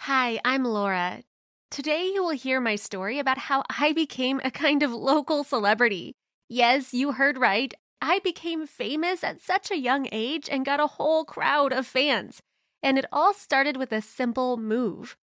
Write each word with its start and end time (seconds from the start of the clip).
Hi, 0.00 0.38
I'm 0.44 0.64
Laura. 0.64 1.22
Today 1.70 2.12
you 2.14 2.22
will 2.22 2.30
hear 2.30 2.60
my 2.60 2.76
story 2.76 3.18
about 3.18 3.38
how 3.38 3.64
I 3.68 3.92
became 3.92 4.40
a 4.44 4.52
kind 4.52 4.84
of 4.84 4.92
local 4.92 5.42
celebrity. 5.42 6.14
Yes, 6.48 6.94
you 6.94 7.12
heard 7.12 7.38
right. 7.38 7.74
I 8.00 8.20
became 8.20 8.68
famous 8.68 9.24
at 9.24 9.40
such 9.40 9.70
a 9.70 9.78
young 9.78 10.08
age 10.12 10.48
and 10.48 10.64
got 10.64 10.78
a 10.78 10.86
whole 10.86 11.24
crowd 11.24 11.72
of 11.72 11.88
fans. 11.88 12.40
And 12.84 12.98
it 12.98 13.06
all 13.10 13.34
started 13.34 13.76
with 13.76 13.90
a 13.90 14.00
simple 14.00 14.56
move. 14.56 15.16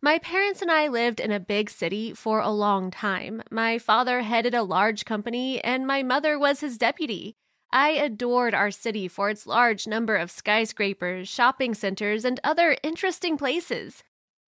My 0.00 0.18
parents 0.18 0.62
and 0.62 0.70
I 0.70 0.86
lived 0.86 1.18
in 1.18 1.32
a 1.32 1.40
big 1.40 1.68
city 1.68 2.12
for 2.12 2.38
a 2.38 2.50
long 2.50 2.92
time. 2.92 3.42
My 3.50 3.78
father 3.78 4.20
headed 4.20 4.54
a 4.54 4.62
large 4.62 5.04
company, 5.04 5.60
and 5.64 5.84
my 5.84 6.04
mother 6.04 6.38
was 6.38 6.60
his 6.60 6.78
deputy. 6.78 7.34
I 7.72 7.90
adored 7.90 8.54
our 8.54 8.70
city 8.70 9.08
for 9.08 9.30
its 9.30 9.48
large 9.48 9.88
number 9.88 10.14
of 10.14 10.30
skyscrapers, 10.30 11.28
shopping 11.28 11.74
centers, 11.74 12.24
and 12.24 12.38
other 12.44 12.76
interesting 12.84 13.36
places. 13.36 14.04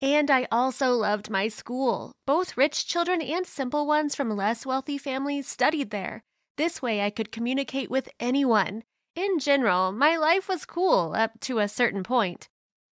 And 0.02 0.32
I 0.32 0.48
also 0.50 0.90
loved 0.90 1.30
my 1.30 1.46
school. 1.46 2.12
Both 2.26 2.56
rich 2.56 2.88
children 2.88 3.22
and 3.22 3.46
simple 3.46 3.86
ones 3.86 4.16
from 4.16 4.36
less 4.36 4.66
wealthy 4.66 4.98
families 4.98 5.46
studied 5.46 5.90
there. 5.90 6.22
This 6.56 6.82
way 6.82 7.02
I 7.02 7.10
could 7.10 7.30
communicate 7.30 7.88
with 7.88 8.08
anyone. 8.18 8.82
In 9.14 9.38
general, 9.38 9.92
my 9.92 10.16
life 10.16 10.48
was 10.48 10.66
cool 10.66 11.14
up 11.14 11.38
to 11.42 11.60
a 11.60 11.68
certain 11.68 12.02
point. 12.02 12.48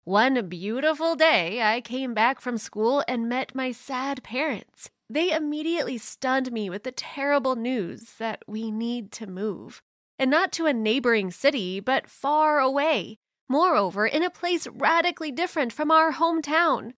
One 0.02 0.48
beautiful 0.48 1.14
day, 1.14 1.62
I 1.62 1.80
came 1.80 2.12
back 2.12 2.40
from 2.40 2.58
school 2.58 3.04
and 3.06 3.28
met 3.28 3.54
my 3.54 3.70
sad 3.70 4.24
parents. 4.24 4.90
They 5.08 5.30
immediately 5.30 5.98
stunned 5.98 6.50
me 6.50 6.68
with 6.68 6.82
the 6.82 6.92
terrible 6.92 7.54
news 7.54 8.14
that 8.18 8.42
we 8.48 8.72
need 8.72 9.12
to 9.12 9.28
move. 9.28 9.80
And 10.18 10.30
not 10.30 10.50
to 10.52 10.66
a 10.66 10.72
neighboring 10.72 11.30
city, 11.30 11.78
but 11.78 12.08
far 12.08 12.58
away. 12.58 13.18
Moreover, 13.48 14.06
in 14.06 14.22
a 14.22 14.30
place 14.30 14.66
radically 14.66 15.30
different 15.30 15.72
from 15.72 15.90
our 15.90 16.12
hometown. 16.12 16.94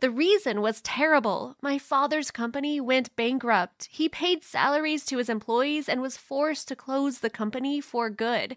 The 0.00 0.10
reason 0.10 0.62
was 0.62 0.80
terrible. 0.80 1.56
My 1.60 1.76
father's 1.78 2.30
company 2.30 2.80
went 2.80 3.14
bankrupt. 3.16 3.88
He 3.90 4.08
paid 4.08 4.42
salaries 4.42 5.04
to 5.06 5.18
his 5.18 5.28
employees 5.28 5.90
and 5.90 6.00
was 6.00 6.16
forced 6.16 6.68
to 6.68 6.76
close 6.76 7.18
the 7.18 7.28
company 7.28 7.82
for 7.82 8.08
good. 8.08 8.56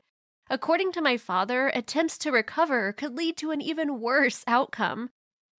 According 0.49 0.93
to 0.93 1.01
my 1.01 1.17
father, 1.17 1.67
attempts 1.73 2.17
to 2.19 2.31
recover 2.31 2.93
could 2.93 3.15
lead 3.15 3.35
to 3.37 3.51
an 3.51 3.61
even 3.61 3.99
worse 3.99 4.43
outcome. 4.47 5.09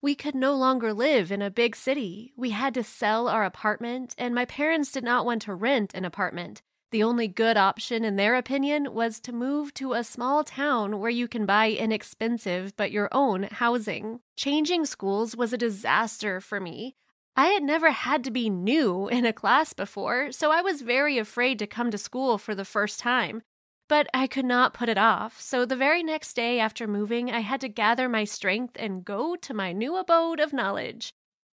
We 0.00 0.14
could 0.14 0.34
no 0.34 0.54
longer 0.54 0.92
live 0.92 1.30
in 1.30 1.42
a 1.42 1.50
big 1.50 1.76
city. 1.76 2.32
We 2.36 2.50
had 2.50 2.74
to 2.74 2.84
sell 2.84 3.28
our 3.28 3.44
apartment, 3.44 4.14
and 4.16 4.34
my 4.34 4.44
parents 4.44 4.92
did 4.92 5.04
not 5.04 5.26
want 5.26 5.42
to 5.42 5.54
rent 5.54 5.92
an 5.94 6.04
apartment. 6.04 6.62
The 6.94 7.02
only 7.02 7.26
good 7.26 7.56
option, 7.56 8.04
in 8.04 8.14
their 8.14 8.36
opinion, 8.36 8.94
was 8.94 9.18
to 9.22 9.32
move 9.32 9.74
to 9.74 9.94
a 9.94 10.04
small 10.04 10.44
town 10.44 11.00
where 11.00 11.10
you 11.10 11.26
can 11.26 11.44
buy 11.44 11.70
inexpensive 11.70 12.76
but 12.76 12.92
your 12.92 13.08
own 13.10 13.48
housing. 13.50 14.20
Changing 14.36 14.86
schools 14.86 15.36
was 15.36 15.52
a 15.52 15.58
disaster 15.58 16.40
for 16.40 16.60
me. 16.60 16.94
I 17.34 17.46
had 17.46 17.64
never 17.64 17.90
had 17.90 18.22
to 18.22 18.30
be 18.30 18.48
new 18.48 19.08
in 19.08 19.26
a 19.26 19.32
class 19.32 19.72
before, 19.72 20.30
so 20.30 20.52
I 20.52 20.62
was 20.62 20.82
very 20.82 21.18
afraid 21.18 21.58
to 21.58 21.66
come 21.66 21.90
to 21.90 21.98
school 21.98 22.38
for 22.38 22.54
the 22.54 22.64
first 22.64 23.00
time. 23.00 23.42
But 23.88 24.06
I 24.14 24.28
could 24.28 24.44
not 24.44 24.72
put 24.72 24.88
it 24.88 24.96
off, 24.96 25.40
so 25.40 25.66
the 25.66 25.74
very 25.74 26.04
next 26.04 26.34
day 26.34 26.60
after 26.60 26.86
moving, 26.86 27.28
I 27.28 27.40
had 27.40 27.60
to 27.62 27.68
gather 27.68 28.08
my 28.08 28.22
strength 28.22 28.76
and 28.78 29.04
go 29.04 29.34
to 29.34 29.52
my 29.52 29.72
new 29.72 29.96
abode 29.96 30.38
of 30.38 30.52
knowledge. 30.52 31.12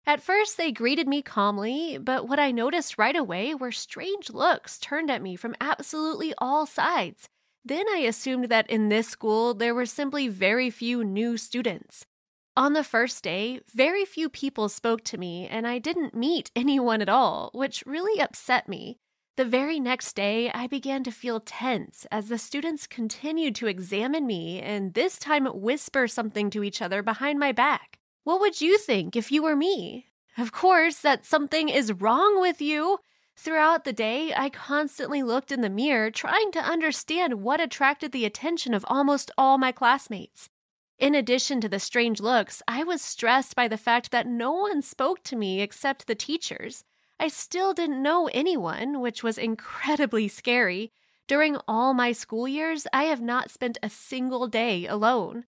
At 0.07 0.21
first, 0.21 0.55
they 0.55 0.71
greeted 0.71 1.05
me 1.05 1.21
calmly, 1.21 1.97
but 1.97 2.29
what 2.29 2.39
I 2.39 2.51
noticed 2.51 2.97
right 2.97 3.15
away 3.15 3.53
were 3.53 3.73
strange 3.73 4.29
looks 4.29 4.79
turned 4.79 5.11
at 5.11 5.21
me 5.21 5.35
from 5.35 5.53
absolutely 5.59 6.33
all 6.37 6.65
sides. 6.65 7.27
Then 7.65 7.85
I 7.89 7.97
assumed 7.97 8.45
that 8.45 8.69
in 8.69 8.87
this 8.87 9.09
school 9.09 9.53
there 9.53 9.75
were 9.75 9.85
simply 9.85 10.29
very 10.29 10.69
few 10.69 11.03
new 11.03 11.35
students. 11.35 12.05
On 12.55 12.71
the 12.71 12.85
first 12.85 13.21
day, 13.21 13.59
very 13.75 14.05
few 14.05 14.29
people 14.29 14.69
spoke 14.69 15.03
to 15.03 15.17
me, 15.17 15.45
and 15.45 15.67
I 15.67 15.77
didn't 15.77 16.15
meet 16.15 16.51
anyone 16.55 17.01
at 17.01 17.09
all, 17.09 17.51
which 17.53 17.83
really 17.85 18.21
upset 18.21 18.69
me. 18.69 18.99
The 19.35 19.43
very 19.43 19.77
next 19.77 20.15
day, 20.15 20.49
I 20.51 20.67
began 20.67 21.03
to 21.03 21.11
feel 21.11 21.41
tense 21.41 22.07
as 22.13 22.29
the 22.29 22.37
students 22.37 22.87
continued 22.87 23.55
to 23.55 23.67
examine 23.67 24.25
me 24.25 24.61
and 24.61 24.93
this 24.93 25.19
time 25.19 25.47
whisper 25.47 26.07
something 26.07 26.49
to 26.51 26.63
each 26.63 26.81
other 26.81 27.03
behind 27.03 27.39
my 27.39 27.51
back. 27.51 27.99
What 28.27 28.41
would 28.41 28.59
you 28.59 28.77
think 28.77 29.15
if 29.15 29.31
you 29.31 29.41
were 29.41 29.55
me? 29.55 30.07
Of 30.37 30.51
course, 30.51 30.99
that 30.99 31.25
something 31.25 31.69
is 31.69 31.93
wrong 31.93 32.41
with 32.41 32.59
you. 32.61 32.97
Throughout 33.37 33.85
the 33.85 33.93
day, 33.93 34.33
I 34.35 34.49
constantly 34.49 35.23
looked 35.23 35.49
in 35.49 35.61
the 35.61 35.69
mirror 35.69 36.11
trying 36.11 36.51
to 36.51 36.59
understand 36.59 37.41
what 37.41 37.61
attracted 37.61 38.11
the 38.11 38.25
attention 38.25 38.73
of 38.73 38.83
almost 38.89 39.31
all 39.37 39.57
my 39.57 39.71
classmates. 39.71 40.49
In 40.99 41.15
addition 41.15 41.61
to 41.61 41.69
the 41.69 41.79
strange 41.79 42.19
looks, 42.19 42.61
I 42.67 42.83
was 42.83 43.01
stressed 43.01 43.55
by 43.55 43.69
the 43.69 43.77
fact 43.77 44.11
that 44.11 44.27
no 44.27 44.51
one 44.51 44.81
spoke 44.81 45.23
to 45.23 45.37
me 45.37 45.61
except 45.61 46.05
the 46.05 46.13
teachers. 46.13 46.83
I 47.17 47.29
still 47.29 47.73
didn't 47.73 48.03
know 48.03 48.29
anyone, 48.33 48.99
which 48.99 49.23
was 49.23 49.37
incredibly 49.37 50.27
scary. 50.27 50.91
During 51.27 51.55
all 51.65 51.93
my 51.93 52.11
school 52.11 52.45
years, 52.45 52.87
I 52.91 53.03
have 53.03 53.21
not 53.21 53.51
spent 53.51 53.77
a 53.81 53.89
single 53.89 54.47
day 54.47 54.85
alone. 54.85 55.45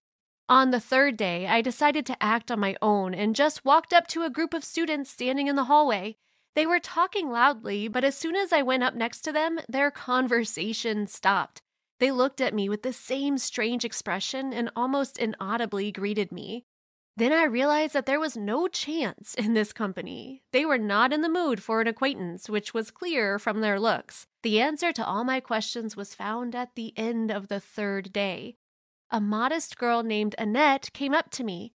On 0.50 0.72
the 0.72 0.80
third 0.80 1.16
day, 1.16 1.46
I 1.46 1.60
decided 1.62 2.04
to 2.06 2.20
act 2.20 2.50
on 2.50 2.58
my 2.58 2.74
own 2.82 3.14
and 3.14 3.36
just 3.36 3.64
walked 3.64 3.92
up 3.92 4.08
to 4.08 4.24
a 4.24 4.30
group 4.30 4.52
of 4.52 4.64
students 4.64 5.08
standing 5.08 5.46
in 5.46 5.54
the 5.54 5.66
hallway. 5.66 6.16
They 6.56 6.66
were 6.66 6.80
talking 6.80 7.30
loudly, 7.30 7.86
but 7.86 8.02
as 8.02 8.16
soon 8.16 8.34
as 8.34 8.52
I 8.52 8.60
went 8.60 8.82
up 8.82 8.96
next 8.96 9.20
to 9.20 9.32
them, 9.32 9.60
their 9.68 9.90
conversation 10.08 11.06
stopped. 11.06 11.62
They 12.00 12.10
looked 12.10 12.40
at 12.40 12.52
me 12.52 12.68
with 12.68 12.82
the 12.82 12.92
same 12.92 13.38
strange 13.38 13.84
expression 13.84 14.52
and 14.52 14.72
almost 14.74 15.18
inaudibly 15.18 15.92
greeted 15.92 16.32
me. 16.32 16.64
Then 17.16 17.32
I 17.32 17.44
realized 17.44 17.92
that 17.92 18.06
there 18.06 18.18
was 18.18 18.36
no 18.36 18.66
chance 18.66 19.34
in 19.34 19.54
this 19.54 19.72
company. 19.72 20.42
They 20.52 20.64
were 20.64 20.78
not 20.78 21.12
in 21.12 21.20
the 21.20 21.28
mood 21.28 21.62
for 21.62 21.80
an 21.80 21.86
acquaintance, 21.86 22.50
which 22.50 22.74
was 22.74 22.90
clear 22.90 23.38
from 23.38 23.60
their 23.60 23.78
looks. 23.78 24.26
The 24.42 24.60
answer 24.60 24.92
to 24.94 25.06
all 25.06 25.22
my 25.22 25.38
questions 25.38 25.96
was 25.96 26.12
found 26.12 26.56
at 26.56 26.74
the 26.74 26.92
end 26.96 27.30
of 27.30 27.46
the 27.46 27.60
third 27.60 28.12
day 28.12 28.56
a 29.10 29.20
modest 29.20 29.76
girl 29.76 30.02
named 30.02 30.34
Annette 30.38 30.90
came 30.92 31.14
up 31.14 31.30
to 31.30 31.44
me. 31.44 31.72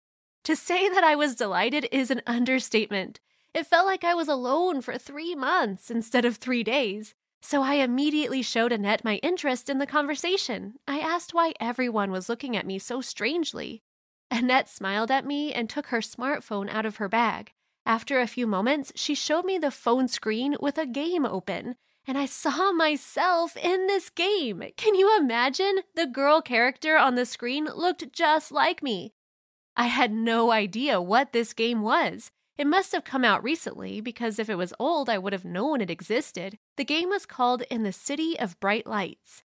To 0.43 0.55
say 0.55 0.89
that 0.89 1.03
I 1.03 1.15
was 1.15 1.35
delighted 1.35 1.87
is 1.91 2.11
an 2.11 2.21
understatement. 2.27 3.19
It 3.53 3.67
felt 3.67 3.85
like 3.85 4.03
I 4.03 4.13
was 4.13 4.27
alone 4.27 4.81
for 4.81 4.97
three 4.97 5.35
months 5.35 5.91
instead 5.91 6.25
of 6.25 6.37
three 6.37 6.63
days. 6.63 7.13
So 7.41 7.61
I 7.61 7.75
immediately 7.75 8.41
showed 8.41 8.71
Annette 8.71 9.03
my 9.03 9.15
interest 9.17 9.69
in 9.69 9.77
the 9.77 9.87
conversation. 9.87 10.75
I 10.87 10.99
asked 10.99 11.33
why 11.33 11.53
everyone 11.59 12.11
was 12.11 12.29
looking 12.29 12.55
at 12.55 12.65
me 12.65 12.79
so 12.79 13.01
strangely. 13.01 13.81
Annette 14.29 14.69
smiled 14.69 15.11
at 15.11 15.25
me 15.25 15.53
and 15.53 15.69
took 15.69 15.87
her 15.87 15.99
smartphone 15.99 16.69
out 16.69 16.85
of 16.85 16.97
her 16.97 17.09
bag. 17.09 17.51
After 17.85 18.19
a 18.19 18.27
few 18.27 18.47
moments, 18.47 18.91
she 18.95 19.15
showed 19.15 19.43
me 19.43 19.57
the 19.57 19.71
phone 19.71 20.07
screen 20.07 20.55
with 20.59 20.77
a 20.77 20.85
game 20.85 21.25
open 21.25 21.75
and 22.07 22.17
I 22.17 22.25
saw 22.25 22.71
myself 22.71 23.55
in 23.57 23.87
this 23.87 24.09
game. 24.09 24.63
Can 24.77 24.95
you 24.95 25.17
imagine? 25.17 25.79
The 25.95 26.07
girl 26.07 26.41
character 26.41 26.97
on 26.97 27.15
the 27.15 27.25
screen 27.25 27.65
looked 27.65 28.11
just 28.11 28.51
like 28.51 28.81
me. 28.81 29.13
I 29.75 29.85
had 29.85 30.11
no 30.11 30.51
idea 30.51 31.01
what 31.01 31.31
this 31.31 31.53
game 31.53 31.81
was. 31.81 32.31
It 32.57 32.67
must 32.67 32.91
have 32.91 33.03
come 33.03 33.23
out 33.23 33.43
recently 33.43 34.01
because 34.01 34.37
if 34.37 34.49
it 34.49 34.55
was 34.55 34.73
old, 34.77 35.09
I 35.09 35.17
would 35.17 35.33
have 35.33 35.45
known 35.45 35.81
it 35.81 35.89
existed. 35.89 36.57
The 36.77 36.85
game 36.85 37.09
was 37.09 37.25
called 37.25 37.63
In 37.71 37.83
the 37.83 37.93
City 37.93 38.37
of 38.39 38.59
Bright 38.59 38.85
Lights. 38.85 39.43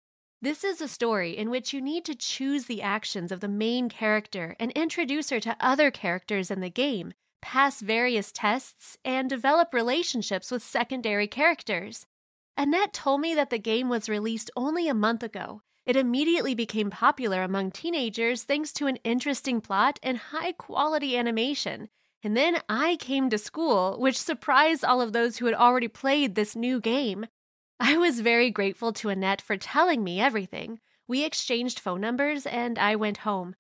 This 0.43 0.65
is 0.65 0.81
a 0.81 0.89
story 0.89 1.37
in 1.37 1.51
which 1.51 1.73
you 1.73 1.81
need 1.81 2.05
to 2.07 2.15
choose 2.15 2.65
the 2.65 2.83
actions 2.83 3.33
of 3.33 3.41
the 3.41 3.49
main 3.49 3.89
character 3.89 4.57
and 4.59 4.71
introduce 4.73 5.31
her 5.31 5.41
to 5.41 5.57
other 5.61 5.91
characters 5.91 6.51
in 6.51 6.61
the 6.61 6.71
game, 6.71 7.13
pass 7.43 7.81
various 7.81 8.33
tests, 8.33 8.97
and 9.05 9.29
develop 9.29 9.75
relationships 9.75 10.51
with 10.51 10.63
secondary 10.63 11.27
characters. 11.27 12.07
Annette 12.61 12.93
told 12.93 13.23
me 13.23 13.35
that 13.37 13.49
the 13.49 13.59
game 13.59 13.89
was 13.89 14.07
released 14.07 14.51
only 14.55 14.87
a 14.87 14.93
month 14.93 15.23
ago. 15.23 15.63
It 15.87 15.97
immediately 15.97 16.55
became 16.55 16.91
popular 16.91 17.43
among 17.43 17.71
teenagers 17.71 18.43
thanks 18.43 18.71
to 18.75 18.87
an 18.87 18.97
interesting 18.97 19.63
plot 19.63 19.99
and 20.03 20.19
high 20.19 20.53
quality 20.53 21.17
animation. 21.17 21.89
And 22.23 22.37
then 22.37 22.59
I 22.69 22.97
came 22.97 23.31
to 23.31 23.39
school, 23.39 23.99
which 23.99 24.19
surprised 24.19 24.85
all 24.85 25.01
of 25.01 25.15
those 25.15 25.39
who 25.39 25.47
had 25.47 25.55
already 25.55 25.89
played 25.89 26.35
this 26.35 26.55
new 26.55 26.83
game. 26.83 27.25
I 27.81 27.97
was 27.97 28.21
very 28.21 28.51
grateful 28.51 28.93
to 28.93 29.09
Annette 29.09 29.41
for 29.41 29.57
telling 29.57 30.05
me 30.05 30.21
everything. 30.21 30.81
We 31.09 31.25
exchanged 31.25 31.81
phone 31.81 32.03
numbers 32.03 32.45
and 32.45 32.79
I 32.79 32.95
went 32.95 33.25
home. 33.29 33.55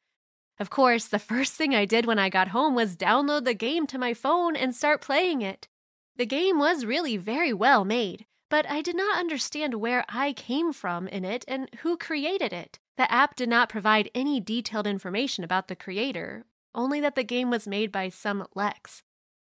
Of 0.59 0.69
course, 0.69 1.07
the 1.07 1.19
first 1.19 1.55
thing 1.55 1.75
I 1.75 1.87
did 1.87 2.05
when 2.05 2.19
I 2.19 2.29
got 2.29 2.49
home 2.49 2.75
was 2.75 2.99
download 2.99 3.47
the 3.47 3.55
game 3.55 3.87
to 3.87 3.99
my 3.99 4.13
phone 4.13 4.57
and 4.57 4.77
start 4.77 5.01
playing 5.01 5.41
it. 5.41 5.69
The 6.17 6.27
game 6.27 6.59
was 6.59 6.85
really 6.85 7.17
very 7.17 7.55
well 7.55 7.87
made, 7.87 8.27
but 8.51 8.69
I 8.69 8.83
did 8.83 8.97
not 8.97 9.19
understand 9.19 9.75
where 9.75 10.05
I 10.09 10.35
came 10.35 10.73
from 10.73 11.09
in 11.09 11.25
it 11.25 11.45
and 11.49 11.71
who 11.79 11.97
created 11.97 12.53
it. 12.53 12.79
The 12.97 13.11
app 13.11 13.37
did 13.37 13.49
not 13.49 13.71
provide 13.71 14.11
any 14.15 14.41
detailed 14.41 14.87
information 14.87 15.45
about 15.45 15.69
the 15.69 15.77
creator, 15.77 16.45
only 16.75 17.01
that 17.01 17.15
the 17.15 17.25
game 17.25 17.49
was 17.49 17.67
made 17.67 17.91
by 17.91 18.11
some 18.11 18.47
Lex. 18.55 19.03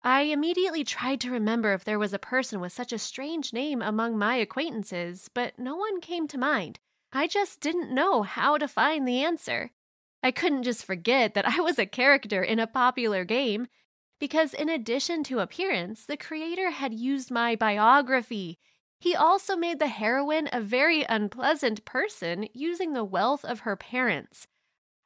I 0.02 0.22
immediately 0.22 0.84
tried 0.84 1.20
to 1.22 1.30
remember 1.30 1.72
if 1.72 1.84
there 1.84 1.98
was 1.98 2.14
a 2.14 2.18
person 2.18 2.60
with 2.60 2.72
such 2.72 2.92
a 2.92 2.98
strange 2.98 3.52
name 3.52 3.82
among 3.82 4.16
my 4.16 4.36
acquaintances, 4.36 5.28
but 5.34 5.58
no 5.58 5.76
one 5.76 6.00
came 6.00 6.28
to 6.28 6.38
mind. 6.38 6.78
I 7.12 7.26
just 7.26 7.60
didn't 7.60 7.92
know 7.92 8.22
how 8.22 8.56
to 8.56 8.68
find 8.68 9.06
the 9.06 9.22
answer. 9.22 9.72
I 10.22 10.30
couldn't 10.30 10.62
just 10.62 10.84
forget 10.84 11.34
that 11.34 11.48
I 11.48 11.60
was 11.60 11.78
a 11.78 11.86
character 11.86 12.42
in 12.42 12.58
a 12.58 12.66
popular 12.66 13.24
game, 13.24 13.66
because 14.18 14.54
in 14.54 14.68
addition 14.68 15.24
to 15.24 15.40
appearance, 15.40 16.04
the 16.06 16.16
creator 16.16 16.70
had 16.70 16.94
used 16.94 17.30
my 17.30 17.56
biography. 17.56 18.58
He 19.00 19.16
also 19.16 19.56
made 19.56 19.78
the 19.78 19.88
heroine 19.88 20.48
a 20.52 20.60
very 20.60 21.04
unpleasant 21.08 21.86
person 21.86 22.48
using 22.52 22.92
the 22.92 23.04
wealth 23.04 23.44
of 23.44 23.60
her 23.60 23.74
parents. 23.74 24.46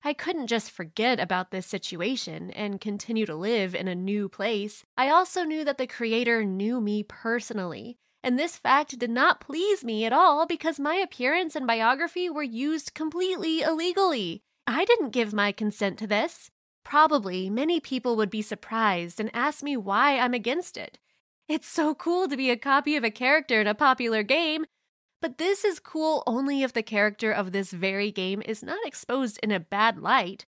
I 0.03 0.13
couldn't 0.13 0.49
just 0.49 0.71
forget 0.71 1.21
about 1.21 1.51
this 1.51 1.67
situation 1.67 2.51
and 2.51 2.81
continue 2.81 3.25
to 3.25 3.37
live 3.37 3.75
in 3.75 3.89
a 3.89 3.95
new 3.95 4.29
place. 4.29 4.85
I 4.99 5.09
also 5.09 5.45
knew 5.45 5.65
that 5.65 5.79
the 5.79 5.87
creator 5.87 6.45
knew 6.45 6.81
me 6.81 7.05
personally. 7.05 7.97
And 8.23 8.39
this 8.39 8.57
fact 8.57 8.99
did 8.99 9.11
not 9.11 9.41
please 9.41 9.85
me 9.85 10.05
at 10.05 10.13
all 10.13 10.45
because 10.45 10.81
my 10.81 10.97
appearance 10.97 11.55
and 11.55 11.67
biography 11.67 12.29
were 12.29 12.43
used 12.43 12.95
completely 12.95 13.61
illegally. 13.63 14.43
I 14.67 14.85
didn't 14.85 15.11
give 15.11 15.33
my 15.33 15.53
consent 15.53 15.99
to 16.01 16.07
this. 16.07 16.51
Probably 16.85 17.49
many 17.49 17.81
people 17.81 18.17
would 18.17 18.31
be 18.31 18.43
surprised 18.43 19.21
and 19.21 19.31
ask 19.33 19.63
me 19.63 19.77
why 19.77 20.19
I'm 20.19 20.35
against 20.35 20.77
it. 20.77 20.99
It's 21.47 21.69
so 21.69 21.95
cool 21.95 22.27
to 22.29 22.39
be 22.39 22.51
a 22.51 22.57
copy 22.57 22.97
of 22.97 23.05
a 23.05 23.11
character 23.11 23.61
in 23.61 23.67
a 23.67 23.75
popular 23.75 24.23
game, 24.23 24.65
but 25.21 25.37
this 25.37 25.63
is 25.63 25.79
cool 25.79 26.23
only 26.27 26.63
if 26.63 26.73
the 26.73 26.83
character 26.83 27.33
of 27.33 27.53
this 27.53 27.71
very 27.71 28.11
game 28.11 28.43
is 28.47 28.63
not 28.63 28.87
exposed 28.87 29.39
in 29.43 29.51
a 29.51 29.61
bad 29.61 29.99
light. 29.99 30.47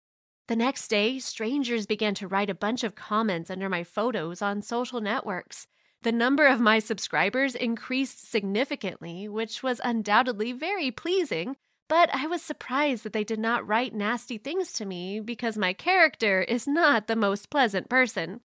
The 0.47 0.55
next 0.55 0.87
day, 0.87 1.19
strangers 1.19 1.85
began 1.85 2.13
to 2.15 2.29
write 2.29 2.49
a 2.49 2.55
bunch 2.55 2.83
of 2.83 2.95
comments 2.95 3.49
under 3.49 3.67
my 3.67 3.83
photos 3.83 4.41
on 4.41 4.61
social 4.61 5.01
networks. 5.01 5.67
The 6.03 6.13
number 6.13 6.47
of 6.47 6.61
my 6.61 6.79
subscribers 6.79 7.55
increased 7.55 8.29
significantly, 8.31 9.27
which 9.27 9.61
was 9.61 9.81
undoubtedly 9.83 10.53
very 10.53 10.91
pleasing, 10.91 11.57
but 11.89 12.09
I 12.13 12.27
was 12.27 12.41
surprised 12.41 13.03
that 13.03 13.11
they 13.11 13.23
did 13.25 13.39
not 13.39 13.67
write 13.67 13.93
nasty 13.93 14.37
things 14.37 14.71
to 14.73 14.85
me 14.85 15.19
because 15.19 15.57
my 15.57 15.73
character 15.73 16.41
is 16.41 16.67
not 16.67 17.07
the 17.07 17.17
most 17.17 17.49
pleasant 17.49 17.89
person. 17.89 18.39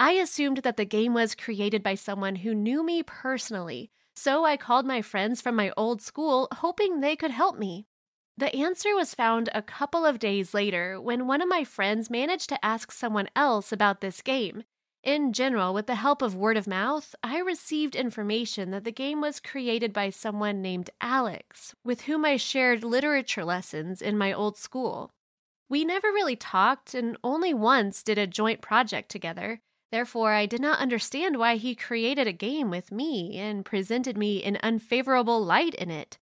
I 0.00 0.12
assumed 0.12 0.58
that 0.58 0.76
the 0.76 0.84
game 0.84 1.12
was 1.12 1.34
created 1.34 1.82
by 1.82 1.96
someone 1.96 2.36
who 2.36 2.54
knew 2.54 2.84
me 2.84 3.02
personally, 3.02 3.90
so 4.14 4.44
I 4.44 4.56
called 4.56 4.86
my 4.86 5.02
friends 5.02 5.40
from 5.40 5.56
my 5.56 5.72
old 5.76 6.00
school, 6.00 6.46
hoping 6.52 7.00
they 7.00 7.16
could 7.16 7.32
help 7.32 7.58
me. 7.58 7.88
The 8.36 8.54
answer 8.54 8.94
was 8.94 9.16
found 9.16 9.48
a 9.52 9.60
couple 9.60 10.06
of 10.06 10.20
days 10.20 10.54
later 10.54 11.00
when 11.00 11.26
one 11.26 11.42
of 11.42 11.48
my 11.48 11.64
friends 11.64 12.10
managed 12.10 12.48
to 12.50 12.64
ask 12.64 12.92
someone 12.92 13.28
else 13.34 13.72
about 13.72 14.00
this 14.00 14.22
game. 14.22 14.62
In 15.02 15.32
general, 15.32 15.74
with 15.74 15.88
the 15.88 15.96
help 15.96 16.22
of 16.22 16.36
word 16.36 16.56
of 16.56 16.68
mouth, 16.68 17.16
I 17.24 17.40
received 17.40 17.96
information 17.96 18.70
that 18.70 18.84
the 18.84 18.92
game 18.92 19.20
was 19.20 19.40
created 19.40 19.92
by 19.92 20.10
someone 20.10 20.62
named 20.62 20.90
Alex, 21.00 21.74
with 21.82 22.02
whom 22.02 22.24
I 22.24 22.36
shared 22.36 22.84
literature 22.84 23.44
lessons 23.44 24.00
in 24.00 24.16
my 24.16 24.32
old 24.32 24.56
school. 24.56 25.10
We 25.68 25.84
never 25.84 26.08
really 26.08 26.36
talked 26.36 26.94
and 26.94 27.16
only 27.24 27.52
once 27.52 28.04
did 28.04 28.18
a 28.18 28.28
joint 28.28 28.60
project 28.60 29.10
together. 29.10 29.60
Therefore, 29.90 30.32
I 30.32 30.46
did 30.46 30.60
not 30.60 30.80
understand 30.80 31.38
why 31.38 31.56
he 31.56 31.74
created 31.74 32.26
a 32.26 32.32
game 32.32 32.70
with 32.70 32.92
me 32.92 33.38
and 33.38 33.64
presented 33.64 34.18
me 34.18 34.38
in 34.38 34.58
unfavorable 34.62 35.42
light 35.42 35.74
in 35.74 35.90
it. 35.90 36.18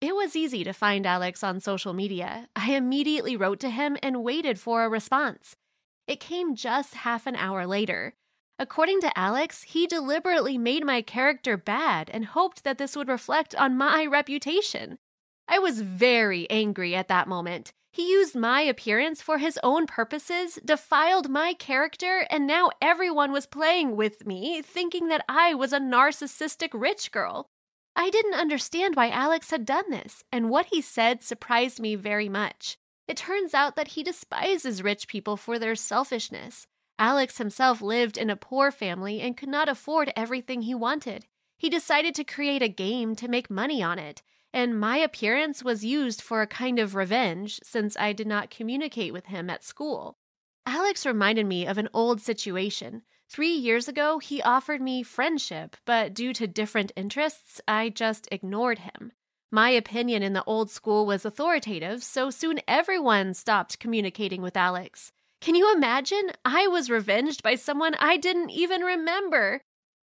It 0.00 0.14
was 0.14 0.34
easy 0.34 0.64
to 0.64 0.72
find 0.72 1.06
Alex 1.06 1.44
on 1.44 1.60
social 1.60 1.92
media. 1.92 2.48
I 2.56 2.72
immediately 2.72 3.36
wrote 3.36 3.60
to 3.60 3.70
him 3.70 3.98
and 4.02 4.24
waited 4.24 4.58
for 4.58 4.82
a 4.82 4.88
response. 4.88 5.56
It 6.06 6.20
came 6.20 6.54
just 6.54 6.94
half 6.94 7.26
an 7.26 7.36
hour 7.36 7.66
later. 7.66 8.14
According 8.58 9.00
to 9.02 9.18
Alex, 9.18 9.62
he 9.62 9.86
deliberately 9.86 10.56
made 10.56 10.84
my 10.84 11.02
character 11.02 11.56
bad 11.56 12.10
and 12.12 12.24
hoped 12.24 12.64
that 12.64 12.78
this 12.78 12.96
would 12.96 13.08
reflect 13.08 13.54
on 13.54 13.76
my 13.76 14.06
reputation. 14.06 14.98
I 15.52 15.58
was 15.58 15.80
very 15.80 16.48
angry 16.48 16.94
at 16.94 17.08
that 17.08 17.26
moment. 17.26 17.72
He 17.92 18.08
used 18.08 18.36
my 18.36 18.60
appearance 18.60 19.20
for 19.20 19.38
his 19.38 19.58
own 19.64 19.88
purposes, 19.88 20.60
defiled 20.64 21.28
my 21.28 21.54
character, 21.54 22.24
and 22.30 22.46
now 22.46 22.70
everyone 22.80 23.32
was 23.32 23.46
playing 23.46 23.96
with 23.96 24.24
me, 24.24 24.62
thinking 24.62 25.08
that 25.08 25.24
I 25.28 25.54
was 25.54 25.72
a 25.72 25.80
narcissistic 25.80 26.68
rich 26.72 27.10
girl. 27.10 27.46
I 27.96 28.10
didn't 28.10 28.34
understand 28.34 28.94
why 28.94 29.10
Alex 29.10 29.50
had 29.50 29.66
done 29.66 29.90
this, 29.90 30.22
and 30.30 30.50
what 30.50 30.66
he 30.66 30.80
said 30.80 31.24
surprised 31.24 31.80
me 31.80 31.96
very 31.96 32.28
much. 32.28 32.76
It 33.08 33.16
turns 33.16 33.52
out 33.52 33.74
that 33.74 33.88
he 33.88 34.04
despises 34.04 34.84
rich 34.84 35.08
people 35.08 35.36
for 35.36 35.58
their 35.58 35.74
selfishness. 35.74 36.68
Alex 36.96 37.38
himself 37.38 37.82
lived 37.82 38.16
in 38.16 38.30
a 38.30 38.36
poor 38.36 38.70
family 38.70 39.20
and 39.20 39.36
could 39.36 39.48
not 39.48 39.68
afford 39.68 40.12
everything 40.14 40.62
he 40.62 40.76
wanted. 40.76 41.26
He 41.58 41.68
decided 41.68 42.14
to 42.14 42.24
create 42.24 42.62
a 42.62 42.68
game 42.68 43.16
to 43.16 43.26
make 43.26 43.50
money 43.50 43.82
on 43.82 43.98
it, 43.98 44.22
and 44.52 44.78
my 44.78 44.96
appearance 44.96 45.62
was 45.62 45.84
used 45.84 46.20
for 46.20 46.42
a 46.42 46.46
kind 46.46 46.78
of 46.78 46.94
revenge 46.94 47.60
since 47.62 47.96
I 47.98 48.12
did 48.12 48.26
not 48.26 48.50
communicate 48.50 49.12
with 49.12 49.26
him 49.26 49.50
at 49.50 49.64
school. 49.64 50.16
Alex 50.66 51.06
reminded 51.06 51.46
me 51.46 51.66
of 51.66 51.78
an 51.78 51.88
old 51.92 52.20
situation. 52.20 53.02
Three 53.28 53.52
years 53.52 53.86
ago, 53.86 54.18
he 54.18 54.42
offered 54.42 54.80
me 54.80 55.02
friendship, 55.02 55.76
but 55.84 56.14
due 56.14 56.32
to 56.34 56.46
different 56.46 56.92
interests, 56.96 57.60
I 57.68 57.88
just 57.88 58.28
ignored 58.32 58.80
him. 58.80 59.12
My 59.52 59.70
opinion 59.70 60.22
in 60.22 60.32
the 60.32 60.44
old 60.44 60.70
school 60.70 61.06
was 61.06 61.24
authoritative, 61.24 62.02
so 62.02 62.30
soon 62.30 62.60
everyone 62.68 63.34
stopped 63.34 63.78
communicating 63.78 64.42
with 64.42 64.56
Alex. 64.56 65.12
Can 65.40 65.54
you 65.54 65.74
imagine? 65.74 66.32
I 66.44 66.66
was 66.66 66.90
revenged 66.90 67.42
by 67.42 67.54
someone 67.54 67.94
I 67.98 68.16
didn't 68.16 68.50
even 68.50 68.82
remember. 68.82 69.62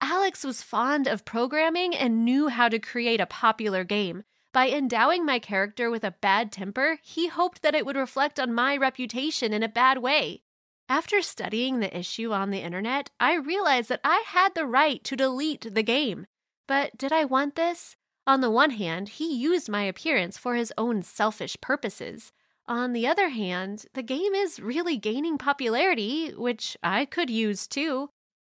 Alex 0.01 0.43
was 0.43 0.61
fond 0.61 1.07
of 1.07 1.25
programming 1.25 1.95
and 1.95 2.23
knew 2.23 2.47
how 2.47 2.69
to 2.69 2.79
create 2.79 3.19
a 3.19 3.25
popular 3.25 3.83
game. 3.83 4.23
By 4.53 4.69
endowing 4.69 5.25
my 5.25 5.39
character 5.39 5.91
with 5.91 6.03
a 6.03 6.15
bad 6.21 6.51
temper, 6.51 6.99
he 7.03 7.27
hoped 7.27 7.61
that 7.61 7.75
it 7.75 7.85
would 7.85 7.97
reflect 7.97 8.39
on 8.39 8.53
my 8.53 8.75
reputation 8.77 9.53
in 9.53 9.61
a 9.61 9.67
bad 9.67 9.99
way. 9.99 10.41
After 10.87 11.21
studying 11.21 11.79
the 11.79 11.95
issue 11.95 12.31
on 12.31 12.49
the 12.49 12.61
internet, 12.61 13.11
I 13.19 13.35
realized 13.35 13.89
that 13.89 14.01
I 14.03 14.23
had 14.25 14.55
the 14.55 14.65
right 14.65 15.03
to 15.03 15.15
delete 15.15 15.73
the 15.73 15.83
game. 15.83 16.25
But 16.67 16.97
did 16.97 17.11
I 17.11 17.25
want 17.25 17.55
this? 17.55 17.95
On 18.25 18.41
the 18.41 18.49
one 18.49 18.71
hand, 18.71 19.09
he 19.09 19.35
used 19.35 19.69
my 19.69 19.83
appearance 19.83 20.37
for 20.37 20.55
his 20.55 20.73
own 20.77 21.03
selfish 21.03 21.57
purposes. 21.61 22.31
On 22.67 22.93
the 22.93 23.07
other 23.07 23.29
hand, 23.29 23.85
the 23.93 24.03
game 24.03 24.33
is 24.33 24.59
really 24.59 24.97
gaining 24.97 25.37
popularity, 25.37 26.29
which 26.29 26.77
I 26.81 27.05
could 27.05 27.29
use 27.29 27.67
too. 27.67 28.09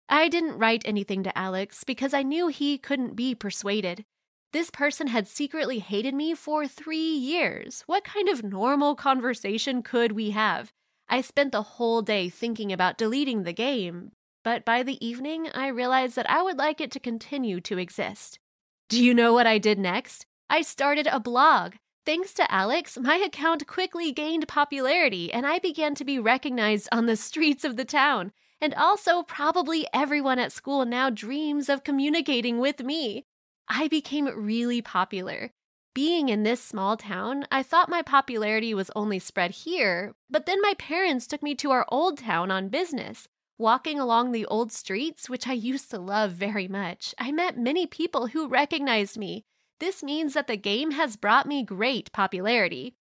I 0.10 0.30
didn't 0.30 0.58
write 0.58 0.84
anything 0.86 1.24
to 1.24 1.38
Alex 1.38 1.84
because 1.84 2.14
I 2.14 2.24
knew 2.24 2.48
he 2.48 2.78
couldn't 2.78 3.16
be 3.16 3.36
persuaded. 3.36 4.06
This 4.54 4.70
person 4.70 5.08
had 5.08 5.28
secretly 5.28 5.80
hated 5.80 6.16
me 6.16 6.34
for 6.34 6.66
three 6.68 6.98
years. 6.98 7.84
What 7.86 8.06
kind 8.06 8.30
of 8.30 8.44
normal 8.44 8.96
conversation 8.96 9.84
could 9.84 10.14
we 10.14 10.32
have? 10.32 10.72
I 11.10 11.22
spent 11.22 11.52
the 11.52 11.64
whole 11.64 12.02
day 12.02 12.30
thinking 12.30 12.72
about 12.72 12.98
deleting 12.98 13.44
the 13.44 13.54
game, 13.54 14.12
but 14.44 14.64
by 14.64 14.84
the 14.84 15.06
evening, 15.06 15.50
I 15.54 15.68
realized 15.68 16.16
that 16.16 16.30
I 16.30 16.42
would 16.42 16.58
like 16.58 16.80
it 16.80 16.92
to 16.92 17.00
continue 17.00 17.60
to 17.62 17.78
exist. 17.78 18.40
Do 18.88 19.04
you 19.04 19.14
know 19.14 19.34
what 19.34 19.48
I 19.48 19.58
did 19.58 19.78
next? 19.78 20.26
I 20.50 20.62
started 20.62 21.08
a 21.08 21.20
blog. 21.20 21.74
Thanks 22.06 22.34
to 22.36 22.50
Alex, 22.50 22.98
my 22.98 23.18
account 23.18 23.68
quickly 23.68 24.14
gained 24.14 24.48
popularity 24.48 25.34
and 25.34 25.46
I 25.46 25.60
began 25.60 25.94
to 25.96 26.06
be 26.06 26.20
recognized 26.20 26.88
on 26.94 27.06
the 27.06 27.18
streets 27.18 27.66
of 27.66 27.76
the 27.76 27.84
town. 27.84 28.32
And 28.60 28.74
also, 28.74 29.24
probably 29.24 29.88
everyone 29.94 30.40
at 30.40 30.52
school 30.52 30.86
now 30.86 31.10
dreams 31.10 31.70
of 31.70 31.84
communicating 31.84 32.60
with 32.60 32.84
me. 32.84 33.26
I 33.68 33.88
became 33.88 34.26
really 34.26 34.82
popular. 34.82 35.52
Being 35.94 36.30
in 36.30 36.44
this 36.44 36.62
small 36.62 36.96
town, 36.98 37.46
I 37.52 37.64
thought 37.64 37.90
my 37.90 38.02
popularity 38.02 38.74
was 38.74 38.92
only 38.96 39.20
spread 39.20 39.52
here, 39.52 40.14
but 40.30 40.46
then 40.46 40.62
my 40.62 40.76
parents 40.78 41.26
took 41.26 41.42
me 41.42 41.56
to 41.56 41.72
our 41.72 41.86
old 41.90 42.20
town 42.20 42.52
on 42.52 42.70
business. 42.70 43.28
Walking 43.58 44.00
along 44.00 44.32
the 44.32 44.46
old 44.46 44.72
streets, 44.72 45.28
which 45.28 45.48
I 45.48 45.54
used 45.54 45.90
to 45.90 45.98
love 46.00 46.34
very 46.34 46.68
much, 46.68 47.16
I 47.18 47.32
met 47.32 47.58
many 47.58 47.88
people 47.88 48.28
who 48.28 48.48
recognized 48.48 49.18
me. 49.18 49.46
This 49.80 50.04
means 50.04 50.36
that 50.36 50.48
the 50.48 50.58
game 50.58 50.92
has 50.92 51.16
brought 51.16 51.48
me 51.48 51.64
great 51.64 52.12
popularity. 52.12 52.96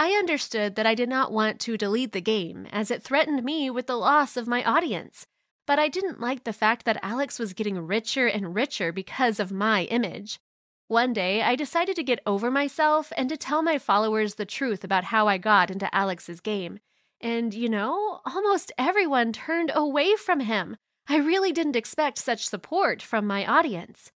I 0.00 0.12
understood 0.12 0.76
that 0.76 0.86
I 0.86 0.94
did 0.94 1.10
not 1.10 1.30
want 1.30 1.60
to 1.60 1.76
delete 1.76 2.12
the 2.12 2.22
game, 2.22 2.66
as 2.72 2.90
it 2.90 3.02
threatened 3.02 3.44
me 3.44 3.68
with 3.68 3.86
the 3.86 3.98
loss 3.98 4.38
of 4.38 4.48
my 4.48 4.64
audience. 4.64 5.26
But 5.66 5.78
I 5.78 5.88
didn't 5.88 6.22
like 6.22 6.44
the 6.44 6.54
fact 6.54 6.86
that 6.86 6.98
Alex 7.02 7.38
was 7.38 7.52
getting 7.52 7.86
richer 7.86 8.26
and 8.26 8.54
richer 8.54 8.92
because 8.92 9.38
of 9.38 9.52
my 9.52 9.82
image. 9.84 10.40
One 10.88 11.12
day, 11.12 11.42
I 11.42 11.54
decided 11.54 11.96
to 11.96 12.02
get 12.02 12.22
over 12.24 12.50
myself 12.50 13.12
and 13.14 13.28
to 13.28 13.36
tell 13.36 13.60
my 13.62 13.76
followers 13.76 14.36
the 14.36 14.46
truth 14.46 14.84
about 14.84 15.04
how 15.04 15.28
I 15.28 15.36
got 15.36 15.70
into 15.70 15.94
Alex's 15.94 16.40
game. 16.40 16.78
And, 17.20 17.52
you 17.52 17.68
know, 17.68 18.20
almost 18.24 18.72
everyone 18.78 19.34
turned 19.34 19.70
away 19.74 20.16
from 20.16 20.40
him. 20.40 20.78
I 21.10 21.18
really 21.18 21.52
didn't 21.52 21.76
expect 21.76 22.16
such 22.16 22.48
support 22.48 23.02
from 23.02 23.26
my 23.26 23.44
audience. 23.44 24.10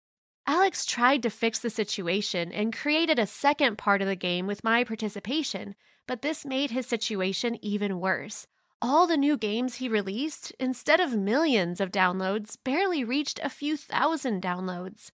Alex 0.47 0.85
tried 0.85 1.23
to 1.23 1.31
fix 1.31 1.59
the 1.59 1.71
situation 1.71 2.53
and 2.53 2.77
created 2.77 3.19
a 3.19 3.27
second 3.27 3.79
part 3.79 4.03
of 4.03 4.09
the 4.09 4.17
game 4.17 4.47
with 4.47 4.63
my 4.65 4.85
participation, 4.85 5.75
but 6.07 6.21
this 6.21 6.45
made 6.45 6.71
his 6.71 6.87
situation 6.87 7.59
even 7.63 7.99
worse. 7.99 8.47
All 8.83 9.07
the 9.07 9.17
new 9.17 9.39
games 9.39 9.77
he 9.77 9.89
released, 9.89 10.53
instead 10.61 11.01
of 11.01 11.17
millions 11.17 11.81
of 11.81 11.91
downloads, 11.91 12.59
barely 12.63 13.03
reached 13.03 13.41
a 13.43 13.49
few 13.49 13.79
thousand 13.79 14.43
downloads. 14.43 15.11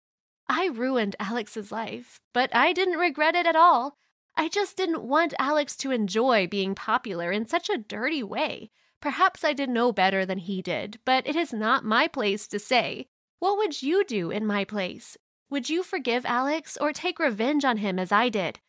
I 0.48 0.66
ruined 0.66 1.14
Alex's 1.20 1.70
life, 1.70 2.18
but 2.32 2.50
I 2.52 2.72
didn't 2.72 2.98
regret 2.98 3.36
it 3.36 3.46
at 3.46 3.54
all. 3.54 3.96
I 4.36 4.48
just 4.48 4.76
didn't 4.76 5.02
want 5.02 5.34
Alex 5.38 5.76
to 5.76 5.92
enjoy 5.92 6.48
being 6.48 6.74
popular 6.74 7.30
in 7.30 7.46
such 7.46 7.70
a 7.70 7.78
dirty 7.78 8.24
way. 8.24 8.70
Perhaps 9.00 9.44
I 9.44 9.52
did 9.52 9.70
know 9.70 9.92
better 9.92 10.26
than 10.26 10.38
he 10.38 10.60
did, 10.60 10.98
but 11.04 11.24
it 11.24 11.36
is 11.36 11.52
not 11.52 11.84
my 11.84 12.08
place 12.08 12.48
to 12.48 12.58
say. 12.58 13.06
What 13.40 13.56
would 13.56 13.82
you 13.82 14.04
do 14.04 14.30
in 14.30 14.44
my 14.44 14.64
place? 14.64 15.16
Would 15.48 15.70
you 15.70 15.82
forgive 15.82 16.26
Alex 16.26 16.76
or 16.78 16.92
take 16.92 17.18
revenge 17.18 17.64
on 17.64 17.78
him 17.78 17.98
as 17.98 18.12
I 18.12 18.28
did? 18.28 18.60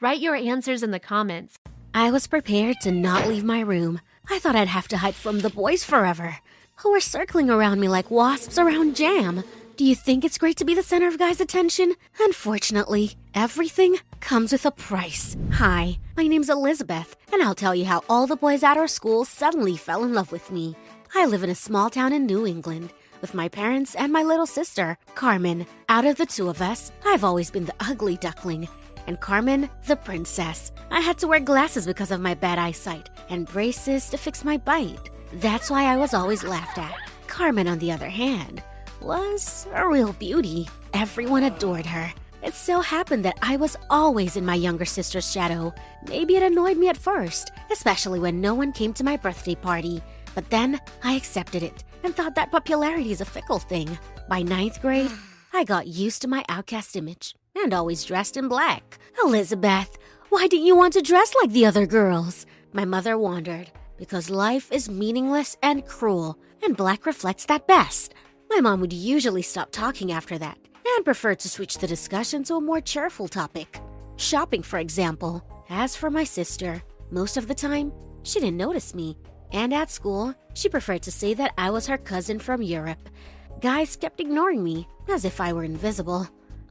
Write 0.00 0.20
your 0.20 0.36
answers 0.36 0.84
in 0.84 0.92
the 0.92 1.00
comments. 1.00 1.56
I 1.92 2.12
was 2.12 2.28
prepared 2.28 2.76
to 2.82 2.92
not 2.92 3.26
leave 3.26 3.42
my 3.42 3.58
room. 3.58 4.00
I 4.30 4.38
thought 4.38 4.54
I'd 4.54 4.68
have 4.68 4.86
to 4.88 4.98
hide 4.98 5.16
from 5.16 5.40
the 5.40 5.50
boys 5.50 5.82
forever, 5.82 6.36
who 6.76 6.92
were 6.92 7.00
circling 7.00 7.50
around 7.50 7.80
me 7.80 7.88
like 7.88 8.12
wasps 8.12 8.58
around 8.58 8.94
jam. 8.94 9.42
Do 9.76 9.84
you 9.84 9.96
think 9.96 10.24
it's 10.24 10.38
great 10.38 10.56
to 10.58 10.64
be 10.64 10.76
the 10.76 10.84
center 10.84 11.08
of 11.08 11.18
guys' 11.18 11.40
attention? 11.40 11.94
Unfortunately, 12.20 13.14
everything 13.34 13.96
comes 14.20 14.52
with 14.52 14.64
a 14.64 14.70
price. 14.70 15.36
Hi, 15.54 15.98
my 16.16 16.28
name's 16.28 16.48
Elizabeth, 16.48 17.16
and 17.32 17.42
I'll 17.42 17.56
tell 17.56 17.74
you 17.74 17.86
how 17.86 18.04
all 18.08 18.28
the 18.28 18.36
boys 18.36 18.62
at 18.62 18.76
our 18.76 18.86
school 18.86 19.24
suddenly 19.24 19.76
fell 19.76 20.04
in 20.04 20.14
love 20.14 20.30
with 20.30 20.52
me. 20.52 20.76
I 21.12 21.26
live 21.26 21.42
in 21.42 21.50
a 21.50 21.56
small 21.56 21.90
town 21.90 22.12
in 22.12 22.24
New 22.24 22.46
England 22.46 22.92
with 23.22 23.32
my 23.32 23.48
parents 23.48 23.94
and 23.94 24.12
my 24.12 24.22
little 24.22 24.44
sister, 24.44 24.98
Carmen. 25.14 25.64
Out 25.88 26.04
of 26.04 26.16
the 26.16 26.26
two 26.26 26.50
of 26.50 26.60
us, 26.60 26.92
I've 27.06 27.24
always 27.24 27.50
been 27.50 27.64
the 27.64 27.74
ugly 27.80 28.16
duckling, 28.18 28.68
and 29.06 29.18
Carmen, 29.18 29.70
the 29.86 29.96
princess. 29.96 30.72
I 30.90 31.00
had 31.00 31.16
to 31.18 31.28
wear 31.28 31.40
glasses 31.40 31.86
because 31.86 32.10
of 32.10 32.20
my 32.20 32.34
bad 32.34 32.58
eyesight 32.58 33.08
and 33.30 33.46
braces 33.46 34.10
to 34.10 34.18
fix 34.18 34.44
my 34.44 34.58
bite. 34.58 35.08
That's 35.34 35.70
why 35.70 35.84
I 35.84 35.96
was 35.96 36.12
always 36.12 36.44
laughed 36.44 36.76
at. 36.76 36.94
Carmen, 37.28 37.68
on 37.68 37.78
the 37.78 37.92
other 37.92 38.10
hand, 38.10 38.62
was 39.00 39.66
a 39.72 39.88
real 39.88 40.12
beauty. 40.12 40.68
Everyone 40.92 41.44
adored 41.44 41.86
her. 41.86 42.12
It 42.42 42.54
so 42.54 42.80
happened 42.80 43.24
that 43.24 43.38
I 43.40 43.56
was 43.56 43.76
always 43.88 44.36
in 44.36 44.44
my 44.44 44.56
younger 44.56 44.84
sister's 44.84 45.30
shadow. 45.30 45.72
Maybe 46.08 46.36
it 46.36 46.42
annoyed 46.42 46.76
me 46.76 46.88
at 46.88 46.96
first, 46.96 47.52
especially 47.70 48.18
when 48.18 48.40
no 48.40 48.54
one 48.54 48.72
came 48.72 48.92
to 48.94 49.04
my 49.04 49.16
birthday 49.16 49.54
party. 49.54 50.02
But 50.34 50.50
then 50.50 50.80
I 51.04 51.14
accepted 51.14 51.62
it 51.62 51.84
and 52.02 52.14
thought 52.14 52.34
that 52.34 52.50
popularity 52.50 53.12
is 53.12 53.20
a 53.20 53.24
fickle 53.24 53.58
thing. 53.58 53.98
By 54.28 54.42
ninth 54.42 54.80
grade, 54.80 55.10
I 55.52 55.64
got 55.64 55.86
used 55.86 56.22
to 56.22 56.28
my 56.28 56.44
outcast 56.48 56.96
image 56.96 57.34
and 57.54 57.74
always 57.74 58.04
dressed 58.04 58.36
in 58.36 58.48
black. 58.48 58.98
Elizabeth, 59.22 59.98
why 60.30 60.46
didn't 60.46 60.66
you 60.66 60.76
want 60.76 60.94
to 60.94 61.02
dress 61.02 61.34
like 61.40 61.50
the 61.50 61.66
other 61.66 61.86
girls? 61.86 62.46
My 62.72 62.84
mother 62.84 63.18
wondered. 63.18 63.70
Because 63.98 64.30
life 64.30 64.72
is 64.72 64.88
meaningless 64.88 65.56
and 65.62 65.86
cruel, 65.86 66.38
and 66.62 66.76
black 66.76 67.06
reflects 67.06 67.44
that 67.46 67.66
best. 67.66 68.14
My 68.50 68.60
mom 68.60 68.80
would 68.80 68.92
usually 68.92 69.42
stop 69.42 69.70
talking 69.70 70.10
after 70.10 70.38
that 70.38 70.58
and 70.96 71.04
prefer 71.04 71.34
to 71.34 71.48
switch 71.48 71.78
the 71.78 71.86
discussion 71.86 72.44
to 72.44 72.56
a 72.56 72.60
more 72.60 72.80
cheerful 72.80 73.28
topic. 73.28 73.80
Shopping, 74.16 74.62
for 74.62 74.78
example. 74.78 75.42
As 75.70 75.96
for 75.96 76.10
my 76.10 76.24
sister, 76.24 76.82
most 77.10 77.36
of 77.36 77.48
the 77.48 77.54
time, 77.54 77.92
she 78.24 78.40
didn't 78.40 78.56
notice 78.56 78.94
me. 78.94 79.16
And 79.52 79.72
at 79.74 79.90
school, 79.90 80.34
she 80.54 80.68
preferred 80.68 81.02
to 81.02 81.12
say 81.12 81.34
that 81.34 81.52
I 81.58 81.70
was 81.70 81.86
her 81.86 81.98
cousin 81.98 82.38
from 82.38 82.62
Europe. 82.62 83.08
Guys 83.60 83.96
kept 83.96 84.20
ignoring 84.20 84.64
me, 84.64 84.88
as 85.08 85.24
if 85.24 85.40
I 85.40 85.52
were 85.52 85.64
invisible. 85.64 86.26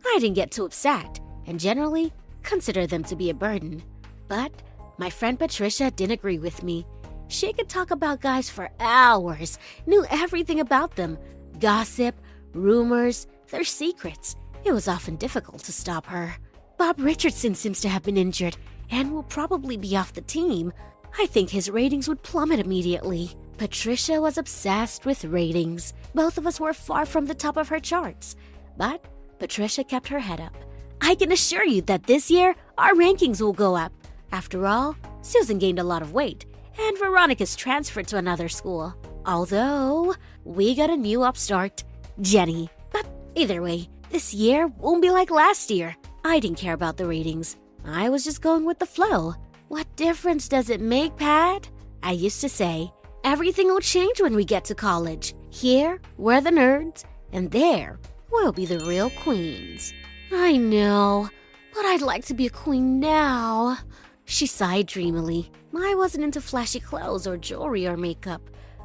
I 0.05 0.17
didn't 0.19 0.35
get 0.35 0.51
too 0.51 0.65
upset, 0.65 1.19
and 1.45 1.59
generally 1.59 2.11
considered 2.43 2.89
them 2.89 3.03
to 3.05 3.15
be 3.15 3.29
a 3.29 3.35
burden. 3.35 3.83
But 4.27 4.51
my 4.97 5.09
friend 5.09 5.37
Patricia 5.37 5.91
didn't 5.91 6.13
agree 6.13 6.39
with 6.39 6.63
me. 6.63 6.85
She 7.27 7.53
could 7.53 7.69
talk 7.69 7.91
about 7.91 8.19
guys 8.19 8.49
for 8.49 8.69
hours, 8.79 9.57
knew 9.85 10.05
everything 10.09 10.59
about 10.59 10.95
them, 10.95 11.17
gossip, 11.59 12.19
rumors, 12.53 13.27
their 13.51 13.63
secrets. 13.63 14.35
It 14.65 14.73
was 14.73 14.87
often 14.87 15.15
difficult 15.15 15.63
to 15.63 15.71
stop 15.71 16.05
her. 16.07 16.35
Bob 16.77 16.99
Richardson 16.99 17.55
seems 17.55 17.79
to 17.81 17.89
have 17.89 18.03
been 18.03 18.17
injured 18.17 18.57
and 18.89 19.13
will 19.13 19.23
probably 19.23 19.77
be 19.77 19.95
off 19.95 20.13
the 20.13 20.21
team. 20.21 20.73
I 21.17 21.25
think 21.25 21.49
his 21.49 21.69
ratings 21.69 22.07
would 22.07 22.23
plummet 22.23 22.59
immediately. 22.59 23.31
Patricia 23.57 24.19
was 24.19 24.37
obsessed 24.37 25.05
with 25.05 25.25
ratings. 25.25 25.93
Both 26.15 26.37
of 26.37 26.47
us 26.47 26.59
were 26.59 26.73
far 26.73 27.05
from 27.05 27.25
the 27.25 27.35
top 27.35 27.57
of 27.57 27.69
her 27.69 27.79
charts. 27.79 28.35
But 28.77 29.05
Patricia 29.39 29.83
kept 29.83 30.07
her 30.07 30.19
head 30.19 30.39
up. 30.39 30.55
I 31.01 31.15
can 31.15 31.31
assure 31.31 31.65
you 31.65 31.81
that 31.83 32.03
this 32.03 32.31
year 32.31 32.55
our 32.77 32.93
rankings 32.93 33.41
will 33.41 33.53
go 33.53 33.75
up. 33.75 33.91
After 34.31 34.65
all, 34.65 34.95
Susan 35.21 35.59
gained 35.59 35.79
a 35.79 35.83
lot 35.83 36.01
of 36.01 36.13
weight, 36.13 36.45
and 36.79 36.97
Veronica's 36.97 37.55
transferred 37.55 38.07
to 38.07 38.17
another 38.17 38.49
school. 38.49 38.95
Although, 39.25 40.15
we 40.45 40.73
got 40.73 40.89
a 40.89 40.97
new 40.97 41.21
upstart, 41.21 41.83
Jenny. 42.21 42.69
But 42.91 43.05
either 43.35 43.61
way, 43.61 43.89
this 44.09 44.33
year 44.33 44.67
won't 44.67 45.01
be 45.01 45.11
like 45.11 45.29
last 45.29 45.69
year. 45.69 45.95
I 46.23 46.39
didn't 46.39 46.57
care 46.57 46.73
about 46.73 46.97
the 46.97 47.05
ratings. 47.05 47.57
I 47.85 48.09
was 48.09 48.23
just 48.23 48.41
going 48.41 48.65
with 48.65 48.79
the 48.79 48.85
flow. 48.85 49.35
What 49.71 49.95
difference 49.95 50.49
does 50.49 50.69
it 50.69 50.81
make, 50.81 51.15
Pat? 51.15 51.69
I 52.03 52.11
used 52.11 52.41
to 52.41 52.49
say, 52.49 52.91
everything 53.23 53.67
will 53.67 53.79
change 53.79 54.19
when 54.19 54.35
we 54.35 54.43
get 54.43 54.65
to 54.65 54.75
college. 54.75 55.33
Here, 55.49 56.01
we're 56.17 56.41
the 56.41 56.49
nerds, 56.49 57.05
and 57.31 57.49
there, 57.49 57.97
we'll 58.29 58.51
be 58.51 58.65
the 58.65 58.79
real 58.79 59.09
queens. 59.23 59.93
I 60.29 60.57
know, 60.57 61.29
but 61.73 61.85
I'd 61.85 62.01
like 62.01 62.25
to 62.25 62.33
be 62.33 62.47
a 62.47 62.49
queen 62.49 62.99
now. 62.99 63.77
She 64.25 64.45
sighed 64.45 64.87
dreamily. 64.87 65.49
I 65.73 65.95
wasn't 65.95 66.25
into 66.25 66.41
flashy 66.41 66.81
clothes 66.81 67.25
or 67.25 67.37
jewelry 67.37 67.87
or 67.87 67.95
makeup 67.95 68.41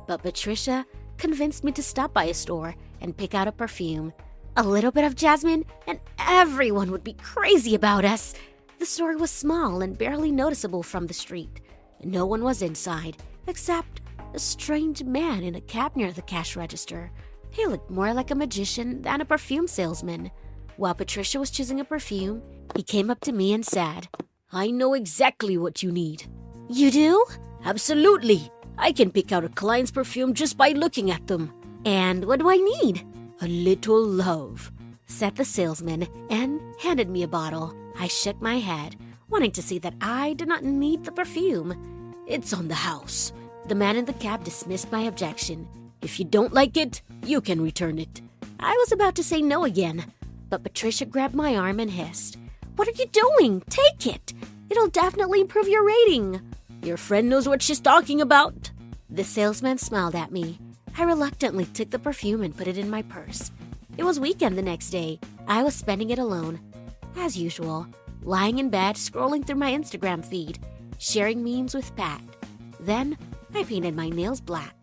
but 0.06 0.22
Patricia 0.22 0.86
convinced 1.18 1.64
me 1.64 1.72
to 1.72 1.82
stop 1.82 2.12
by 2.12 2.24
a 2.26 2.34
store 2.34 2.76
and 3.00 3.16
pick 3.16 3.34
out 3.34 3.48
a 3.48 3.52
perfume. 3.52 4.12
A 4.56 4.62
little 4.62 4.92
bit 4.92 5.02
of 5.04 5.16
jasmine, 5.16 5.64
and 5.88 5.98
everyone 6.18 6.92
would 6.92 7.02
be 7.02 7.14
crazy 7.14 7.74
about 7.74 8.04
us. 8.04 8.34
The 8.78 8.86
store 8.86 9.16
was 9.16 9.30
small 9.30 9.82
and 9.82 9.96
barely 9.96 10.30
noticeable 10.30 10.82
from 10.82 11.06
the 11.06 11.14
street. 11.14 11.60
No 12.04 12.26
one 12.26 12.44
was 12.44 12.62
inside, 12.62 13.16
except 13.46 14.00
a 14.34 14.38
strange 14.38 15.02
man 15.02 15.42
in 15.42 15.54
a 15.54 15.60
cap 15.60 15.96
near 15.96 16.12
the 16.12 16.22
cash 16.22 16.56
register. 16.56 17.10
He 17.50 17.66
looked 17.66 17.90
more 17.90 18.12
like 18.12 18.30
a 18.30 18.34
magician 18.34 19.00
than 19.02 19.20
a 19.20 19.24
perfume 19.24 19.66
salesman. 19.66 20.30
While 20.76 20.94
Patricia 20.94 21.38
was 21.38 21.50
choosing 21.50 21.80
a 21.80 21.84
perfume, 21.84 22.42
he 22.74 22.82
came 22.82 23.10
up 23.10 23.20
to 23.20 23.32
me 23.32 23.54
and 23.54 23.64
said, 23.64 24.08
I 24.52 24.70
know 24.70 24.92
exactly 24.92 25.56
what 25.56 25.82
you 25.82 25.90
need. 25.90 26.26
You 26.68 26.90
do? 26.90 27.24
Absolutely. 27.64 28.50
I 28.76 28.92
can 28.92 29.10
pick 29.10 29.32
out 29.32 29.44
a 29.44 29.48
client's 29.48 29.90
perfume 29.90 30.34
just 30.34 30.58
by 30.58 30.70
looking 30.70 31.10
at 31.10 31.26
them. 31.26 31.52
And 31.86 32.26
what 32.26 32.40
do 32.40 32.50
I 32.50 32.56
need? 32.56 33.06
A 33.40 33.48
little 33.48 34.04
love, 34.04 34.70
said 35.06 35.36
the 35.36 35.44
salesman 35.44 36.06
and 36.28 36.60
handed 36.78 37.08
me 37.08 37.22
a 37.22 37.28
bottle. 37.28 37.74
I 37.98 38.08
shook 38.08 38.40
my 38.40 38.58
head, 38.58 38.96
wanting 39.28 39.52
to 39.52 39.62
see 39.62 39.78
that 39.80 39.94
I 40.00 40.34
did 40.34 40.48
not 40.48 40.64
need 40.64 41.04
the 41.04 41.12
perfume. 41.12 42.14
It's 42.26 42.52
on 42.52 42.68
the 42.68 42.74
house. 42.74 43.32
The 43.68 43.74
man 43.74 43.96
in 43.96 44.04
the 44.04 44.12
cab 44.14 44.44
dismissed 44.44 44.92
my 44.92 45.02
objection. 45.02 45.66
If 46.02 46.18
you 46.18 46.24
don't 46.24 46.52
like 46.52 46.76
it, 46.76 47.02
you 47.24 47.40
can 47.40 47.60
return 47.60 47.98
it. 47.98 48.20
I 48.60 48.72
was 48.72 48.92
about 48.92 49.14
to 49.16 49.24
say 49.24 49.40
no 49.42 49.64
again, 49.64 50.04
but 50.50 50.62
Patricia 50.62 51.04
grabbed 51.04 51.34
my 51.34 51.56
arm 51.56 51.80
and 51.80 51.90
hissed, 51.90 52.36
What 52.76 52.88
are 52.88 52.92
you 52.92 53.06
doing? 53.06 53.62
Take 53.68 54.06
it! 54.06 54.34
It'll 54.70 54.88
definitely 54.88 55.40
improve 55.40 55.68
your 55.68 55.84
rating. 55.84 56.40
Your 56.82 56.96
friend 56.96 57.28
knows 57.28 57.48
what 57.48 57.62
she's 57.62 57.80
talking 57.80 58.20
about. 58.20 58.70
The 59.08 59.24
salesman 59.24 59.78
smiled 59.78 60.14
at 60.14 60.32
me. 60.32 60.58
I 60.98 61.04
reluctantly 61.04 61.66
took 61.66 61.90
the 61.90 61.98
perfume 61.98 62.42
and 62.42 62.56
put 62.56 62.68
it 62.68 62.78
in 62.78 62.90
my 62.90 63.02
purse. 63.02 63.50
It 63.96 64.04
was 64.04 64.20
weekend 64.20 64.58
the 64.58 64.62
next 64.62 64.90
day. 64.90 65.18
I 65.48 65.62
was 65.62 65.74
spending 65.74 66.10
it 66.10 66.18
alone. 66.18 66.60
As 67.16 67.36
usual, 67.36 67.86
lying 68.22 68.58
in 68.58 68.70
bed, 68.70 68.96
scrolling 68.96 69.44
through 69.44 69.56
my 69.56 69.72
Instagram 69.72 70.24
feed, 70.24 70.58
sharing 70.98 71.42
memes 71.42 71.74
with 71.74 71.94
Pat. 71.96 72.22
Then 72.80 73.16
I 73.54 73.64
painted 73.64 73.96
my 73.96 74.08
nails 74.08 74.40
black. 74.40 74.74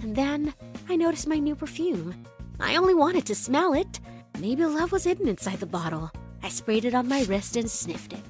And 0.00 0.14
then 0.14 0.54
I 0.88 0.96
noticed 0.96 1.26
my 1.26 1.38
new 1.38 1.56
perfume. 1.56 2.24
I 2.60 2.76
only 2.76 2.94
wanted 2.94 3.26
to 3.26 3.34
smell 3.34 3.72
it. 3.72 4.00
Maybe 4.38 4.64
love 4.64 4.92
was 4.92 5.04
hidden 5.04 5.28
inside 5.28 5.60
the 5.60 5.66
bottle. 5.66 6.10
I 6.42 6.48
sprayed 6.48 6.84
it 6.84 6.94
on 6.94 7.08
my 7.08 7.24
wrist 7.24 7.56
and 7.56 7.70
sniffed 7.70 8.12
it. 8.12 8.22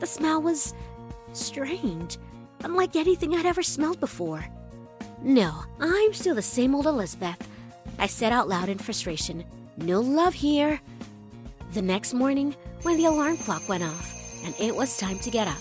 The 0.00 0.06
smell 0.06 0.40
was 0.40 0.74
strange 1.32 2.18
unlike 2.62 2.96
anything 2.96 3.34
I'd 3.34 3.46
ever 3.46 3.62
smelled 3.62 4.00
before. 4.00 4.44
No, 5.22 5.64
I'm 5.80 6.14
still 6.14 6.34
the 6.34 6.42
same 6.42 6.74
old 6.74 6.86
Elizabeth. 6.86 7.48
I 7.98 8.06
said 8.06 8.32
out 8.32 8.48
loud 8.48 8.68
in 8.68 8.78
frustration. 8.78 9.44
No 9.76 10.00
love 10.00 10.34
here. 10.34 10.80
The 11.72 11.82
next 11.82 12.14
morning, 12.14 12.56
when 12.84 12.96
the 12.98 13.06
alarm 13.06 13.36
clock 13.38 13.68
went 13.68 13.82
off 13.82 14.14
and 14.44 14.54
it 14.60 14.76
was 14.76 14.96
time 14.96 15.18
to 15.20 15.30
get 15.30 15.48
up, 15.48 15.56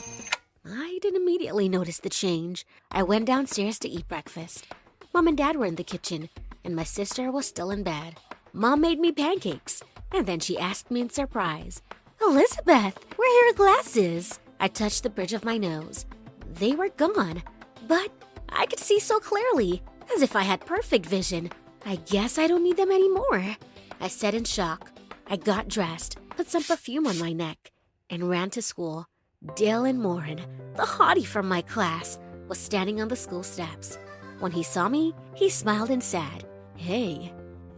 I'd 0.65 0.99
didn't 1.03 1.21
immediately 1.21 1.67
notice 1.67 1.99
the 1.99 2.09
change. 2.09 2.65
I 2.89 3.03
went 3.03 3.25
downstairs 3.25 3.77
to 3.79 3.89
eat 3.89 4.07
breakfast. 4.07 4.67
Mom 5.13 5.27
and 5.27 5.37
Dad 5.37 5.57
were 5.57 5.65
in 5.65 5.75
the 5.75 5.83
kitchen, 5.83 6.29
and 6.63 6.73
my 6.75 6.85
sister 6.85 7.29
was 7.29 7.45
still 7.45 7.71
in 7.71 7.83
bed. 7.83 8.15
Mom 8.53 8.79
made 8.79 8.99
me 8.99 9.11
pancakes, 9.11 9.83
and 10.13 10.25
then 10.25 10.39
she 10.39 10.57
asked 10.57 10.89
me 10.89 11.01
in 11.01 11.09
surprise, 11.09 11.81
Elizabeth, 12.25 12.97
where 13.17 13.29
are 13.29 13.45
your 13.45 13.53
glasses? 13.53 14.39
I 14.61 14.69
touched 14.69 15.03
the 15.03 15.09
bridge 15.09 15.33
of 15.33 15.43
my 15.43 15.57
nose. 15.57 16.05
They 16.53 16.71
were 16.71 16.87
gone, 16.87 17.43
but 17.85 18.09
I 18.47 18.65
could 18.65 18.79
see 18.79 18.99
so 18.99 19.19
clearly, 19.19 19.81
as 20.15 20.21
if 20.21 20.37
I 20.37 20.43
had 20.43 20.65
perfect 20.65 21.05
vision. 21.05 21.51
I 21.85 21.97
guess 21.97 22.37
I 22.37 22.47
don't 22.47 22.63
need 22.63 22.77
them 22.77 22.91
anymore. 22.91 23.57
I 23.99 24.07
said 24.07 24.35
in 24.35 24.45
shock. 24.45 24.92
I 25.27 25.37
got 25.37 25.67
dressed, 25.67 26.17
put 26.35 26.49
some 26.49 26.63
perfume 26.63 27.07
on 27.07 27.17
my 27.17 27.31
neck, 27.31 27.71
and 28.09 28.29
ran 28.29 28.49
to 28.51 28.61
school. 28.61 29.05
Dylan 29.45 29.97
Morin, 29.97 30.41
the 30.75 30.83
hottie 30.83 31.25
from 31.25 31.47
my 31.47 31.61
class, 31.61 32.19
was 32.47 32.57
standing 32.57 33.01
on 33.01 33.07
the 33.07 33.15
school 33.15 33.43
steps. 33.43 33.97
When 34.39 34.51
he 34.51 34.63
saw 34.63 34.89
me, 34.89 35.13
he 35.35 35.49
smiled 35.49 35.89
and 35.89 36.03
said, 36.03 36.45
Hey, 36.75 37.33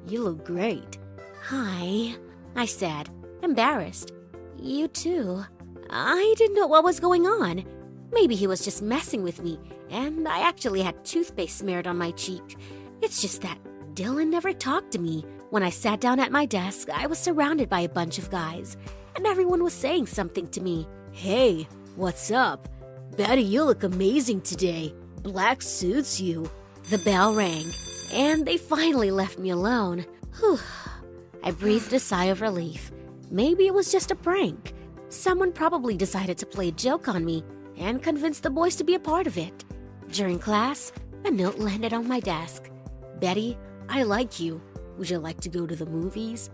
you 0.07 0.23
look 0.23 0.45
great. 0.45 0.97
Hi, 1.43 2.15
I 2.55 2.65
said, 2.65 3.09
embarrassed. 3.43 4.11
You 4.57 4.87
too. 4.87 5.43
I 5.89 6.33
didn't 6.37 6.55
know 6.55 6.67
what 6.67 6.83
was 6.83 6.99
going 6.99 7.27
on. 7.27 7.63
Maybe 8.11 8.35
he 8.35 8.47
was 8.47 8.63
just 8.63 8.81
messing 8.81 9.23
with 9.23 9.43
me, 9.43 9.59
and 9.89 10.27
I 10.27 10.39
actually 10.39 10.81
had 10.81 11.05
toothpaste 11.05 11.57
smeared 11.57 11.85
on 11.85 11.97
my 11.97 12.11
cheek. 12.11 12.57
It's 13.01 13.21
just 13.21 13.41
that 13.41 13.59
Dylan 13.93 14.27
never 14.27 14.53
talked 14.53 14.91
to 14.91 14.99
me. 14.99 15.25
When 15.55 15.63
I 15.63 15.69
sat 15.69 16.01
down 16.01 16.19
at 16.19 16.33
my 16.33 16.45
desk, 16.45 16.89
I 16.89 17.07
was 17.07 17.17
surrounded 17.17 17.69
by 17.69 17.79
a 17.79 17.87
bunch 17.87 18.17
of 18.17 18.29
guys, 18.29 18.75
and 19.15 19.25
everyone 19.25 19.63
was 19.63 19.71
saying 19.71 20.07
something 20.07 20.49
to 20.49 20.59
me. 20.59 20.85
Hey, 21.13 21.65
what's 21.95 22.29
up? 22.29 22.67
Betty, 23.15 23.43
you 23.43 23.63
look 23.63 23.83
amazing 23.83 24.41
today. 24.41 24.93
Black 25.23 25.61
suits 25.61 26.19
you. 26.19 26.51
The 26.89 26.97
bell 26.97 27.33
rang, 27.33 27.63
and 28.11 28.45
they 28.45 28.57
finally 28.57 29.11
left 29.11 29.39
me 29.39 29.51
alone. 29.51 30.05
Whew. 30.39 30.59
I 31.41 31.51
breathed 31.51 31.93
a 31.93 31.99
sigh 31.99 32.25
of 32.25 32.41
relief. 32.41 32.91
Maybe 33.31 33.65
it 33.65 33.73
was 33.73 33.93
just 33.93 34.11
a 34.11 34.15
prank. 34.15 34.73
Someone 35.07 35.53
probably 35.53 35.95
decided 35.95 36.37
to 36.39 36.45
play 36.45 36.67
a 36.67 36.73
joke 36.73 37.07
on 37.07 37.23
me 37.23 37.45
and 37.77 38.03
convinced 38.03 38.43
the 38.43 38.49
boys 38.49 38.75
to 38.75 38.83
be 38.83 38.95
a 38.95 38.99
part 38.99 39.25
of 39.25 39.37
it. 39.37 39.63
During 40.09 40.37
class, 40.37 40.91
a 41.23 41.31
note 41.31 41.59
landed 41.59 41.93
on 41.93 42.09
my 42.09 42.19
desk. 42.19 42.69
Betty, 43.21 43.57
I 43.87 44.03
like 44.03 44.37
you. 44.37 44.61
Would 44.97 45.09
you 45.09 45.19
like 45.19 45.41
to 45.41 45.49
go 45.49 45.65
to 45.67 45.75
the 45.75 45.85
movies? 45.85 46.49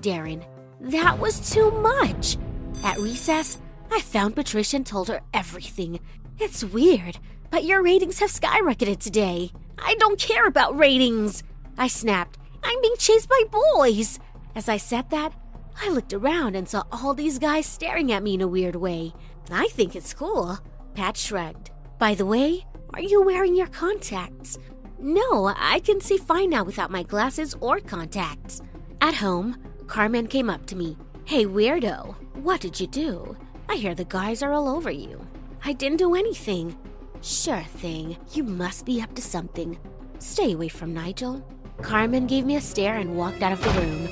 Darren, 0.00 0.44
that 0.80 1.18
was 1.18 1.52
too 1.52 1.70
much. 1.70 2.38
At 2.82 2.98
recess, 2.98 3.58
I 3.90 4.00
found 4.00 4.34
Patricia 4.34 4.76
and 4.76 4.86
told 4.86 5.08
her 5.08 5.20
everything. 5.34 6.00
It's 6.38 6.64
weird, 6.64 7.18
but 7.50 7.64
your 7.64 7.82
ratings 7.82 8.18
have 8.20 8.30
skyrocketed 8.30 8.98
today. 8.98 9.52
I 9.78 9.94
don't 9.96 10.18
care 10.18 10.46
about 10.46 10.78
ratings. 10.78 11.42
I 11.76 11.88
snapped. 11.88 12.38
I'm 12.64 12.80
being 12.80 12.96
chased 12.98 13.28
by 13.28 13.42
boys. 13.74 14.18
As 14.54 14.68
I 14.68 14.76
said 14.76 15.10
that, 15.10 15.32
I 15.80 15.88
looked 15.90 16.12
around 16.12 16.56
and 16.56 16.68
saw 16.68 16.84
all 16.90 17.14
these 17.14 17.38
guys 17.38 17.66
staring 17.66 18.12
at 18.12 18.22
me 18.22 18.34
in 18.34 18.40
a 18.40 18.48
weird 18.48 18.76
way. 18.76 19.12
I 19.50 19.68
think 19.68 19.94
it's 19.94 20.14
cool. 20.14 20.58
Pat 20.94 21.16
shrugged. 21.16 21.70
By 21.98 22.14
the 22.14 22.26
way, 22.26 22.64
are 22.94 23.00
you 23.00 23.22
wearing 23.22 23.54
your 23.54 23.66
contacts? 23.68 24.58
No, 25.02 25.52
I 25.56 25.80
can 25.80 26.00
see 26.00 26.16
fine 26.16 26.50
now 26.50 26.62
without 26.62 26.92
my 26.92 27.02
glasses 27.02 27.56
or 27.60 27.80
contacts. 27.80 28.62
At 29.00 29.14
home, 29.14 29.56
Carmen 29.88 30.28
came 30.28 30.48
up 30.48 30.64
to 30.66 30.76
me. 30.76 30.96
Hey, 31.24 31.44
weirdo, 31.44 32.14
what 32.34 32.60
did 32.60 32.78
you 32.78 32.86
do? 32.86 33.36
I 33.68 33.74
hear 33.74 33.96
the 33.96 34.04
guys 34.04 34.44
are 34.44 34.52
all 34.52 34.68
over 34.68 34.92
you. 34.92 35.20
I 35.64 35.72
didn't 35.72 35.98
do 35.98 36.14
anything. 36.14 36.76
Sure 37.20 37.62
thing, 37.62 38.16
you 38.32 38.44
must 38.44 38.86
be 38.86 39.02
up 39.02 39.12
to 39.16 39.22
something. 39.22 39.76
Stay 40.20 40.52
away 40.52 40.68
from 40.68 40.94
Nigel. 40.94 41.44
Carmen 41.80 42.28
gave 42.28 42.46
me 42.46 42.54
a 42.54 42.60
stare 42.60 42.94
and 42.94 43.16
walked 43.16 43.42
out 43.42 43.52
of 43.52 43.62
the 43.64 43.80
room. 43.80 44.08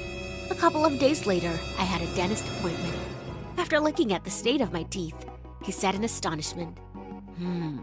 A 0.51 0.57
couple 0.57 0.85
of 0.85 0.99
days 0.99 1.25
later, 1.25 1.57
I 1.79 1.85
had 1.85 2.03
a 2.03 2.15
dentist 2.17 2.49
appointment. 2.49 2.97
After 3.59 3.79
looking 3.79 4.13
at 4.13 4.25
the 4.25 4.31
state 4.31 4.61
of 4.61 4.73
my 4.73 4.83
teeth, 4.85 5.15
he 5.63 5.71
said 5.71 5.95
in 5.95 6.03
astonishment, 6.03 6.77
Hmm, 7.39 7.79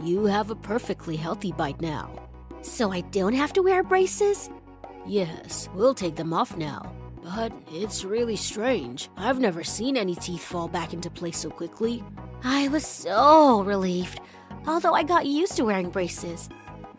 you 0.00 0.26
have 0.26 0.50
a 0.50 0.54
perfectly 0.54 1.16
healthy 1.16 1.50
bite 1.50 1.80
now. 1.80 2.25
So 2.66 2.92
I 2.92 3.00
don't 3.00 3.32
have 3.32 3.52
to 3.54 3.62
wear 3.62 3.82
braces? 3.82 4.50
Yes, 5.06 5.68
we'll 5.72 5.94
take 5.94 6.16
them 6.16 6.32
off 6.32 6.56
now. 6.56 6.92
But 7.22 7.52
it's 7.72 8.04
really 8.04 8.36
strange. 8.36 9.08
I've 9.16 9.40
never 9.40 9.64
seen 9.64 9.96
any 9.96 10.14
teeth 10.14 10.42
fall 10.44 10.68
back 10.68 10.92
into 10.92 11.08
place 11.08 11.38
so 11.38 11.48
quickly. 11.48 12.04
I 12.44 12.68
was 12.68 12.84
so 12.84 13.62
relieved, 13.62 14.20
although 14.66 14.94
I 14.94 15.04
got 15.04 15.26
used 15.26 15.56
to 15.56 15.64
wearing 15.64 15.90
braces. 15.90 16.48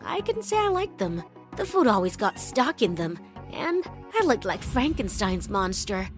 I 0.04 0.22
can 0.22 0.42
say 0.42 0.56
I 0.56 0.68
liked 0.68 0.98
them. 0.98 1.22
The 1.56 1.64
food 1.64 1.86
always 1.86 2.16
got 2.16 2.40
stuck 2.40 2.82
in 2.82 2.94
them, 2.94 3.18
and 3.52 3.84
I 4.18 4.24
looked 4.24 4.44
like 4.44 4.62
Frankenstein's 4.62 5.48
monster. 5.48 6.08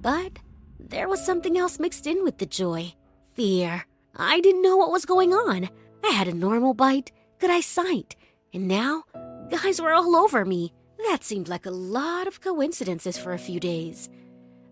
But 0.00 0.38
there 0.78 1.08
was 1.08 1.24
something 1.24 1.58
else 1.58 1.78
mixed 1.78 2.06
in 2.06 2.24
with 2.24 2.38
the 2.38 2.46
joy 2.46 2.94
fear. 3.34 3.84
I 4.16 4.40
didn't 4.40 4.62
know 4.62 4.76
what 4.76 4.92
was 4.92 5.04
going 5.04 5.32
on. 5.32 5.68
I 6.04 6.08
had 6.10 6.28
a 6.28 6.32
normal 6.34 6.74
bite, 6.74 7.12
good 7.38 7.50
eyesight, 7.50 8.16
and 8.52 8.68
now 8.68 9.04
guys 9.50 9.80
were 9.80 9.92
all 9.92 10.16
over 10.16 10.44
me. 10.44 10.72
That 11.08 11.24
seemed 11.24 11.48
like 11.48 11.66
a 11.66 11.70
lot 11.70 12.26
of 12.26 12.40
coincidences 12.40 13.18
for 13.18 13.32
a 13.32 13.38
few 13.38 13.58
days. 13.58 14.08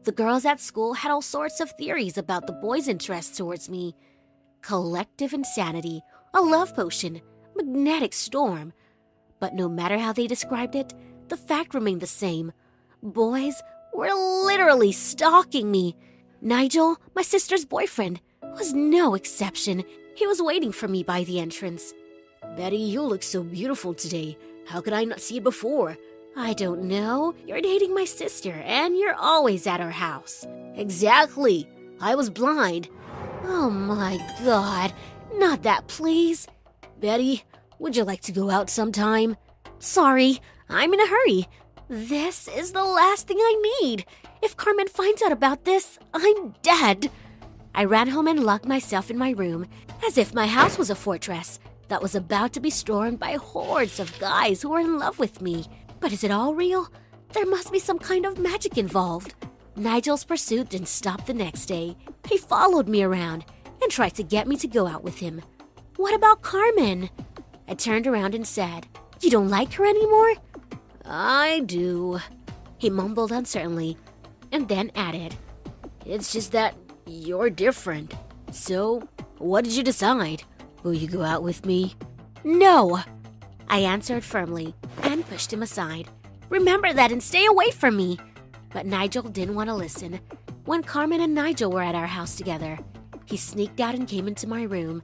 The 0.05 0.13
girls 0.13 0.45
at 0.45 0.61
school 0.61 0.95
had 0.95 1.11
all 1.11 1.23
sorts 1.23 1.61
of 1.61 1.71
theories 1.73 2.17
about 2.17 2.47
the 2.47 2.53
boys' 2.53 2.89
interest 2.89 3.37
towards 3.37 3.69
me 3.69 3.95
collective 4.63 5.33
insanity, 5.33 6.03
a 6.35 6.41
love 6.41 6.75
potion, 6.75 7.21
magnetic 7.57 8.13
storm. 8.13 8.73
But 9.41 9.55
no 9.55 9.69
matter 9.69 9.99
how 9.99 10.13
they 10.13 10.27
described 10.27 10.75
it, 10.75 10.93
the 11.29 11.37
fact 11.37 11.75
remained 11.75 12.01
the 12.01 12.07
same. 12.07 12.53
Boys 13.03 13.63
were 13.95 14.13
literally 14.45 14.93
stalking 14.93 15.71
me. 15.71 15.97
Nigel, 16.41 16.97
my 17.15 17.23
sister's 17.23 17.65
boyfriend, 17.65 18.21
was 18.43 18.73
no 18.73 19.15
exception. 19.15 19.85
He 20.15 20.27
was 20.27 20.43
waiting 20.43 20.73
for 20.73 20.89
me 20.89 21.03
by 21.03 21.25
the 21.25 21.39
entrance. 21.39 21.95
Betty, 22.57 22.77
you 22.77 23.03
look 23.03 23.23
so 23.23 23.43
beautiful 23.43 23.95
today. 23.95 24.37
How 24.67 24.81
could 24.81 24.93
I 24.93 25.05
not 25.05 25.21
see 25.21 25.37
it 25.39 25.45
before? 25.45 25.97
I 26.37 26.53
don't 26.55 26.83
know. 26.85 27.35
You're 27.47 27.61
dating 27.61 27.95
my 27.95 28.05
sister, 28.05 28.53
and 28.53 28.97
you're 28.97 29.15
always 29.15 29.67
at 29.67 29.81
our 29.81 29.91
house. 29.91 30.47
Exactly. 30.75 31.69
I 32.01 32.15
was 32.15 32.31
blind. 32.31 32.89
Oh 33.45 33.71
my 33.71 34.19
god. 34.45 34.93
Not 35.35 35.63
that, 35.63 35.87
please. 35.87 36.47
Betty, 37.01 37.45
would 37.79 37.97
you 37.97 38.05
like 38.05 38.23
to 38.23 38.33
go 38.33 38.51
out 38.51 38.71
sometime? 38.71 39.37
Sorry, 39.79 40.41
I'm 40.69 40.93
in 40.93 41.01
a 41.01 41.07
hurry. 41.07 41.49
This 41.89 42.49
is 42.49 42.73
the 42.73 42.85
last 42.85 43.27
thing 43.27 43.39
I 43.41 43.81
need. 43.81 44.05
If 44.43 44.57
Carmen 44.57 44.89
finds 44.89 45.23
out 45.23 45.33
about 45.33 45.65
this, 45.65 45.99
I'm 46.13 46.55
dead. 46.63 47.11
I 47.75 47.85
ran 47.85 48.09
home 48.09 48.27
and 48.27 48.45
locked 48.45 48.67
myself 48.67 49.11
in 49.11 49.17
my 49.17 49.31
room, 49.31 49.67
as 50.07 50.19
if 50.19 50.35
my 50.35 50.47
house 50.47 50.77
was 50.77 50.91
a 50.91 50.95
fortress 50.95 51.61
that 51.89 52.03
was 52.03 52.15
about 52.15 52.53
to 52.53 52.61
be 52.61 52.71
stormed 52.71 53.19
by 53.19 53.33
hordes 53.33 53.99
of 53.99 54.19
guys 54.19 54.63
who 54.63 54.71
were 54.71 54.81
in 54.81 54.99
love 54.99 55.19
with 55.19 55.41
me. 55.41 55.67
But 56.01 56.13
is 56.13 56.23
it 56.25 56.31
all 56.31 56.55
real? 56.55 56.89
There 57.33 57.47
must 57.47 57.73
be 57.73 57.79
some 57.79 57.99
kind 57.99 58.25
of 58.25 58.39
magic 58.39 58.79
involved. 58.79 59.35
Nigel's 59.77 60.25
pursuit 60.25 60.71
didn't 60.71 60.89
stop 60.89 61.27
the 61.27 61.35
next 61.35 61.67
day. 61.67 61.97
He 62.29 62.39
followed 62.39 62.89
me 62.89 63.03
around 63.03 63.45
and 63.83 63.91
tried 63.91 64.15
to 64.17 64.23
get 64.23 64.49
me 64.49 64.57
to 64.57 64.69
go 64.69 64.87
out 64.87 65.05
with 65.05 65.19
him. 65.19 65.43
What 65.97 66.15
about 66.15 66.43
Carmen? 66.43 67.11
I 67.67 67.75
turned 67.75 68.07
around 68.07 68.35
and 68.35 68.47
said, 68.47 68.87
You 69.21 69.31
don't 69.31 69.51
like 69.51 69.73
her 69.75 69.85
anymore? 69.85 70.35
I 71.05 71.63
do, 71.67 72.19
he 72.77 72.91
mumbled 72.91 73.33
uncertainly, 73.33 73.97
and 74.53 74.69
then 74.69 74.91
added, 74.95 75.37
It's 76.05 76.33
just 76.33 76.53
that 76.53 76.75
you're 77.07 77.51
different. 77.51 78.15
So, 78.53 79.09
what 79.39 79.65
did 79.65 79.75
you 79.75 79.83
decide? 79.83 80.45
Will 80.83 80.95
you 80.95 81.09
go 81.09 81.23
out 81.23 81.43
with 81.43 81.67
me? 81.67 81.95
No, 82.45 83.01
I 83.69 83.81
answered 83.81 84.25
firmly 84.25 84.75
and 85.03 85.29
pushed 85.29 85.53
him 85.53 85.63
aside. 85.63 86.09
Remember 86.49 86.93
that 86.93 87.11
and 87.11 87.23
stay 87.23 87.47
away 87.47 87.71
from 87.71 87.97
me. 87.97 88.19
But 88.71 88.87
Nigel 88.87 89.23
didn't 89.23 89.55
want 89.55 89.69
to 89.69 89.75
listen. 89.75 90.21
When 90.65 90.83
Carmen 90.83 91.21
and 91.21 91.35
Nigel 91.35 91.73
were 91.73 91.83
at 91.83 91.95
our 91.95 92.07
house 92.07 92.37
together, 92.37 92.79
he 93.25 93.37
sneaked 93.37 93.81
out 93.81 93.95
and 93.95 94.07
came 94.07 94.29
into 94.29 94.47
my 94.47 94.63
room. 94.63 95.03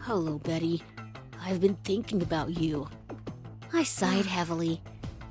Hello, 0.00 0.38
Betty. 0.38 0.82
I've 1.42 1.60
been 1.60 1.76
thinking 1.84 2.22
about 2.22 2.56
you. 2.58 2.88
I 3.72 3.82
sighed 3.82 4.26
heavily. 4.26 4.80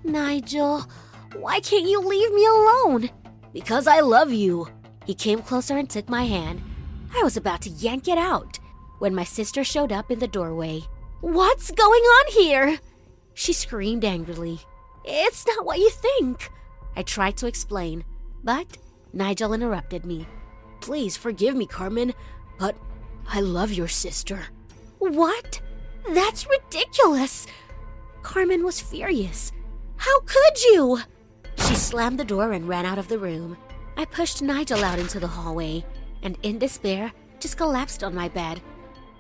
Nigel, 0.04 0.86
why 1.36 1.60
can't 1.60 1.88
you 1.88 2.02
leave 2.02 2.34
me 2.34 2.46
alone? 2.46 3.10
Because 3.54 3.88
I 3.88 4.02
love 4.02 4.32
you. 4.32 4.68
He 5.06 5.14
came 5.14 5.42
closer 5.42 5.78
and 5.78 5.90
took 5.90 6.10
my 6.10 6.24
hand. 6.26 6.62
I 7.16 7.24
was 7.24 7.38
about 7.38 7.62
to 7.64 7.70
yank 7.70 8.08
it 8.08 8.18
out 8.18 8.60
when 9.00 9.16
my 9.16 9.24
sister 9.24 9.64
showed 9.64 9.92
up 9.92 10.12
in 10.12 10.20
the 10.20 10.28
doorway. 10.28 10.84
What's 11.22 11.72
going 11.72 12.02
on 12.02 12.32
here? 12.32 12.80
She 13.34 13.54
screamed 13.54 14.06
angrily. 14.06 14.60
It's 15.04 15.46
not 15.48 15.66
what 15.66 15.80
you 15.80 15.90
think. 15.90 16.50
I 16.96 17.04
tried 17.04 17.38
to 17.38 17.48
explain, 17.48 18.04
but 18.44 18.78
Nigel 19.14 19.54
interrupted 19.54 20.06
me. 20.06 20.28
Please 20.82 21.18
forgive 21.18 21.56
me, 21.56 21.66
Carmen, 21.66 22.14
but 22.58 22.76
I 23.28 23.42
love 23.42 23.72
your 23.72 23.88
sister. 23.88 24.48
What? 25.00 25.62
That's 26.10 26.48
ridiculous. 26.48 27.48
Carmen 28.22 28.64
was 28.64 28.80
furious. 28.82 29.52
How 29.98 30.20
could 30.22 30.64
you? 30.72 31.00
She 31.68 31.76
slammed 31.76 32.20
the 32.20 32.26
door 32.26 32.52
and 32.54 32.68
ran 32.68 32.86
out 32.86 32.98
of 32.98 33.08
the 33.08 33.20
room. 33.20 33.58
I 33.98 34.06
pushed 34.06 34.42
Nigel 34.42 34.84
out 34.84 35.00
into 35.00 35.20
the 35.20 35.28
hallway 35.28 35.86
and, 36.24 36.38
in 36.44 36.60
despair, 36.60 37.12
just 37.40 37.58
collapsed 37.58 38.04
on 38.04 38.16
my 38.16 38.30
bed. 38.30 38.62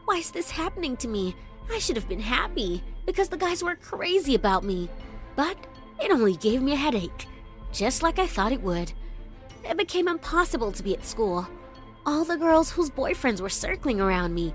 Why 0.09 0.17
is 0.17 0.31
this 0.31 0.49
happening 0.49 0.97
to 0.97 1.07
me? 1.07 1.35
I 1.71 1.77
should 1.77 1.95
have 1.95 2.09
been 2.09 2.19
happy 2.19 2.81
because 3.05 3.29
the 3.29 3.37
guys 3.37 3.63
were 3.63 3.75
crazy 3.75 4.33
about 4.33 4.63
me. 4.63 4.89
But 5.35 5.55
it 6.01 6.09
only 6.09 6.35
gave 6.35 6.63
me 6.63 6.71
a 6.71 6.75
headache, 6.75 7.27
just 7.71 8.01
like 8.01 8.17
I 8.17 8.25
thought 8.25 8.51
it 8.51 8.63
would. 8.63 8.91
It 9.63 9.77
became 9.77 10.07
impossible 10.07 10.71
to 10.71 10.81
be 10.81 10.95
at 10.95 11.05
school. 11.05 11.47
All 12.07 12.25
the 12.25 12.37
girls 12.37 12.71
whose 12.71 12.89
boyfriends 12.89 13.39
were 13.39 13.49
circling 13.49 14.01
around 14.01 14.33
me 14.33 14.51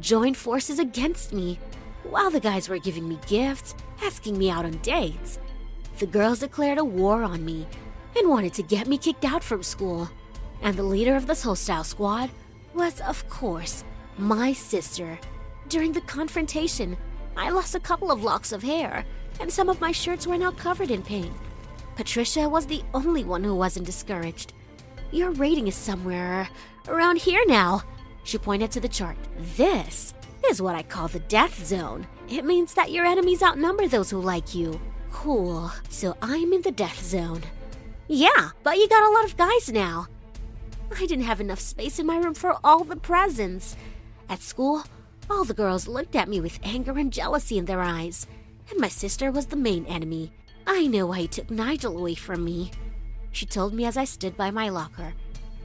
joined 0.00 0.36
forces 0.36 0.80
against 0.80 1.32
me, 1.32 1.60
while 2.02 2.32
the 2.32 2.40
guys 2.40 2.68
were 2.68 2.78
giving 2.78 3.08
me 3.08 3.20
gifts, 3.28 3.76
asking 4.02 4.36
me 4.36 4.50
out 4.50 4.64
on 4.64 4.72
dates. 4.78 5.38
The 6.00 6.06
girls 6.06 6.40
declared 6.40 6.78
a 6.78 6.84
war 6.84 7.22
on 7.22 7.44
me 7.44 7.68
and 8.18 8.28
wanted 8.28 8.52
to 8.54 8.64
get 8.64 8.88
me 8.88 8.98
kicked 8.98 9.24
out 9.24 9.44
from 9.44 9.62
school. 9.62 10.10
And 10.60 10.76
the 10.76 10.82
leader 10.82 11.14
of 11.14 11.28
this 11.28 11.44
hostile 11.44 11.84
squad 11.84 12.30
was, 12.74 13.00
of 13.02 13.28
course, 13.28 13.84
my 14.18 14.52
sister. 14.52 15.18
During 15.68 15.92
the 15.92 16.00
confrontation, 16.02 16.96
I 17.36 17.50
lost 17.50 17.74
a 17.74 17.80
couple 17.80 18.10
of 18.10 18.22
locks 18.22 18.52
of 18.52 18.62
hair, 18.62 19.04
and 19.40 19.50
some 19.50 19.68
of 19.68 19.80
my 19.80 19.92
shirts 19.92 20.26
were 20.26 20.38
now 20.38 20.50
covered 20.50 20.90
in 20.90 21.02
paint. 21.02 21.32
Patricia 21.96 22.48
was 22.48 22.66
the 22.66 22.82
only 22.94 23.24
one 23.24 23.44
who 23.44 23.54
wasn't 23.54 23.86
discouraged. 23.86 24.52
Your 25.10 25.30
rating 25.32 25.68
is 25.68 25.74
somewhere 25.74 26.48
around 26.88 27.18
here 27.18 27.42
now. 27.46 27.82
She 28.24 28.38
pointed 28.38 28.70
to 28.72 28.80
the 28.80 28.88
chart. 28.88 29.16
This 29.56 30.14
is 30.48 30.62
what 30.62 30.74
I 30.74 30.82
call 30.82 31.08
the 31.08 31.20
death 31.20 31.64
zone. 31.64 32.06
It 32.28 32.44
means 32.44 32.74
that 32.74 32.92
your 32.92 33.04
enemies 33.04 33.42
outnumber 33.42 33.88
those 33.88 34.10
who 34.10 34.20
like 34.20 34.54
you. 34.54 34.80
Cool. 35.12 35.70
So 35.88 36.16
I'm 36.22 36.52
in 36.52 36.62
the 36.62 36.70
death 36.70 37.02
zone. 37.02 37.42
Yeah, 38.08 38.50
but 38.62 38.76
you 38.76 38.88
got 38.88 39.08
a 39.08 39.12
lot 39.12 39.24
of 39.24 39.36
guys 39.36 39.70
now. 39.70 40.06
I 40.98 41.06
didn't 41.06 41.24
have 41.24 41.40
enough 41.40 41.60
space 41.60 41.98
in 41.98 42.06
my 42.06 42.18
room 42.18 42.34
for 42.34 42.56
all 42.64 42.84
the 42.84 42.96
presents. 42.96 43.76
At 44.28 44.42
school, 44.42 44.82
all 45.30 45.44
the 45.44 45.54
girls 45.54 45.88
looked 45.88 46.16
at 46.16 46.28
me 46.28 46.40
with 46.40 46.60
anger 46.62 46.98
and 46.98 47.12
jealousy 47.12 47.58
in 47.58 47.64
their 47.64 47.80
eyes, 47.80 48.26
and 48.70 48.78
my 48.80 48.88
sister 48.88 49.30
was 49.30 49.46
the 49.46 49.56
main 49.56 49.84
enemy. 49.86 50.32
I 50.66 50.86
know 50.86 51.06
why 51.06 51.20
you 51.20 51.28
took 51.28 51.50
Nigel 51.50 51.98
away 51.98 52.14
from 52.14 52.44
me. 52.44 52.70
She 53.32 53.46
told 53.46 53.74
me 53.74 53.84
as 53.84 53.96
I 53.96 54.04
stood 54.04 54.36
by 54.36 54.50
my 54.50 54.68
locker. 54.68 55.14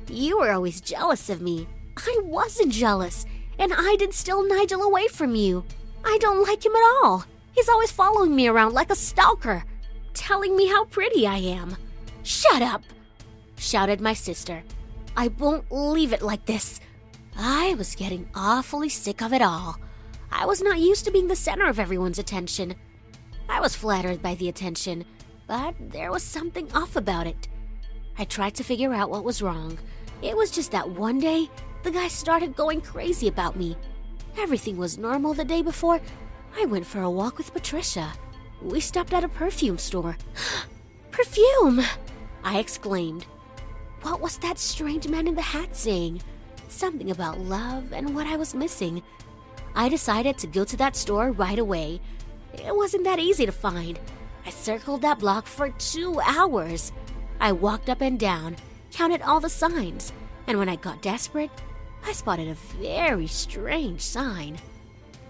You 0.08 0.40
were 0.40 0.52
always 0.52 0.82
jealous 0.82 1.30
of 1.30 1.42
me. 1.42 1.68
I 1.98 2.20
wasn't 2.24 2.72
jealous, 2.72 3.26
and 3.60 3.74
I 3.74 3.96
didn't 3.98 4.16
steal 4.16 4.48
Nigel 4.48 4.84
away 4.84 5.08
from 5.08 5.36
you. 5.36 5.66
I 6.06 6.18
don't 6.20 6.44
like 6.48 6.66
him 6.66 6.76
at 6.76 7.04
all. 7.04 7.26
He's 7.54 7.70
always 7.70 7.92
following 7.92 8.36
me 8.36 8.48
around 8.48 8.74
like 8.74 8.92
a 8.92 8.96
stalker, 8.96 9.64
telling 10.14 10.56
me 10.56 10.68
how 10.68 10.86
pretty 10.86 11.28
I 11.28 11.38
am. 11.38 11.76
Shut 12.24 12.62
up! 12.62 12.84
shouted 13.58 14.00
my 14.00 14.14
sister. 14.14 14.64
I 15.16 15.30
won't 15.30 15.66
leave 15.72 16.14
it 16.14 16.22
like 16.22 16.46
this. 16.46 16.80
I 17.38 17.76
was 17.76 17.96
getting 17.96 18.28
awfully 18.34 18.90
sick 18.90 19.22
of 19.22 19.32
it 19.32 19.44
all. 19.44 19.78
I 20.32 20.48
was 20.48 20.62
not 20.62 20.80
used 20.80 21.06
to 21.06 21.12
being 21.12 21.28
the 21.28 21.36
center 21.36 21.68
of 21.68 21.80
everyone's 21.80 22.18
attention. 22.18 22.74
I 23.48 23.60
was 23.62 23.76
flattered 23.76 24.24
by 24.24 24.36
the 24.36 24.50
attention, 24.50 25.06
but 25.46 25.76
there 25.80 26.12
was 26.12 26.24
something 26.24 26.72
off 26.74 26.96
about 26.96 27.28
it. 27.28 27.48
I 28.18 28.26
tried 28.26 28.56
to 28.56 28.64
figure 28.64 28.92
out 28.92 29.12
what 29.12 29.24
was 29.24 29.44
wrong. 29.44 29.78
It 30.24 30.36
was 30.36 30.50
just 30.50 30.72
that 30.72 30.90
one 30.90 31.20
day, 31.20 31.48
the 31.84 31.92
guy 31.92 32.08
started 32.08 32.56
going 32.56 32.82
crazy 32.82 33.28
about 33.28 33.56
me. 33.56 33.78
Everything 34.40 34.76
was 34.76 34.98
normal 34.98 35.36
the 35.36 35.46
day 35.46 35.62
before. 35.62 36.02
I 36.60 36.66
went 36.66 36.88
for 36.88 37.02
a 37.02 37.10
walk 37.10 37.38
with 37.38 37.54
Patricia. 37.54 38.12
We 38.64 38.80
stopped 38.80 39.14
at 39.14 39.24
a 39.24 39.30
perfume 39.30 39.78
store. 39.78 40.18
perfume! 41.12 41.84
I 42.44 42.58
exclaimed. 42.58 43.28
What 44.02 44.22
was 44.22 44.38
that 44.38 44.58
strange 44.58 45.08
man 45.08 45.28
in 45.28 45.36
the 45.36 45.42
hat 45.42 45.76
saying? 45.76 46.22
Something 46.68 47.12
about 47.12 47.40
love 47.40 47.94
and 47.94 48.16
what 48.16 48.28
I 48.28 48.38
was 48.38 48.56
missing. 48.56 49.02
I 49.76 49.90
decided 49.90 50.38
to 50.40 50.48
go 50.48 50.64
to 50.64 50.78
that 50.78 50.96
store 50.96 51.32
right 51.32 51.60
away. 51.60 52.02
It 52.54 52.76
wasn't 52.76 53.04
that 53.04 53.20
easy 53.20 53.46
to 53.46 53.52
find. 53.52 54.00
I 54.46 54.50
circled 54.50 55.02
that 55.02 55.20
block 55.20 55.46
for 55.46 55.70
two 55.72 56.20
hours. 56.22 56.92
I 57.40 57.52
walked 57.52 57.90
up 57.90 58.02
and 58.02 58.20
down, 58.20 58.56
counted 58.92 59.22
all 59.22 59.40
the 59.40 59.50
signs, 59.50 60.14
and 60.48 60.58
when 60.58 60.70
I 60.70 60.76
got 60.76 61.02
desperate, 61.02 61.52
I 62.06 62.14
spotted 62.14 62.48
a 62.48 62.54
very 62.82 63.28
strange 63.28 64.02
sign. 64.02 64.58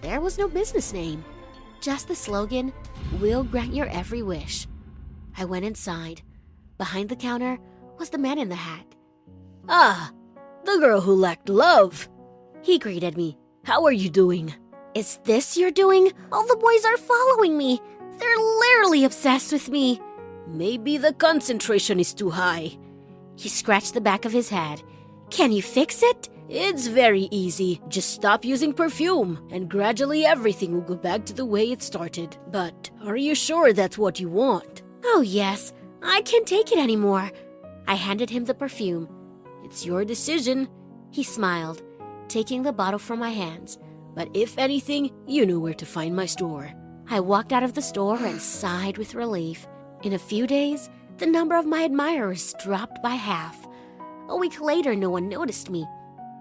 There 0.00 0.20
was 0.20 0.38
no 0.38 0.48
business 0.48 0.92
name, 0.92 1.24
just 1.80 2.08
the 2.08 2.14
slogan, 2.14 2.72
We'll 3.20 3.42
grant 3.42 3.74
your 3.74 3.88
every 3.88 4.22
wish. 4.22 4.66
I 5.36 5.44
went 5.44 5.64
inside. 5.64 6.22
Behind 6.76 7.08
the 7.08 7.16
counter 7.16 7.58
was 7.98 8.10
the 8.10 8.18
man 8.18 8.38
in 8.38 8.48
the 8.48 8.54
hat. 8.54 8.84
Ah, 9.68 10.12
the 10.64 10.78
girl 10.78 11.00
who 11.00 11.14
lacked 11.14 11.48
love. 11.48 12.08
He 12.62 12.78
greeted 12.78 13.16
me. 13.16 13.38
How 13.64 13.84
are 13.84 13.92
you 13.92 14.08
doing? 14.08 14.54
Is 14.94 15.18
this 15.24 15.56
your 15.56 15.70
doing? 15.70 16.12
All 16.32 16.46
the 16.46 16.56
boys 16.56 16.84
are 16.84 16.96
following 16.96 17.56
me. 17.56 17.80
They're 18.18 18.36
literally 18.36 19.04
obsessed 19.04 19.52
with 19.52 19.68
me. 19.68 20.00
Maybe 20.46 20.96
the 20.96 21.12
concentration 21.12 22.00
is 22.00 22.14
too 22.14 22.30
high. 22.30 22.78
He 23.36 23.48
scratched 23.48 23.94
the 23.94 24.00
back 24.00 24.24
of 24.24 24.32
his 24.32 24.48
head. 24.48 24.82
Can 25.30 25.52
you 25.52 25.62
fix 25.62 26.02
it? 26.02 26.28
It's 26.48 26.86
very 26.86 27.28
easy. 27.30 27.80
Just 27.88 28.12
stop 28.12 28.44
using 28.44 28.72
perfume, 28.72 29.46
and 29.50 29.68
gradually 29.68 30.24
everything 30.24 30.72
will 30.72 30.80
go 30.80 30.96
back 30.96 31.26
to 31.26 31.34
the 31.34 31.44
way 31.44 31.70
it 31.70 31.82
started. 31.82 32.36
But 32.50 32.90
are 33.04 33.18
you 33.18 33.34
sure 33.34 33.74
that's 33.74 33.98
what 33.98 34.18
you 34.18 34.30
want? 34.30 34.82
Oh, 35.04 35.20
yes. 35.20 35.74
I 36.02 36.22
can't 36.22 36.46
take 36.46 36.72
it 36.72 36.78
anymore. 36.78 37.30
I 37.86 37.94
handed 37.94 38.30
him 38.30 38.46
the 38.46 38.54
perfume. 38.54 39.08
It's 39.68 39.84
your 39.84 40.02
decision. 40.02 40.66
He 41.10 41.22
smiled, 41.22 41.82
taking 42.28 42.62
the 42.62 42.72
bottle 42.72 42.98
from 42.98 43.18
my 43.18 43.28
hands. 43.28 43.78
But 44.14 44.30
if 44.32 44.56
anything, 44.56 45.10
you 45.26 45.44
know 45.44 45.58
where 45.58 45.74
to 45.74 45.84
find 45.84 46.16
my 46.16 46.24
store. 46.24 46.72
I 47.10 47.20
walked 47.20 47.52
out 47.52 47.62
of 47.62 47.74
the 47.74 47.82
store 47.82 48.16
and 48.16 48.40
sighed 48.40 48.96
with 48.96 49.14
relief. 49.14 49.68
In 50.04 50.14
a 50.14 50.18
few 50.18 50.46
days, 50.46 50.88
the 51.18 51.26
number 51.26 51.54
of 51.54 51.66
my 51.66 51.82
admirers 51.82 52.54
dropped 52.64 53.02
by 53.02 53.10
half. 53.10 53.68
A 54.30 54.36
week 54.38 54.58
later, 54.58 54.96
no 54.96 55.10
one 55.10 55.28
noticed 55.28 55.68
me. 55.68 55.86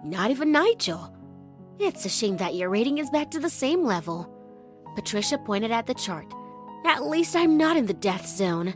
Not 0.06 0.32
even 0.32 0.54
Nigel. 0.54 1.14
It's 1.80 2.06
a 2.06 2.10
shame 2.10 2.38
that 2.38 2.56
your 2.56 2.70
rating 2.70 2.98
is 2.98 3.10
back 3.10 3.30
to 3.32 3.42
the 3.42 3.50
same 3.50 3.84
level. 3.84 4.34
Patricia 4.96 5.38
pointed 5.38 5.72
at 5.72 5.86
the 5.86 5.94
chart. 5.94 6.34
At 6.86 7.04
least 7.04 7.36
I'm 7.36 7.58
not 7.58 7.76
in 7.76 7.88
the 7.88 7.94
death 7.94 8.26
zone. 8.26 8.74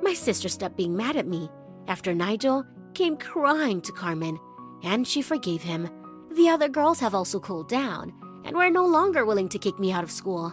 My 0.00 0.14
sister 0.14 0.48
stopped 0.48 0.76
being 0.76 0.96
mad 0.96 1.16
at 1.16 1.26
me 1.26 1.50
after 1.88 2.14
Nigel 2.14 2.64
came 3.00 3.16
crying 3.16 3.80
to 3.80 3.92
Carmen, 3.92 4.38
and 4.82 5.08
she 5.08 5.22
forgave 5.22 5.62
him. 5.62 5.88
The 6.32 6.50
other 6.50 6.68
girls 6.68 7.00
have 7.00 7.14
also 7.14 7.40
cooled 7.40 7.66
down 7.66 8.12
and 8.44 8.54
were 8.54 8.68
no 8.68 8.84
longer 8.84 9.24
willing 9.24 9.48
to 9.48 9.58
kick 9.58 9.78
me 9.78 9.90
out 9.90 10.04
of 10.04 10.10
school. 10.10 10.52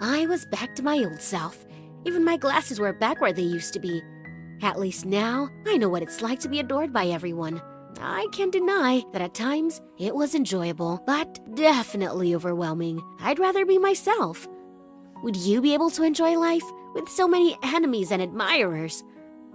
I 0.00 0.24
was 0.24 0.46
back 0.46 0.74
to 0.76 0.82
my 0.82 0.96
old 0.96 1.20
self. 1.20 1.66
Even 2.06 2.24
my 2.24 2.38
glasses 2.38 2.80
were 2.80 2.94
back 2.94 3.20
where 3.20 3.34
they 3.34 3.42
used 3.42 3.74
to 3.74 3.78
be. 3.78 4.00
At 4.62 4.80
least 4.80 5.04
now, 5.04 5.50
I 5.66 5.76
know 5.76 5.90
what 5.90 6.02
it's 6.02 6.22
like 6.22 6.40
to 6.40 6.48
be 6.48 6.60
adored 6.60 6.94
by 6.94 7.08
everyone. 7.08 7.60
I 8.00 8.26
can't 8.32 8.52
deny 8.52 9.04
that 9.12 9.20
at 9.20 9.34
times 9.34 9.82
it 9.98 10.14
was 10.14 10.34
enjoyable, 10.34 11.02
but 11.06 11.54
definitely 11.56 12.34
overwhelming. 12.34 13.02
I'd 13.20 13.38
rather 13.38 13.66
be 13.66 13.76
myself. 13.76 14.48
Would 15.22 15.36
you 15.36 15.60
be 15.60 15.74
able 15.74 15.90
to 15.90 16.04
enjoy 16.04 16.38
life 16.38 16.64
with 16.94 17.06
so 17.06 17.28
many 17.28 17.54
enemies 17.62 18.12
and 18.12 18.22
admirers? 18.22 19.04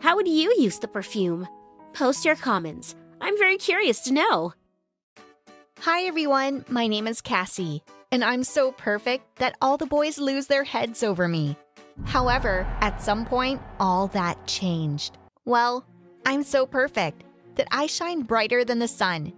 How 0.02 0.16
would 0.16 0.28
you 0.28 0.54
use 0.60 0.78
the 0.78 0.88
perfume? 0.88 1.48
Post 1.94 2.24
your 2.24 2.36
comments. 2.36 2.96
I'm 3.20 3.38
very 3.38 3.58
curious 3.58 4.00
to 4.02 4.14
know. 4.14 4.54
Hi, 5.82 6.04
everyone. 6.04 6.64
My 6.70 6.88
name 6.88 7.06
is 7.06 7.22
Cassie, 7.22 7.84
and 8.12 8.24
I'm 8.24 8.44
so 8.44 8.72
perfect 8.72 9.40
that 9.40 9.56
all 9.62 9.78
the 9.78 9.86
boys 9.86 10.18
lose 10.18 10.48
their 10.48 10.64
heads 10.64 11.04
over 11.04 11.28
me. 11.28 11.58
However, 12.06 12.66
at 12.80 13.02
some 13.02 13.26
point, 13.26 13.62
all 13.80 14.08
that 14.08 14.48
changed. 14.48 15.18
Well, 15.44 15.86
I'm 16.26 16.44
so 16.44 16.66
perfect 16.66 17.24
that 17.56 17.68
I 17.72 17.88
shine 17.88 18.22
brighter 18.22 18.64
than 18.64 18.80
the 18.80 18.88
sun. 18.88 19.34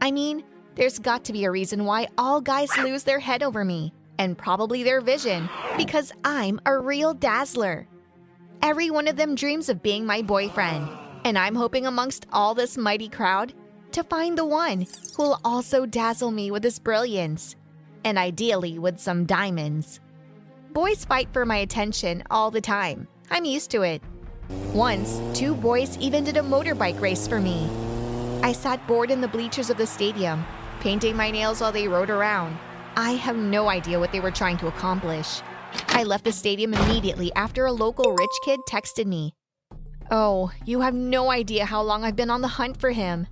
I 0.00 0.12
mean, 0.12 0.44
there's 0.76 1.00
got 1.00 1.24
to 1.24 1.32
be 1.32 1.44
a 1.44 1.50
reason 1.50 1.84
why 1.84 2.06
all 2.16 2.40
guys 2.40 2.70
lose 2.78 3.02
their 3.02 3.18
head 3.18 3.42
over 3.42 3.64
me, 3.64 3.92
and 4.18 4.38
probably 4.38 4.84
their 4.84 5.00
vision, 5.00 5.48
because 5.76 6.12
I'm 6.24 6.60
a 6.64 6.78
real 6.78 7.12
dazzler. 7.12 7.88
Every 8.62 8.90
one 8.90 9.08
of 9.08 9.16
them 9.16 9.34
dreams 9.34 9.68
of 9.68 9.82
being 9.82 10.06
my 10.06 10.22
boyfriend, 10.22 10.88
and 11.28 11.38
I'm 11.38 11.54
hoping 11.54 11.86
amongst 11.86 12.24
all 12.32 12.54
this 12.54 12.78
mighty 12.78 13.06
crowd 13.06 13.52
to 13.92 14.02
find 14.02 14.38
the 14.38 14.46
one 14.46 14.86
who'll 15.14 15.38
also 15.44 15.84
dazzle 15.84 16.30
me 16.30 16.50
with 16.50 16.64
his 16.64 16.78
brilliance, 16.78 17.54
and 18.02 18.16
ideally 18.16 18.78
with 18.78 18.98
some 18.98 19.26
diamonds. 19.26 20.00
Boys 20.72 21.04
fight 21.04 21.28
for 21.30 21.44
my 21.44 21.56
attention 21.56 22.22
all 22.30 22.50
the 22.50 22.62
time. 22.62 23.06
I'm 23.30 23.44
used 23.44 23.70
to 23.72 23.82
it. 23.82 24.02
Once, 24.72 25.20
two 25.38 25.54
boys 25.54 25.98
even 25.98 26.24
did 26.24 26.38
a 26.38 26.42
motorbike 26.42 26.98
race 26.98 27.28
for 27.28 27.40
me. 27.40 27.68
I 28.42 28.52
sat 28.52 28.86
bored 28.86 29.10
in 29.10 29.20
the 29.20 29.28
bleachers 29.28 29.68
of 29.68 29.76
the 29.76 29.86
stadium, 29.86 30.46
painting 30.80 31.14
my 31.14 31.30
nails 31.30 31.60
while 31.60 31.72
they 31.72 31.88
rode 31.88 32.08
around. 32.08 32.56
I 32.96 33.12
have 33.12 33.36
no 33.36 33.68
idea 33.68 34.00
what 34.00 34.12
they 34.12 34.20
were 34.20 34.30
trying 34.30 34.56
to 34.58 34.68
accomplish. 34.68 35.42
I 35.88 36.04
left 36.04 36.24
the 36.24 36.32
stadium 36.32 36.72
immediately 36.72 37.30
after 37.34 37.66
a 37.66 37.72
local 37.72 38.14
rich 38.14 38.38
kid 38.46 38.60
texted 38.66 39.04
me. 39.04 39.34
Oh, 40.10 40.50
you 40.64 40.80
have 40.80 40.94
no 40.94 41.30
idea 41.30 41.66
how 41.66 41.82
long 41.82 42.02
I've 42.02 42.16
been 42.16 42.30
on 42.30 42.40
the 42.40 42.48
hunt 42.48 42.80
for 42.80 42.90
him. 42.90 43.26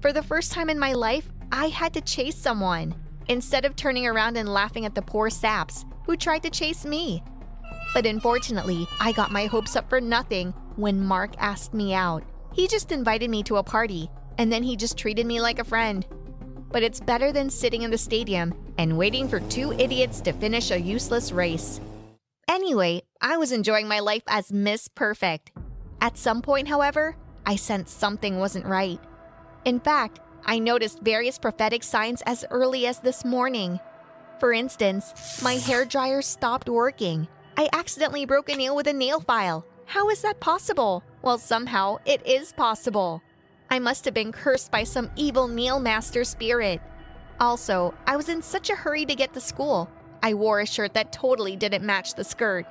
For 0.00 0.12
the 0.12 0.22
first 0.22 0.52
time 0.52 0.70
in 0.70 0.78
my 0.78 0.94
life, 0.94 1.28
I 1.52 1.66
had 1.66 1.92
to 1.94 2.00
chase 2.00 2.36
someone, 2.36 2.94
instead 3.28 3.66
of 3.66 3.76
turning 3.76 4.06
around 4.06 4.38
and 4.38 4.48
laughing 4.48 4.86
at 4.86 4.94
the 4.94 5.02
poor 5.02 5.28
saps 5.28 5.84
who 6.06 6.16
tried 6.16 6.42
to 6.44 6.50
chase 6.50 6.86
me. 6.86 7.22
But 7.92 8.06
unfortunately, 8.06 8.86
I 9.00 9.12
got 9.12 9.32
my 9.32 9.46
hopes 9.46 9.76
up 9.76 9.90
for 9.90 10.00
nothing 10.00 10.54
when 10.76 11.04
Mark 11.04 11.34
asked 11.38 11.74
me 11.74 11.92
out. 11.92 12.22
He 12.54 12.68
just 12.68 12.90
invited 12.90 13.28
me 13.28 13.42
to 13.42 13.56
a 13.56 13.62
party, 13.62 14.10
and 14.38 14.50
then 14.50 14.62
he 14.62 14.76
just 14.76 14.96
treated 14.96 15.26
me 15.26 15.40
like 15.40 15.58
a 15.58 15.64
friend. 15.64 16.06
But 16.70 16.82
it's 16.82 17.00
better 17.00 17.32
than 17.32 17.50
sitting 17.50 17.82
in 17.82 17.90
the 17.90 17.98
stadium 17.98 18.54
and 18.78 18.96
waiting 18.96 19.28
for 19.28 19.40
two 19.40 19.72
idiots 19.72 20.22
to 20.22 20.32
finish 20.32 20.70
a 20.70 20.80
useless 20.80 21.32
race. 21.32 21.80
Anyway, 22.46 23.02
I 23.20 23.36
was 23.36 23.52
enjoying 23.52 23.88
my 23.88 24.00
life 24.00 24.22
as 24.26 24.52
Miss 24.52 24.88
Perfect. 24.88 25.50
At 26.00 26.16
some 26.16 26.42
point, 26.42 26.68
however, 26.68 27.16
I 27.44 27.56
sensed 27.56 27.98
something 27.98 28.38
wasn't 28.38 28.66
right. 28.66 29.00
In 29.64 29.80
fact, 29.80 30.20
I 30.44 30.58
noticed 30.58 31.00
various 31.00 31.38
prophetic 31.38 31.82
signs 31.82 32.22
as 32.26 32.44
early 32.50 32.86
as 32.86 33.00
this 33.00 33.24
morning. 33.24 33.80
For 34.38 34.52
instance, 34.52 35.42
my 35.42 35.54
hair 35.54 35.84
dryer 35.84 36.22
stopped 36.22 36.68
working. 36.68 37.26
I 37.56 37.68
accidentally 37.72 38.24
broke 38.24 38.48
a 38.48 38.56
nail 38.56 38.76
with 38.76 38.86
a 38.86 38.92
nail 38.92 39.20
file. 39.20 39.66
How 39.86 40.10
is 40.10 40.22
that 40.22 40.38
possible? 40.38 41.02
Well, 41.22 41.38
somehow 41.38 41.98
it 42.06 42.24
is 42.26 42.52
possible. 42.52 43.22
I 43.68 43.78
must 43.78 44.04
have 44.04 44.14
been 44.14 44.32
cursed 44.32 44.70
by 44.70 44.84
some 44.84 45.10
evil 45.16 45.48
nail 45.48 45.80
master 45.80 46.22
spirit. 46.22 46.80
Also, 47.40 47.94
I 48.06 48.16
was 48.16 48.28
in 48.28 48.42
such 48.42 48.70
a 48.70 48.76
hurry 48.76 49.04
to 49.06 49.14
get 49.14 49.34
to 49.34 49.40
school. 49.40 49.90
I 50.22 50.34
wore 50.34 50.60
a 50.60 50.66
shirt 50.66 50.94
that 50.94 51.12
totally 51.12 51.56
didn't 51.56 51.84
match 51.84 52.14
the 52.14 52.24
skirt. 52.24 52.66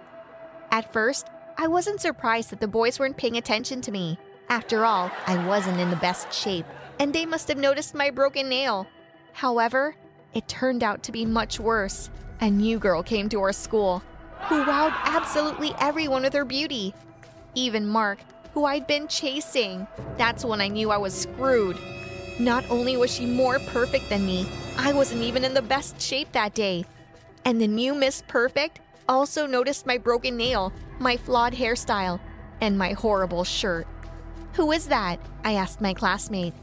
At 0.71 0.91
first, 0.93 1.27
I 1.59 1.65
wasn't 1.65 1.99
surprised 1.99 2.51
that 2.51 2.59
the 2.59 2.67
boys 2.67 2.99
weren't 2.99 3.17
paying 3.17 3.37
attention 3.37 3.81
to 3.81 3.91
me. 3.91 4.19
After 4.47 4.85
all, 4.85 5.09
I 5.25 5.43
wasn't 5.47 5.79
in 5.79 5.89
the 5.89 5.95
best 5.95 6.31
shape, 6.31 6.67
and 6.99 7.11
they 7.11 7.25
must 7.25 7.47
have 7.47 7.57
noticed 7.57 7.95
my 7.95 8.11
broken 8.11 8.47
nail. 8.47 8.85
However, 9.33 9.95
it 10.35 10.47
turned 10.47 10.83
out 10.83 11.01
to 11.03 11.11
be 11.11 11.25
much 11.25 11.59
worse. 11.59 12.11
A 12.41 12.51
new 12.51 12.77
girl 12.77 13.01
came 13.01 13.27
to 13.29 13.41
our 13.41 13.53
school 13.53 14.03
who 14.49 14.63
wowed 14.63 14.93
absolutely 15.03 15.73
everyone 15.79 16.21
with 16.21 16.33
her 16.33 16.45
beauty. 16.45 16.93
Even 17.55 17.87
Mark, 17.87 18.19
who 18.53 18.65
I'd 18.65 18.85
been 18.85 19.07
chasing. 19.07 19.87
That's 20.15 20.45
when 20.45 20.61
I 20.61 20.67
knew 20.67 20.91
I 20.91 20.97
was 20.97 21.13
screwed. 21.13 21.79
Not 22.39 22.69
only 22.69 22.97
was 22.97 23.11
she 23.11 23.25
more 23.25 23.57
perfect 23.57 24.09
than 24.09 24.27
me, 24.27 24.47
I 24.77 24.93
wasn't 24.93 25.23
even 25.23 25.43
in 25.43 25.55
the 25.55 25.63
best 25.63 25.99
shape 25.99 26.31
that 26.33 26.53
day. 26.53 26.85
And 27.45 27.59
the 27.59 27.67
new 27.67 27.95
Miss 27.95 28.21
Perfect 28.27 28.79
also 29.09 29.47
noticed 29.47 29.87
my 29.87 29.97
broken 29.97 30.37
nail, 30.37 30.71
my 30.99 31.17
flawed 31.17 31.53
hairstyle, 31.53 32.19
and 32.61 32.77
my 32.77 32.93
horrible 32.93 33.43
shirt. 33.43 33.87
Who 34.53 34.71
is 34.71 34.87
that? 34.87 35.19
I 35.43 35.53
asked 35.53 35.81
my 35.81 35.93
classmate. 35.93 36.53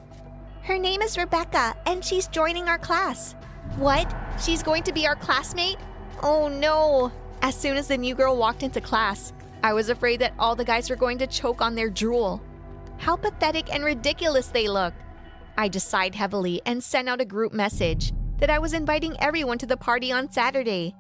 Her 0.63 0.79
name 0.79 1.03
is 1.03 1.19
Rebecca, 1.19 1.75
and 1.87 2.05
she's 2.05 2.27
joining 2.29 2.69
our 2.69 2.79
class. 2.79 3.35
What? 3.77 4.13
She's 4.43 4.63
going 4.63 4.83
to 4.85 4.93
be 4.93 5.07
our 5.07 5.15
classmate? 5.15 5.79
Oh 6.23 6.49
no! 6.49 7.13
As 7.43 7.55
soon 7.55 7.77
as 7.77 7.89
the 7.89 7.99
new 7.99 8.15
girl 8.15 8.37
walked 8.37 8.63
into 8.63 8.81
class, 8.81 9.33
I 9.63 9.73
was 9.73 9.89
afraid 9.89 10.21
that 10.21 10.35
all 10.39 10.57
the 10.57 10.65
guys 10.65 10.91
were 10.91 10.97
going 10.97 11.19
to 11.19 11.27
choke 11.27 11.61
on 11.61 11.75
their 11.75 11.91
drool. 11.91 12.43
How 12.99 13.17
pathetic 13.17 13.73
and 13.73 13.85
ridiculous 13.85 14.49
they 14.49 14.69
looked. 14.69 14.97
I 15.57 15.69
just 15.69 15.89
sighed 15.89 16.15
heavily 16.15 16.61
and 16.67 16.83
sent 16.83 17.09
out 17.09 17.21
a 17.21 17.25
group 17.25 17.53
message 17.53 18.13
that 18.39 18.51
I 18.51 18.59
was 18.59 18.73
inviting 18.73 19.17
everyone 19.21 19.59
to 19.59 19.67
the 19.67 19.77
party 19.77 20.11
on 20.11 20.31
Saturday. 20.31 20.95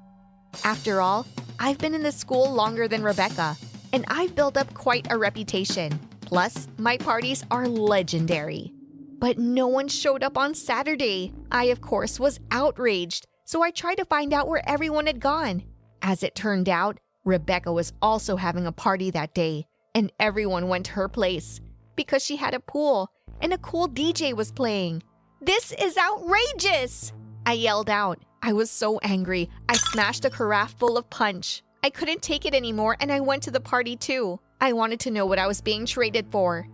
After 0.64 1.00
all, 1.00 1.26
I've 1.58 1.78
been 1.78 1.94
in 1.94 2.02
the 2.02 2.12
school 2.12 2.52
longer 2.52 2.88
than 2.88 3.02
Rebecca, 3.02 3.56
and 3.92 4.04
I've 4.08 4.34
built 4.34 4.56
up 4.56 4.72
quite 4.74 5.06
a 5.10 5.18
reputation. 5.18 5.98
Plus, 6.22 6.68
my 6.78 6.96
parties 6.96 7.44
are 7.50 7.68
legendary. 7.68 8.72
But 9.18 9.38
no 9.38 9.68
one 9.68 9.88
showed 9.88 10.22
up 10.22 10.36
on 10.36 10.54
Saturday. 10.54 11.32
I, 11.50 11.64
of 11.64 11.80
course, 11.80 12.18
was 12.18 12.40
outraged, 12.50 13.26
so 13.44 13.62
I 13.62 13.70
tried 13.70 13.96
to 13.96 14.04
find 14.04 14.32
out 14.32 14.48
where 14.48 14.68
everyone 14.68 15.06
had 15.06 15.20
gone. 15.20 15.62
As 16.02 16.22
it 16.22 16.34
turned 16.34 16.68
out, 16.68 16.98
Rebecca 17.24 17.72
was 17.72 17.92
also 18.02 18.36
having 18.36 18.66
a 18.66 18.72
party 18.72 19.10
that 19.12 19.34
day, 19.34 19.66
and 19.94 20.12
everyone 20.18 20.68
went 20.68 20.86
to 20.86 20.92
her 20.92 21.08
place 21.08 21.60
because 21.96 22.24
she 22.24 22.36
had 22.36 22.54
a 22.54 22.60
pool 22.60 23.10
and 23.40 23.52
a 23.52 23.58
cool 23.58 23.88
DJ 23.88 24.34
was 24.34 24.52
playing. 24.52 25.02
This 25.40 25.72
is 25.72 25.96
outrageous! 25.96 27.12
I 27.46 27.52
yelled 27.52 27.90
out. 27.90 28.18
I 28.46 28.52
was 28.52 28.70
so 28.70 28.98
angry, 28.98 29.48
I 29.70 29.76
smashed 29.78 30.26
a 30.26 30.30
carafe 30.30 30.74
full 30.78 30.98
of 30.98 31.08
punch. 31.08 31.62
I 31.82 31.88
couldn't 31.88 32.20
take 32.20 32.44
it 32.44 32.54
anymore 32.54 32.94
and 33.00 33.10
I 33.10 33.20
went 33.20 33.42
to 33.44 33.50
the 33.50 33.58
party 33.58 33.96
too. 33.96 34.38
I 34.60 34.74
wanted 34.74 35.00
to 35.00 35.10
know 35.10 35.24
what 35.24 35.38
I 35.38 35.46
was 35.46 35.62
being 35.62 35.86
traded 35.86 36.26
for. 36.30 36.68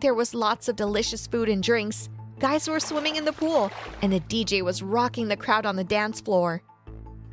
There 0.00 0.14
was 0.14 0.32
lots 0.34 0.66
of 0.66 0.76
delicious 0.76 1.26
food 1.26 1.50
and 1.50 1.62
drinks. 1.62 2.08
Guys 2.38 2.66
were 2.70 2.80
swimming 2.80 3.16
in 3.16 3.26
the 3.26 3.34
pool, 3.34 3.70
and 4.00 4.14
the 4.14 4.20
DJ 4.20 4.62
was 4.62 4.82
rocking 4.82 5.28
the 5.28 5.36
crowd 5.36 5.66
on 5.66 5.76
the 5.76 5.84
dance 5.84 6.22
floor. 6.22 6.62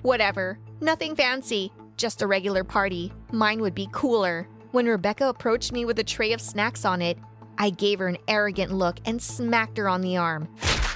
Whatever, 0.01 0.59
nothing 0.81 1.15
fancy, 1.15 1.71
just 1.95 2.21
a 2.21 2.27
regular 2.27 2.65
party. 2.65 3.13
Mine 3.31 3.61
would 3.61 3.73
be 3.73 3.87
cooler. 3.93 4.49
When 4.71 4.85
Rebecca 4.85 5.29
approached 5.29 5.71
me 5.71 5.85
with 5.85 5.97
a 5.97 6.03
tray 6.03 6.33
of 6.33 6.41
snacks 6.41 6.83
on 6.83 7.01
it, 7.01 7.17
I 7.57 7.69
gave 7.69 7.99
her 7.99 8.09
an 8.09 8.17
arrogant 8.27 8.73
look 8.73 8.99
and 9.05 9.21
smacked 9.21 9.77
her 9.77 9.87
on 9.87 10.01
the 10.01 10.17
arm. 10.17 10.49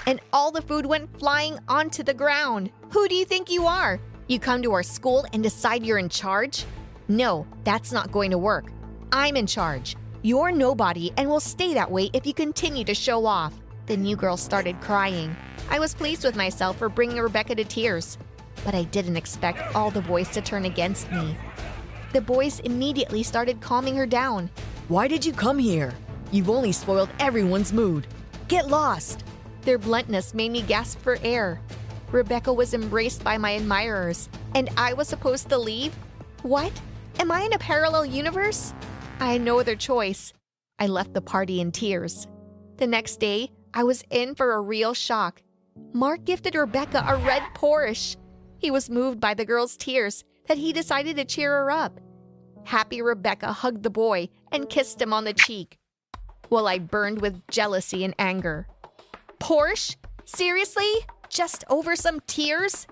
And 0.07 0.19
all 0.31 0.51
the 0.51 0.61
food 0.61 0.85
went 0.85 1.19
flying 1.19 1.57
onto 1.67 2.03
the 2.03 2.13
ground. 2.13 2.69
Who 2.91 3.07
do 3.07 3.15
you 3.15 3.25
think 3.25 3.49
you 3.49 3.65
are? 3.65 3.99
You 4.27 4.39
come 4.39 4.61
to 4.61 4.73
our 4.73 4.83
school 4.83 5.25
and 5.33 5.41
decide 5.41 5.85
you're 5.85 5.97
in 5.97 6.09
charge? 6.09 6.65
No, 7.07 7.45
that's 7.63 7.91
not 7.91 8.11
going 8.11 8.31
to 8.31 8.37
work. 8.37 8.65
I'm 9.11 9.35
in 9.35 9.47
charge. 9.47 9.95
You're 10.21 10.51
nobody 10.51 11.11
and 11.17 11.29
will 11.29 11.39
stay 11.39 11.73
that 11.75 11.91
way 11.91 12.09
if 12.13 12.25
you 12.25 12.33
continue 12.33 12.83
to 12.85 12.95
show 12.95 13.25
off. 13.25 13.53
The 13.85 13.97
new 13.97 14.15
girl 14.15 14.37
started 14.37 14.81
crying. 14.81 15.35
I 15.69 15.77
was 15.77 15.93
pleased 15.93 16.23
with 16.23 16.35
myself 16.35 16.77
for 16.77 16.89
bringing 16.89 17.19
Rebecca 17.19 17.53
to 17.55 17.63
tears, 17.63 18.17
but 18.63 18.73
I 18.73 18.83
didn't 18.85 19.17
expect 19.17 19.75
all 19.75 19.91
the 19.91 20.01
boys 20.01 20.29
to 20.29 20.41
turn 20.41 20.65
against 20.65 21.11
me. 21.11 21.35
The 22.13 22.21
boys 22.21 22.59
immediately 22.61 23.21
started 23.21 23.61
calming 23.61 23.95
her 23.95 24.07
down. 24.07 24.49
Why 24.87 25.07
did 25.07 25.25
you 25.25 25.33
come 25.33 25.59
here? 25.59 25.93
You've 26.31 26.49
only 26.49 26.71
spoiled 26.71 27.09
everyone's 27.19 27.73
mood. 27.73 28.07
Get 28.47 28.67
lost! 28.67 29.23
Their 29.65 29.79
bluntness 29.79 30.35
made 30.35 30.51
me 30.51 30.61
gasp 30.61 30.99
for 30.99 31.17
air. 31.23 31.59
Rebecca 32.11 32.53
was 32.53 32.75
embraced 32.75 33.23
by 33.23 33.39
my 33.39 33.51
admirers, 33.51 34.29
and 34.53 34.69
I 34.77 34.93
was 34.93 35.07
supposed 35.07 35.49
to 35.49 35.57
leave? 35.57 35.93
What? 36.43 36.71
Am 37.19 37.31
I 37.31 37.41
in 37.41 37.53
a 37.53 37.57
parallel 37.57 38.05
universe? 38.05 38.75
I 39.19 39.33
had 39.33 39.41
no 39.41 39.59
other 39.59 39.75
choice. 39.75 40.33
I 40.77 40.85
left 40.85 41.13
the 41.13 41.21
party 41.21 41.61
in 41.61 41.71
tears. 41.71 42.27
The 42.77 42.85
next 42.85 43.19
day, 43.19 43.49
I 43.73 43.83
was 43.83 44.03
in 44.11 44.35
for 44.35 44.53
a 44.53 44.61
real 44.61 44.93
shock. 44.93 45.41
Mark 45.93 46.25
gifted 46.25 46.53
Rebecca 46.53 47.03
a 47.07 47.17
red 47.17 47.41
Porsche. 47.55 48.17
He 48.59 48.69
was 48.69 48.89
moved 48.89 49.19
by 49.19 49.33
the 49.33 49.45
girl's 49.45 49.75
tears 49.75 50.23
that 50.47 50.59
he 50.59 50.73
decided 50.73 51.15
to 51.15 51.25
cheer 51.25 51.51
her 51.51 51.71
up. 51.71 51.99
Happy 52.65 53.01
Rebecca 53.01 53.51
hugged 53.51 53.81
the 53.81 53.89
boy 53.89 54.29
and 54.51 54.69
kissed 54.69 55.01
him 55.01 55.11
on 55.11 55.23
the 55.23 55.33
cheek 55.33 55.79
while 56.49 56.67
I 56.67 56.79
burned 56.79 57.21
with 57.21 57.45
jealousy 57.47 58.03
and 58.03 58.13
anger. 58.19 58.67
Porsche? 59.39 59.95
Seriously? 60.25 60.91
Just 61.29 61.63
over 61.69 61.95
some 61.95 62.19
tears? 62.27 62.87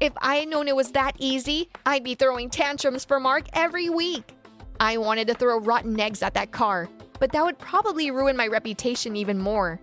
If 0.00 0.12
I 0.18 0.36
had 0.36 0.48
known 0.48 0.68
it 0.68 0.76
was 0.76 0.92
that 0.92 1.16
easy, 1.18 1.70
I'd 1.86 2.04
be 2.04 2.14
throwing 2.14 2.50
tantrums 2.50 3.04
for 3.04 3.18
Mark 3.18 3.46
every 3.54 3.88
week. 3.88 4.34
I 4.78 4.98
wanted 4.98 5.26
to 5.28 5.34
throw 5.34 5.58
rotten 5.58 5.98
eggs 5.98 6.22
at 6.22 6.34
that 6.34 6.52
car, 6.52 6.88
but 7.18 7.32
that 7.32 7.44
would 7.44 7.58
probably 7.58 8.10
ruin 8.10 8.36
my 8.36 8.46
reputation 8.46 9.16
even 9.16 9.38
more. 9.38 9.80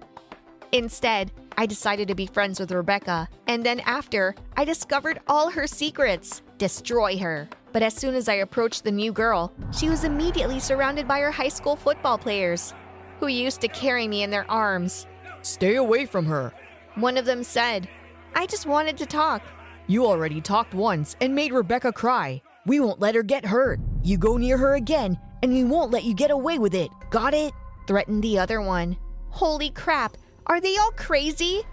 Instead, 0.72 1.32
I 1.58 1.66
decided 1.66 2.08
to 2.08 2.16
be 2.16 2.26
friends 2.26 2.60
with 2.60 2.72
Rebecca, 2.72 3.28
and 3.48 3.64
then 3.64 3.80
after, 3.82 4.36
I 4.56 4.66
discovered 4.66 5.20
all 5.28 5.50
her 5.50 5.68
secrets. 5.68 6.42
Destroy 6.58 7.18
her. 7.18 7.48
But 7.72 7.84
as 7.84 7.96
soon 7.96 8.14
as 8.16 8.30
I 8.30 8.36
approached 8.36 8.84
the 8.84 8.92
new 8.92 9.12
girl, 9.12 9.52
she 9.72 9.90
was 9.90 10.04
immediately 10.04 10.60
surrounded 10.60 11.08
by 11.08 11.20
her 11.20 11.32
high 11.32 11.50
school 11.50 11.76
football 11.76 12.18
players 12.18 12.74
who 13.20 13.28
used 13.28 13.62
to 13.62 13.68
carry 13.68 14.08
me 14.08 14.24
in 14.24 14.30
their 14.30 14.50
arms. 14.50 15.08
Stay 15.44 15.76
away 15.76 16.06
from 16.06 16.26
her. 16.26 16.54
One 16.96 17.18
of 17.18 17.26
them 17.26 17.44
said, 17.44 17.90
I 18.34 18.46
just 18.46 18.66
wanted 18.66 18.98
to 18.98 19.06
talk. 19.06 19.44
You 19.88 20.06
already 20.06 20.40
talked 20.40 20.74
once 20.74 21.18
and 21.20 21.36
made 21.36 21.52
Rebecca 21.52 21.92
cry. 21.92 22.42
We 22.66 22.80
won't 22.80 23.02
let 23.02 23.14
her 23.14 23.24
get 23.24 23.46
hurt. 23.46 23.82
You 24.04 24.18
go 24.18 24.38
near 24.38 24.58
her 24.58 24.76
again, 24.76 25.20
and 25.44 25.52
we 25.52 25.66
won't 25.66 25.92
let 25.92 26.06
you 26.06 26.14
get 26.14 26.32
away 26.32 26.60
with 26.60 26.74
it. 26.74 26.90
Got 27.10 27.34
it? 27.34 27.54
Threatened 27.88 28.24
the 28.24 28.40
other 28.40 28.62
one. 28.62 28.96
Holy 29.32 29.70
crap, 29.70 30.16
are 30.48 30.62
they 30.62 30.78
all 30.78 30.92
crazy? 30.92 31.64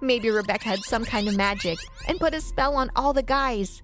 Maybe 0.00 0.30
Rebecca 0.30 0.64
had 0.64 0.80
some 0.80 1.04
kind 1.04 1.28
of 1.28 1.36
magic 1.36 1.78
and 2.08 2.18
put 2.18 2.34
a 2.34 2.40
spell 2.40 2.74
on 2.74 2.90
all 2.96 3.12
the 3.12 3.22
guys. 3.22 3.80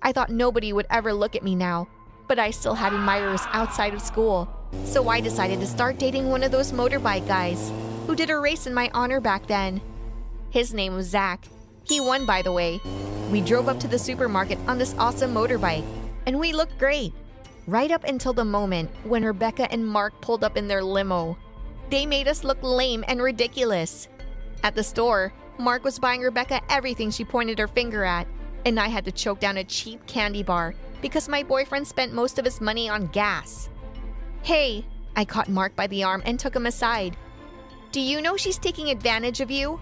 I 0.00 0.12
thought 0.12 0.30
nobody 0.30 0.72
would 0.72 0.86
ever 0.90 1.12
look 1.12 1.34
at 1.34 1.42
me 1.42 1.56
now, 1.56 1.88
but 2.28 2.38
I 2.38 2.52
still 2.52 2.74
had 2.74 2.92
admirers 2.92 3.42
outside 3.46 3.94
of 3.94 4.00
school. 4.00 4.48
So 4.84 5.08
I 5.08 5.20
decided 5.20 5.58
to 5.58 5.66
start 5.66 5.98
dating 5.98 6.28
one 6.28 6.44
of 6.44 6.52
those 6.52 6.70
motorbike 6.70 7.26
guys 7.26 7.72
who 8.06 8.14
did 8.14 8.30
a 8.30 8.38
race 8.38 8.66
in 8.66 8.74
my 8.74 8.90
honor 8.94 9.20
back 9.20 9.46
then. 9.46 9.80
His 10.50 10.72
name 10.72 10.94
was 10.94 11.06
Zach. 11.06 11.46
He 11.84 12.00
won, 12.00 12.24
by 12.24 12.42
the 12.42 12.52
way. 12.52 12.80
We 13.30 13.40
drove 13.40 13.68
up 13.68 13.80
to 13.80 13.88
the 13.88 13.98
supermarket 13.98 14.58
on 14.68 14.78
this 14.78 14.94
awesome 14.98 15.34
motorbike, 15.34 15.84
and 16.26 16.38
we 16.38 16.52
looked 16.52 16.78
great. 16.78 17.12
Right 17.66 17.90
up 17.90 18.04
until 18.04 18.32
the 18.32 18.44
moment 18.44 18.90
when 19.02 19.24
Rebecca 19.24 19.70
and 19.72 19.84
Mark 19.84 20.20
pulled 20.20 20.44
up 20.44 20.56
in 20.56 20.68
their 20.68 20.84
limo. 20.84 21.36
They 21.90 22.06
made 22.06 22.28
us 22.28 22.44
look 22.44 22.62
lame 22.62 23.04
and 23.08 23.20
ridiculous. 23.20 24.08
At 24.62 24.76
the 24.76 24.84
store, 24.84 25.32
Mark 25.58 25.82
was 25.82 25.98
buying 25.98 26.20
Rebecca 26.20 26.60
everything 26.70 27.10
she 27.10 27.24
pointed 27.24 27.58
her 27.58 27.66
finger 27.66 28.04
at, 28.04 28.28
and 28.64 28.78
I 28.78 28.86
had 28.86 29.04
to 29.06 29.12
choke 29.12 29.40
down 29.40 29.56
a 29.56 29.64
cheap 29.64 30.06
candy 30.06 30.44
bar 30.44 30.74
because 31.02 31.28
my 31.28 31.42
boyfriend 31.42 31.86
spent 31.86 32.12
most 32.12 32.38
of 32.38 32.44
his 32.44 32.60
money 32.60 32.88
on 32.88 33.08
gas. 33.08 33.68
Hey, 34.42 34.84
I 35.16 35.24
caught 35.24 35.48
Mark 35.48 35.74
by 35.74 35.88
the 35.88 36.04
arm 36.04 36.22
and 36.24 36.38
took 36.38 36.54
him 36.54 36.66
aside. 36.66 37.16
Do 37.96 38.02
you 38.02 38.20
know 38.20 38.36
she's 38.36 38.58
taking 38.58 38.90
advantage 38.90 39.40
of 39.40 39.50
you? 39.50 39.80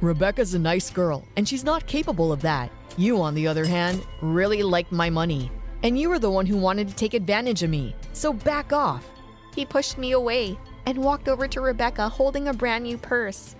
Rebecca's 0.00 0.54
a 0.54 0.60
nice 0.60 0.90
girl, 0.90 1.26
and 1.36 1.48
she's 1.48 1.64
not 1.64 1.88
capable 1.88 2.30
of 2.30 2.40
that. 2.42 2.70
You, 2.96 3.20
on 3.20 3.34
the 3.34 3.48
other 3.48 3.64
hand, 3.64 4.06
really 4.20 4.62
liked 4.62 4.92
my 4.92 5.10
money. 5.10 5.50
And 5.82 5.98
you 5.98 6.08
were 6.08 6.20
the 6.20 6.30
one 6.30 6.46
who 6.46 6.56
wanted 6.56 6.86
to 6.86 6.94
take 6.94 7.14
advantage 7.14 7.64
of 7.64 7.70
me, 7.70 7.96
so 8.12 8.32
back 8.32 8.72
off. 8.72 9.10
He 9.56 9.66
pushed 9.66 9.98
me 9.98 10.12
away 10.12 10.56
and 10.86 10.96
walked 10.96 11.26
over 11.26 11.48
to 11.48 11.60
Rebecca 11.60 12.08
holding 12.08 12.46
a 12.46 12.54
brand 12.54 12.84
new 12.84 12.96
purse. 12.96 13.56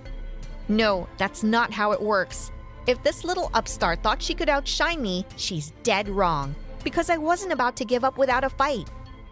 No, 0.69 1.09
that's 1.19 1.43
not 1.43 1.73
how 1.73 1.91
it 1.91 2.01
works. 2.01 2.53
If 2.87 3.03
this 3.03 3.25
little 3.25 3.51
upstart 3.53 4.01
thought 4.01 4.23
she 4.23 4.35
could 4.35 4.49
outshine 4.49 5.03
me, 5.03 5.27
she's 5.35 5.73
dead 5.83 6.09
wrong. 6.09 6.55
Because 6.85 7.11
I 7.11 7.17
wasn't 7.17 7.53
about 7.53 7.75
to 7.79 7.85
give 7.85 8.05
up 8.05 8.17
without 8.17 8.45
a 8.45 8.49
fight. 8.49 8.89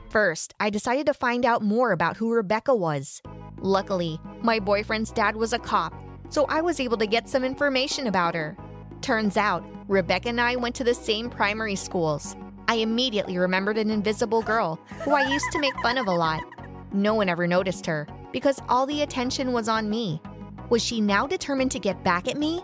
First, 0.08 0.54
I 0.58 0.70
decided 0.70 1.06
to 1.06 1.14
find 1.14 1.46
out 1.46 1.62
more 1.62 1.92
about 1.92 2.16
who 2.16 2.32
Rebecca 2.32 2.74
was. 2.74 3.22
Luckily, 3.60 4.18
my 4.42 4.58
boyfriend's 4.58 5.12
dad 5.12 5.36
was 5.36 5.52
a 5.52 5.58
cop, 5.58 5.94
so 6.28 6.46
I 6.46 6.60
was 6.60 6.80
able 6.80 6.96
to 6.98 7.06
get 7.06 7.28
some 7.28 7.44
information 7.44 8.06
about 8.06 8.34
her. 8.34 8.56
Turns 9.02 9.36
out, 9.36 9.64
Rebecca 9.88 10.28
and 10.28 10.40
I 10.40 10.56
went 10.56 10.74
to 10.76 10.84
the 10.84 10.94
same 10.94 11.28
primary 11.28 11.76
schools. 11.76 12.36
I 12.68 12.76
immediately 12.76 13.36
remembered 13.36 13.78
an 13.78 13.90
invisible 13.90 14.42
girl 14.42 14.78
who 15.02 15.12
I 15.12 15.28
used 15.28 15.50
to 15.52 15.58
make 15.58 15.74
fun 15.82 15.98
of 15.98 16.06
a 16.06 16.12
lot. 16.12 16.42
No 16.92 17.14
one 17.14 17.28
ever 17.28 17.46
noticed 17.46 17.84
her 17.86 18.06
because 18.32 18.60
all 18.68 18.86
the 18.86 19.02
attention 19.02 19.52
was 19.52 19.68
on 19.68 19.90
me. 19.90 20.20
Was 20.68 20.82
she 20.82 21.00
now 21.00 21.26
determined 21.26 21.72
to 21.72 21.80
get 21.80 22.04
back 22.04 22.28
at 22.28 22.36
me? 22.36 22.62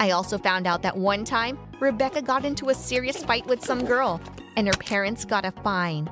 I 0.00 0.10
also 0.10 0.38
found 0.38 0.66
out 0.66 0.82
that 0.82 0.96
one 0.96 1.24
time, 1.24 1.58
Rebecca 1.78 2.22
got 2.22 2.44
into 2.44 2.70
a 2.70 2.74
serious 2.74 3.22
fight 3.22 3.46
with 3.46 3.62
some 3.62 3.84
girl, 3.84 4.20
and 4.56 4.66
her 4.66 4.72
parents 4.74 5.24
got 5.24 5.44
a 5.44 5.52
fine. 5.62 6.06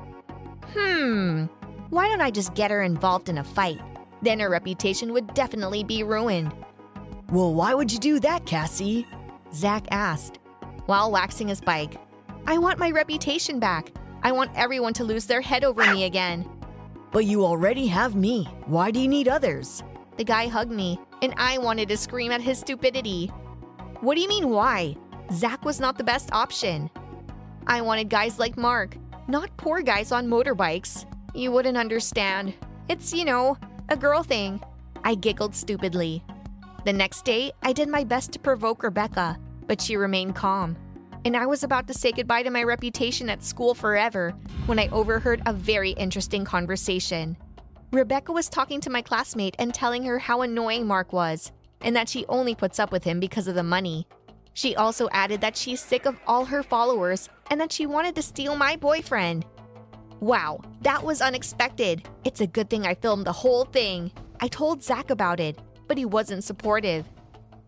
Hmm, 0.73 1.45
why 1.89 2.07
don't 2.07 2.21
I 2.21 2.31
just 2.31 2.53
get 2.53 2.71
her 2.71 2.83
involved 2.83 3.27
in 3.27 3.39
a 3.39 3.43
fight? 3.43 3.81
Then 4.21 4.39
her 4.39 4.49
reputation 4.49 5.13
would 5.13 5.33
definitely 5.33 5.83
be 5.83 6.03
ruined. 6.03 6.53
Well, 7.31 7.53
why 7.53 7.73
would 7.73 7.91
you 7.91 7.99
do 7.99 8.19
that, 8.19 8.45
Cassie? 8.45 9.07
Zach 9.53 9.85
asked, 9.91 10.39
while 10.85 11.11
waxing 11.11 11.47
his 11.47 11.61
bike. 11.61 11.95
I 12.45 12.57
want 12.57 12.79
my 12.79 12.91
reputation 12.91 13.59
back. 13.59 13.91
I 14.23 14.31
want 14.31 14.51
everyone 14.55 14.93
to 14.93 15.03
lose 15.03 15.25
their 15.25 15.41
head 15.41 15.63
over 15.63 15.85
me 15.93 16.05
again. 16.05 16.47
But 17.11 17.25
you 17.25 17.45
already 17.45 17.87
have 17.87 18.15
me. 18.15 18.45
Why 18.65 18.91
do 18.91 18.99
you 18.99 19.07
need 19.07 19.27
others? 19.27 19.83
The 20.17 20.23
guy 20.23 20.47
hugged 20.47 20.71
me, 20.71 20.99
and 21.21 21.33
I 21.37 21.57
wanted 21.57 21.89
to 21.89 21.97
scream 21.97 22.31
at 22.31 22.41
his 22.41 22.59
stupidity. 22.59 23.27
What 24.01 24.15
do 24.15 24.21
you 24.21 24.29
mean, 24.29 24.49
why? 24.49 24.95
Zach 25.31 25.65
was 25.65 25.79
not 25.79 25.97
the 25.97 26.03
best 26.03 26.31
option. 26.33 26.89
I 27.67 27.81
wanted 27.81 28.09
guys 28.09 28.39
like 28.39 28.57
Mark, 28.57 28.97
not 29.27 29.55
poor 29.57 29.81
guys 29.81 30.11
on 30.11 30.27
motorbikes. 30.27 31.05
You 31.33 31.51
wouldn't 31.51 31.77
understand. 31.77 32.53
It's, 32.89 33.13
you 33.13 33.25
know, 33.25 33.57
a 33.91 33.97
girl 33.97 34.23
thing. 34.23 34.61
I 35.03 35.15
giggled 35.15 35.53
stupidly. 35.53 36.23
The 36.85 36.93
next 36.93 37.25
day, 37.25 37.51
I 37.61 37.73
did 37.73 37.89
my 37.89 38.05
best 38.05 38.31
to 38.31 38.39
provoke 38.39 38.83
Rebecca, 38.83 39.37
but 39.67 39.81
she 39.81 39.97
remained 39.97 40.33
calm. 40.33 40.77
And 41.25 41.35
I 41.35 41.45
was 41.45 41.65
about 41.65 41.87
to 41.87 41.93
say 41.93 42.13
goodbye 42.13 42.43
to 42.43 42.49
my 42.49 42.63
reputation 42.63 43.29
at 43.29 43.43
school 43.43 43.75
forever 43.75 44.33
when 44.65 44.79
I 44.79 44.87
overheard 44.93 45.41
a 45.45 45.51
very 45.51 45.89
interesting 45.91 46.45
conversation. 46.45 47.35
Rebecca 47.91 48.31
was 48.31 48.47
talking 48.47 48.79
to 48.79 48.89
my 48.89 49.01
classmate 49.01 49.57
and 49.59 49.73
telling 49.73 50.05
her 50.05 50.19
how 50.19 50.41
annoying 50.41 50.87
Mark 50.87 51.11
was, 51.11 51.51
and 51.81 51.93
that 51.93 52.07
she 52.07 52.25
only 52.29 52.55
puts 52.55 52.79
up 52.79 52.93
with 52.93 53.03
him 53.03 53.19
because 53.19 53.49
of 53.49 53.55
the 53.55 53.63
money. 53.63 54.07
She 54.53 54.73
also 54.73 55.09
added 55.11 55.41
that 55.41 55.57
she's 55.57 55.81
sick 55.81 56.05
of 56.05 56.17
all 56.25 56.45
her 56.45 56.63
followers 56.63 57.27
and 57.49 57.59
that 57.59 57.73
she 57.73 57.85
wanted 57.85 58.15
to 58.15 58.21
steal 58.21 58.55
my 58.55 58.77
boyfriend. 58.77 59.45
Wow, 60.21 60.61
that 60.81 61.03
was 61.03 61.19
unexpected. 61.19 62.07
It's 62.23 62.41
a 62.41 62.47
good 62.47 62.69
thing 62.69 62.85
I 62.85 62.93
filmed 62.93 63.25
the 63.25 63.31
whole 63.31 63.65
thing. 63.65 64.11
I 64.39 64.49
told 64.49 64.83
Zach 64.83 65.09
about 65.09 65.39
it, 65.39 65.57
but 65.87 65.97
he 65.97 66.05
wasn't 66.05 66.43
supportive. 66.43 67.07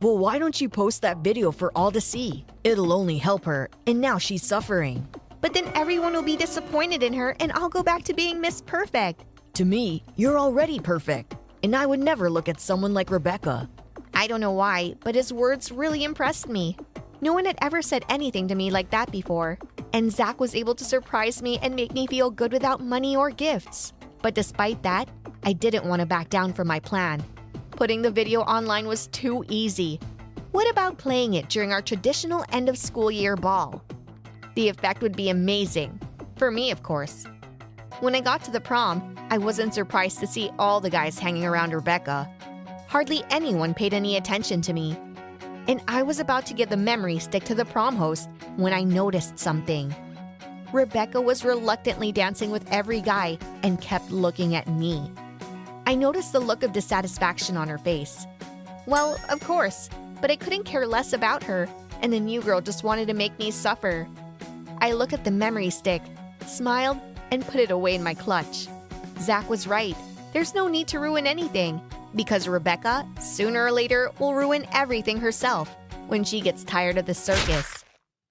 Well, 0.03 0.19
why 0.19 0.37
don't 0.37 0.61
you 0.61 0.69
post 0.69 1.01
that 1.01 1.17
video 1.23 1.51
for 1.51 1.71
all 1.75 1.91
to 1.91 1.99
see? 1.99 2.45
It'll 2.63 2.93
only 2.93 3.17
help 3.17 3.43
her, 3.45 3.71
and 3.87 3.99
now 3.99 4.19
she's 4.19 4.43
suffering. 4.43 5.07
But 5.41 5.55
then 5.55 5.71
everyone 5.73 6.13
will 6.13 6.21
be 6.21 6.37
disappointed 6.37 7.01
in 7.01 7.13
her 7.13 7.35
and 7.39 7.51
I'll 7.53 7.69
go 7.69 7.81
back 7.81 8.03
to 8.03 8.13
being 8.13 8.39
Miss 8.39 8.61
Perfect. 8.61 9.25
To 9.55 9.65
me, 9.65 10.03
you're 10.15 10.37
already 10.37 10.79
perfect, 10.79 11.35
and 11.63 11.75
I 11.75 11.87
would 11.87 12.01
never 12.01 12.29
look 12.29 12.47
at 12.47 12.61
someone 12.61 12.93
like 12.93 13.09
Rebecca. 13.09 13.67
I 14.13 14.27
don't 14.27 14.41
know 14.41 14.51
why, 14.51 14.93
but 15.03 15.15
his 15.15 15.33
words 15.33 15.71
really 15.71 16.03
impressed 16.03 16.47
me. 16.47 16.77
No 17.19 17.33
one 17.33 17.45
had 17.45 17.57
ever 17.63 17.81
said 17.81 18.05
anything 18.09 18.47
to 18.49 18.55
me 18.55 18.69
like 18.69 18.91
that 18.91 19.11
before, 19.11 19.57
and 19.93 20.11
Zach 20.11 20.39
was 20.39 20.55
able 20.55 20.75
to 20.75 20.83
surprise 20.83 21.41
me 21.41 21.59
and 21.61 21.75
make 21.75 21.93
me 21.93 22.07
feel 22.07 22.31
good 22.31 22.51
without 22.51 22.81
money 22.81 23.15
or 23.15 23.29
gifts. 23.29 23.93
But 24.21 24.33
despite 24.33 24.81
that, 24.83 25.07
I 25.43 25.53
didn't 25.53 25.85
want 25.85 25.99
to 25.99 26.05
back 26.05 26.29
down 26.29 26.51
from 26.53 26.67
my 26.67 26.79
plan. 26.79 27.23
Putting 27.71 28.01
the 28.01 28.11
video 28.11 28.41
online 28.41 28.87
was 28.87 29.07
too 29.07 29.45
easy. 29.49 29.99
What 30.51 30.69
about 30.69 30.97
playing 30.97 31.35
it 31.35 31.49
during 31.49 31.71
our 31.71 31.81
traditional 31.81 32.45
end 32.51 32.69
of 32.69 32.77
school 32.77 33.11
year 33.11 33.35
ball? 33.35 33.83
The 34.55 34.69
effect 34.69 35.01
would 35.01 35.15
be 35.15 35.29
amazing. 35.29 35.99
For 36.37 36.51
me, 36.51 36.71
of 36.71 36.83
course. 36.83 37.25
When 37.99 38.15
I 38.15 38.21
got 38.21 38.43
to 38.45 38.51
the 38.51 38.61
prom, 38.61 39.15
I 39.29 39.37
wasn't 39.37 39.73
surprised 39.73 40.19
to 40.19 40.27
see 40.27 40.51
all 40.59 40.79
the 40.79 40.89
guys 40.89 41.17
hanging 41.17 41.45
around 41.45 41.73
Rebecca. 41.73 42.29
Hardly 42.87 43.23
anyone 43.29 43.73
paid 43.73 43.93
any 43.93 44.17
attention 44.17 44.61
to 44.61 44.73
me. 44.73 44.95
And 45.67 45.81
I 45.87 46.03
was 46.03 46.19
about 46.19 46.45
to 46.47 46.53
get 46.53 46.69
the 46.69 46.77
memory 46.77 47.19
stick 47.19 47.45
to 47.45 47.55
the 47.55 47.65
prom 47.65 47.95
host 47.95 48.29
when 48.57 48.73
I 48.73 48.83
noticed 48.83 49.39
something. 49.39 49.95
Rebecca 50.73 51.21
was 51.21 51.45
reluctantly 51.45 52.11
dancing 52.11 52.51
with 52.51 52.69
every 52.71 52.99
guy 52.99 53.37
and 53.61 53.79
kept 53.79 54.11
looking 54.11 54.55
at 54.55 54.67
me. 54.67 55.11
I 55.85 55.95
noticed 55.95 56.33
the 56.33 56.39
look 56.39 56.63
of 56.63 56.73
dissatisfaction 56.73 57.57
on 57.57 57.67
her 57.67 57.77
face. 57.77 58.25
Well, 58.87 59.19
of 59.29 59.39
course, 59.41 59.89
but 60.19 60.31
I 60.31 60.35
couldn't 60.35 60.63
care 60.63 60.87
less 60.87 61.13
about 61.13 61.43
her, 61.43 61.69
and 62.01 62.11
the 62.11 62.19
new 62.19 62.41
girl 62.41 62.59
just 62.59 62.83
wanted 62.83 63.07
to 63.07 63.13
make 63.13 63.37
me 63.39 63.51
suffer. 63.51 64.07
I 64.79 64.93
looked 64.93 65.13
at 65.13 65.23
the 65.23 65.31
memory 65.31 65.69
stick, 65.69 66.01
smiled, 66.45 66.99
and 67.31 67.45
put 67.45 67.61
it 67.61 67.71
away 67.71 67.95
in 67.95 68.03
my 68.03 68.13
clutch. 68.13 68.67
Zach 69.19 69.49
was 69.49 69.67
right. 69.67 69.95
There's 70.33 70.55
no 70.55 70.67
need 70.67 70.87
to 70.89 70.99
ruin 70.99 71.27
anything, 71.27 71.81
because 72.15 72.47
Rebecca, 72.47 73.07
sooner 73.19 73.65
or 73.65 73.71
later, 73.71 74.11
will 74.19 74.33
ruin 74.33 74.65
everything 74.71 75.17
herself 75.17 75.75
when 76.07 76.23
she 76.23 76.41
gets 76.41 76.63
tired 76.63 76.97
of 76.97 77.05
the 77.05 77.13
circus. 77.13 77.83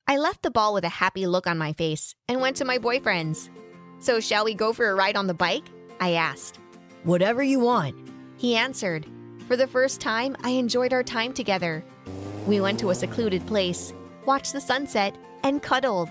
I 0.06 0.16
left 0.18 0.42
the 0.42 0.50
ball 0.50 0.74
with 0.74 0.84
a 0.84 0.88
happy 0.88 1.26
look 1.26 1.46
on 1.46 1.58
my 1.58 1.72
face 1.72 2.14
and 2.28 2.40
went 2.40 2.56
to 2.56 2.64
my 2.64 2.78
boyfriend's. 2.78 3.50
So, 3.98 4.20
shall 4.20 4.44
we 4.44 4.54
go 4.54 4.72
for 4.72 4.90
a 4.90 4.94
ride 4.94 5.16
on 5.16 5.26
the 5.26 5.34
bike? 5.34 5.64
I 6.00 6.12
asked. 6.12 6.58
Whatever 7.04 7.42
you 7.42 7.60
want. 7.60 7.96
He 8.36 8.56
answered. 8.56 9.06
For 9.46 9.56
the 9.56 9.66
first 9.66 10.00
time, 10.00 10.36
I 10.42 10.50
enjoyed 10.50 10.92
our 10.92 11.02
time 11.02 11.32
together. 11.32 11.84
We 12.46 12.60
went 12.60 12.80
to 12.80 12.90
a 12.90 12.94
secluded 12.94 13.46
place, 13.46 13.92
watched 14.26 14.52
the 14.52 14.60
sunset, 14.60 15.16
and 15.44 15.62
cuddled. 15.62 16.08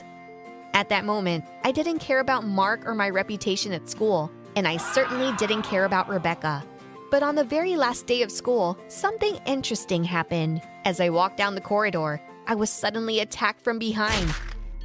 At 0.73 0.89
that 0.89 1.05
moment, 1.05 1.43
I 1.63 1.71
didn't 1.71 1.99
care 1.99 2.19
about 2.19 2.45
Mark 2.45 2.85
or 2.85 2.95
my 2.95 3.09
reputation 3.09 3.73
at 3.73 3.89
school, 3.89 4.31
and 4.55 4.67
I 4.67 4.77
certainly 4.77 5.35
didn't 5.35 5.63
care 5.63 5.85
about 5.85 6.07
Rebecca. 6.07 6.63
But 7.11 7.23
on 7.23 7.35
the 7.35 7.43
very 7.43 7.75
last 7.75 8.07
day 8.07 8.21
of 8.21 8.31
school, 8.31 8.77
something 8.87 9.35
interesting 9.45 10.01
happened. 10.01 10.61
As 10.85 11.01
I 11.01 11.09
walked 11.09 11.35
down 11.35 11.55
the 11.55 11.61
corridor, 11.61 12.21
I 12.47 12.55
was 12.55 12.69
suddenly 12.69 13.19
attacked 13.19 13.61
from 13.61 13.77
behind. 13.77 14.33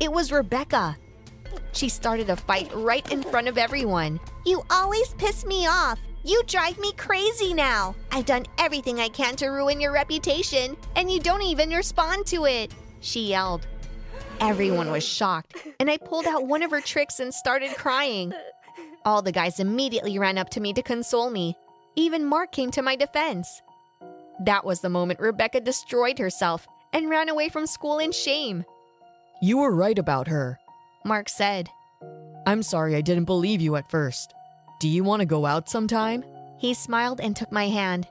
It 0.01 0.11
was 0.11 0.33
Rebecca. 0.33 0.97
She 1.73 1.89
started 1.89 2.29
a 2.29 2.35
fight 2.35 2.69
right 2.75 3.11
in 3.13 3.23
front 3.23 3.47
of 3.47 3.57
everyone. 3.57 4.19
You 4.45 4.65
always 4.71 5.15
piss 5.15 5.47
me 5.47 5.69
off. 5.69 6.01
You 6.25 6.43
drive 6.49 6.81
me 6.81 6.93
crazy 6.95 7.55
now. 7.55 7.95
I've 8.11 8.27
done 8.27 8.47
everything 8.59 8.99
I 8.99 9.09
can 9.09 9.37
to 9.37 9.47
ruin 9.47 9.81
your 9.81 9.93
reputation, 9.93 10.77
and 10.97 11.09
you 11.09 11.21
don't 11.21 11.43
even 11.43 11.71
respond 11.71 12.27
to 12.27 12.47
it, 12.47 12.75
she 13.01 13.29
yelled. 13.29 13.69
Everyone 14.41 14.91
was 14.91 15.07
shocked, 15.07 15.57
and 15.79 15.89
I 15.89 15.97
pulled 15.97 16.27
out 16.27 16.49
one 16.49 16.65
of 16.65 16.73
her 16.73 16.81
tricks 16.81 17.21
and 17.21 17.33
started 17.33 17.77
crying. 17.77 18.33
All 19.05 19.23
the 19.23 19.31
guys 19.31 19.61
immediately 19.61 20.19
ran 20.19 20.39
up 20.39 20.51
to 20.51 20.61
me 20.61 20.73
to 20.73 20.83
console 20.83 21.31
me. 21.31 21.57
Even 21.97 22.25
Mark 22.25 22.53
came 22.53 22.71
to 22.73 22.83
my 22.83 22.95
defense. 22.95 23.63
That 24.45 24.65
was 24.65 24.81
the 24.81 24.91
moment 24.91 25.19
Rebecca 25.19 25.61
destroyed 25.61 26.19
herself 26.19 26.67
and 26.93 27.09
ran 27.09 27.29
away 27.29 27.49
from 27.49 27.67
school 27.67 27.99
in 27.99 28.13
shame. 28.13 28.65
You 29.43 29.59
were 29.59 29.75
right 29.75 29.99
about 29.99 30.29
her. 30.29 30.59
Mark 31.05 31.29
said. 31.29 31.71
I'm 32.47 32.63
sorry 32.63 32.95
I 32.95 33.01
didn't 33.01 33.25
believe 33.25 33.61
you 33.61 33.77
at 33.77 33.91
first. 33.91 34.35
Do 34.79 34.89
you 34.89 35.05
want 35.05 35.21
to 35.21 35.27
go 35.27 35.47
out 35.47 35.71
sometime? 35.71 36.23
He 36.59 36.75
smiled 36.75 37.21
and 37.21 37.35
took 37.35 37.51
my 37.51 37.69
hand. 37.69 38.07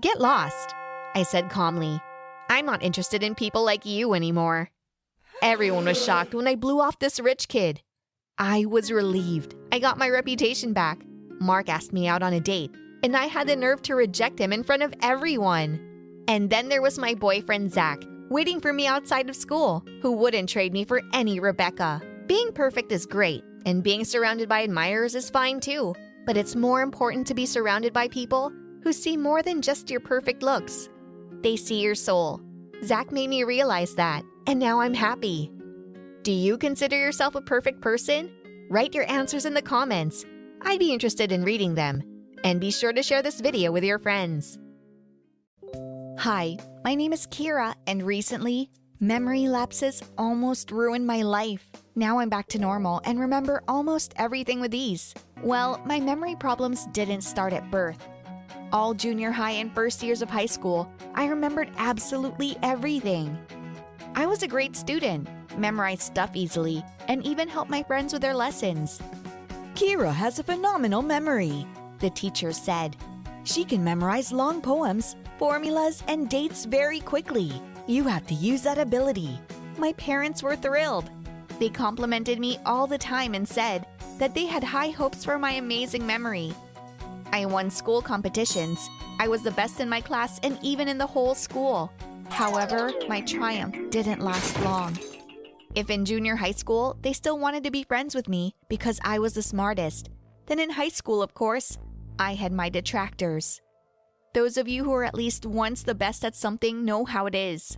Get 0.00 0.20
lost. 0.20 0.74
I 1.14 1.24
said 1.24 1.50
calmly. 1.50 2.00
I'm 2.48 2.66
not 2.66 2.82
interested 2.82 3.22
in 3.22 3.34
people 3.34 3.64
like 3.64 3.84
you 3.84 4.14
anymore. 4.14 4.70
Everyone 5.42 5.86
was 5.86 6.02
shocked 6.02 6.34
when 6.34 6.46
I 6.46 6.54
blew 6.54 6.80
off 6.80 6.98
this 6.98 7.18
rich 7.18 7.48
kid. 7.48 7.82
I 8.38 8.64
was 8.64 8.92
relieved. 8.92 9.54
I 9.72 9.80
got 9.80 9.98
my 9.98 10.08
reputation 10.08 10.72
back. 10.72 11.02
Mark 11.40 11.68
asked 11.68 11.92
me 11.92 12.06
out 12.06 12.22
on 12.22 12.32
a 12.32 12.40
date, 12.40 12.70
and 13.02 13.16
I 13.16 13.26
had 13.26 13.48
the 13.48 13.56
nerve 13.56 13.82
to 13.82 13.94
reject 13.94 14.38
him 14.38 14.52
in 14.52 14.62
front 14.62 14.82
of 14.82 14.94
everyone. 15.02 16.24
And 16.28 16.48
then 16.48 16.68
there 16.68 16.82
was 16.82 16.98
my 16.98 17.14
boyfriend, 17.14 17.72
Zach, 17.72 18.02
waiting 18.30 18.60
for 18.60 18.72
me 18.72 18.86
outside 18.86 19.28
of 19.28 19.36
school, 19.36 19.84
who 20.00 20.12
wouldn't 20.12 20.48
trade 20.48 20.72
me 20.72 20.84
for 20.84 21.02
any 21.12 21.40
Rebecca. 21.40 22.00
Being 22.26 22.52
perfect 22.52 22.92
is 22.92 23.06
great, 23.06 23.44
and 23.66 23.82
being 23.82 24.04
surrounded 24.04 24.48
by 24.48 24.60
admirers 24.60 25.14
is 25.14 25.30
fine 25.30 25.60
too. 25.60 25.94
But 26.24 26.36
it's 26.36 26.54
more 26.54 26.82
important 26.82 27.26
to 27.26 27.34
be 27.34 27.46
surrounded 27.46 27.92
by 27.92 28.08
people 28.08 28.52
who 28.82 28.92
see 28.92 29.16
more 29.16 29.42
than 29.42 29.62
just 29.62 29.90
your 29.90 30.00
perfect 30.00 30.42
looks. 30.42 30.88
They 31.42 31.56
see 31.56 31.80
your 31.80 31.96
soul. 31.96 32.40
Zach 32.84 33.12
made 33.12 33.28
me 33.28 33.44
realize 33.44 33.94
that, 33.96 34.22
and 34.46 34.58
now 34.58 34.80
I'm 34.80 34.94
happy. 34.94 35.50
Do 36.22 36.32
you 36.32 36.56
consider 36.56 36.96
yourself 36.96 37.34
a 37.34 37.40
perfect 37.40 37.80
person? 37.80 38.30
Write 38.70 38.94
your 38.94 39.10
answers 39.10 39.44
in 39.44 39.54
the 39.54 39.62
comments. 39.62 40.24
I'd 40.62 40.78
be 40.78 40.92
interested 40.92 41.32
in 41.32 41.44
reading 41.44 41.74
them. 41.74 42.02
And 42.44 42.60
be 42.60 42.70
sure 42.70 42.92
to 42.92 43.02
share 43.02 43.22
this 43.22 43.40
video 43.40 43.70
with 43.70 43.84
your 43.84 43.98
friends. 43.98 44.58
Hi, 46.18 46.56
my 46.84 46.94
name 46.94 47.12
is 47.12 47.26
Kira, 47.28 47.74
and 47.86 48.02
recently, 48.02 48.70
memory 49.00 49.48
lapses 49.48 50.02
almost 50.18 50.70
ruined 50.70 51.06
my 51.06 51.22
life. 51.22 51.70
Now 51.94 52.18
I'm 52.18 52.28
back 52.28 52.48
to 52.48 52.58
normal 52.58 53.00
and 53.04 53.20
remember 53.20 53.62
almost 53.68 54.12
everything 54.16 54.60
with 54.60 54.74
ease. 54.74 55.14
Well, 55.42 55.80
my 55.84 56.00
memory 56.00 56.36
problems 56.36 56.86
didn't 56.92 57.22
start 57.22 57.52
at 57.52 57.70
birth. 57.70 58.08
All 58.72 58.94
junior 58.94 59.30
high 59.30 59.52
and 59.52 59.72
first 59.74 60.02
years 60.02 60.22
of 60.22 60.30
high 60.30 60.46
school, 60.46 60.90
I 61.14 61.26
remembered 61.26 61.70
absolutely 61.76 62.56
everything. 62.62 63.38
I 64.14 64.26
was 64.26 64.42
a 64.42 64.48
great 64.48 64.76
student, 64.76 65.28
memorized 65.58 66.02
stuff 66.02 66.30
easily, 66.34 66.84
and 67.08 67.24
even 67.24 67.48
helped 67.48 67.70
my 67.70 67.82
friends 67.82 68.12
with 68.12 68.22
their 68.22 68.34
lessons. 68.34 69.00
Kira 69.74 70.12
has 70.12 70.38
a 70.38 70.44
phenomenal 70.44 71.02
memory, 71.02 71.66
The 72.02 72.10
teacher 72.10 72.52
said. 72.52 72.96
She 73.44 73.64
can 73.64 73.82
memorize 73.82 74.32
long 74.32 74.60
poems, 74.60 75.14
formulas, 75.38 76.02
and 76.08 76.28
dates 76.28 76.64
very 76.64 76.98
quickly. 76.98 77.52
You 77.86 78.02
have 78.04 78.26
to 78.26 78.34
use 78.34 78.62
that 78.62 78.76
ability. 78.76 79.38
My 79.78 79.92
parents 79.92 80.42
were 80.42 80.56
thrilled. 80.56 81.08
They 81.60 81.68
complimented 81.68 82.40
me 82.40 82.58
all 82.66 82.88
the 82.88 82.98
time 82.98 83.34
and 83.34 83.48
said 83.48 83.86
that 84.18 84.34
they 84.34 84.46
had 84.46 84.64
high 84.64 84.90
hopes 84.90 85.24
for 85.24 85.38
my 85.38 85.52
amazing 85.52 86.04
memory. 86.04 86.52
I 87.32 87.46
won 87.46 87.70
school 87.70 88.02
competitions. 88.02 88.90
I 89.20 89.28
was 89.28 89.42
the 89.42 89.52
best 89.52 89.78
in 89.78 89.88
my 89.88 90.00
class 90.00 90.40
and 90.42 90.58
even 90.60 90.88
in 90.88 90.98
the 90.98 91.06
whole 91.06 91.36
school. 91.36 91.92
However, 92.30 92.92
my 93.08 93.20
triumph 93.20 93.76
didn't 93.90 94.24
last 94.24 94.60
long. 94.62 94.98
If 95.76 95.88
in 95.88 96.04
junior 96.04 96.34
high 96.34 96.50
school 96.52 96.96
they 97.02 97.12
still 97.12 97.38
wanted 97.38 97.62
to 97.62 97.70
be 97.70 97.84
friends 97.84 98.14
with 98.16 98.28
me 98.28 98.56
because 98.68 98.98
I 99.04 99.20
was 99.20 99.34
the 99.34 99.42
smartest, 99.42 100.10
then 100.46 100.58
in 100.58 100.70
high 100.70 100.88
school, 100.88 101.22
of 101.22 101.34
course, 101.34 101.78
I 102.22 102.34
had 102.34 102.52
my 102.52 102.68
detractors. 102.68 103.60
Those 104.32 104.56
of 104.56 104.68
you 104.68 104.84
who 104.84 104.92
are 104.94 105.02
at 105.02 105.16
least 105.16 105.44
once 105.44 105.82
the 105.82 105.92
best 105.92 106.24
at 106.24 106.36
something 106.36 106.84
know 106.84 107.04
how 107.04 107.26
it 107.26 107.34
is. 107.34 107.76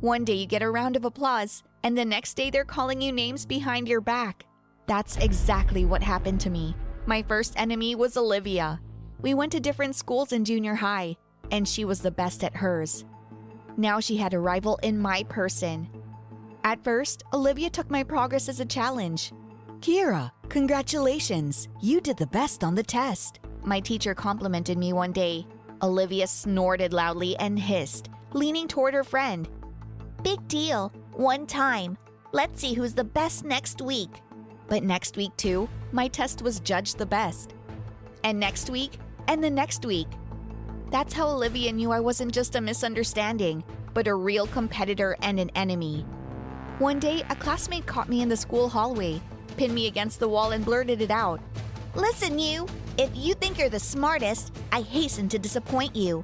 One 0.00 0.22
day 0.22 0.34
you 0.34 0.46
get 0.46 0.60
a 0.60 0.70
round 0.70 0.96
of 0.96 1.06
applause, 1.06 1.62
and 1.82 1.96
the 1.96 2.04
next 2.04 2.34
day 2.34 2.50
they're 2.50 2.66
calling 2.66 3.00
you 3.00 3.10
names 3.10 3.46
behind 3.46 3.88
your 3.88 4.02
back. 4.02 4.44
That's 4.86 5.16
exactly 5.16 5.86
what 5.86 6.02
happened 6.02 6.42
to 6.42 6.50
me. 6.50 6.76
My 7.06 7.22
first 7.22 7.54
enemy 7.56 7.94
was 7.94 8.18
Olivia. 8.18 8.82
We 9.22 9.32
went 9.32 9.52
to 9.52 9.60
different 9.60 9.96
schools 9.96 10.32
in 10.32 10.44
junior 10.44 10.74
high, 10.74 11.16
and 11.50 11.66
she 11.66 11.86
was 11.86 12.02
the 12.02 12.10
best 12.10 12.44
at 12.44 12.54
hers. 12.54 13.06
Now 13.78 13.98
she 13.98 14.18
had 14.18 14.34
a 14.34 14.38
rival 14.38 14.76
in 14.82 14.98
my 14.98 15.22
person. 15.22 15.88
At 16.64 16.84
first, 16.84 17.22
Olivia 17.32 17.70
took 17.70 17.90
my 17.90 18.02
progress 18.02 18.50
as 18.50 18.60
a 18.60 18.66
challenge. 18.66 19.32
Kira, 19.80 20.30
congratulations. 20.50 21.68
You 21.80 22.02
did 22.02 22.18
the 22.18 22.26
best 22.26 22.62
on 22.62 22.74
the 22.74 22.82
test. 22.82 23.40
My 23.66 23.80
teacher 23.80 24.14
complimented 24.14 24.78
me 24.78 24.92
one 24.92 25.10
day. 25.10 25.44
Olivia 25.82 26.28
snorted 26.28 26.92
loudly 26.92 27.36
and 27.38 27.58
hissed, 27.58 28.08
leaning 28.32 28.68
toward 28.68 28.94
her 28.94 29.02
friend. 29.02 29.48
Big 30.22 30.46
deal. 30.46 30.92
One 31.14 31.48
time. 31.48 31.98
Let's 32.32 32.60
see 32.60 32.74
who's 32.74 32.94
the 32.94 33.02
best 33.02 33.44
next 33.44 33.82
week. 33.82 34.22
But 34.68 34.84
next 34.84 35.16
week, 35.16 35.36
too, 35.36 35.68
my 35.90 36.06
test 36.06 36.42
was 36.42 36.60
judged 36.60 36.96
the 36.96 37.06
best. 37.06 37.54
And 38.22 38.38
next 38.38 38.70
week, 38.70 39.00
and 39.26 39.42
the 39.42 39.50
next 39.50 39.84
week. 39.84 40.08
That's 40.92 41.12
how 41.12 41.26
Olivia 41.28 41.72
knew 41.72 41.90
I 41.90 41.98
wasn't 41.98 42.32
just 42.32 42.54
a 42.54 42.60
misunderstanding, 42.60 43.64
but 43.94 44.06
a 44.06 44.14
real 44.14 44.46
competitor 44.46 45.16
and 45.22 45.40
an 45.40 45.50
enemy. 45.56 46.02
One 46.78 47.00
day, 47.00 47.24
a 47.30 47.34
classmate 47.34 47.86
caught 47.86 48.08
me 48.08 48.22
in 48.22 48.28
the 48.28 48.36
school 48.36 48.68
hallway, 48.68 49.20
pinned 49.56 49.74
me 49.74 49.88
against 49.88 50.20
the 50.20 50.28
wall, 50.28 50.52
and 50.52 50.64
blurted 50.64 51.00
it 51.00 51.10
out. 51.10 51.40
Listen, 51.96 52.38
you! 52.38 52.68
If 52.98 53.10
you 53.14 53.34
think 53.34 53.58
you're 53.58 53.68
the 53.68 53.78
smartest, 53.78 54.56
I 54.72 54.80
hasten 54.80 55.28
to 55.28 55.38
disappoint 55.38 55.94
you. 55.94 56.22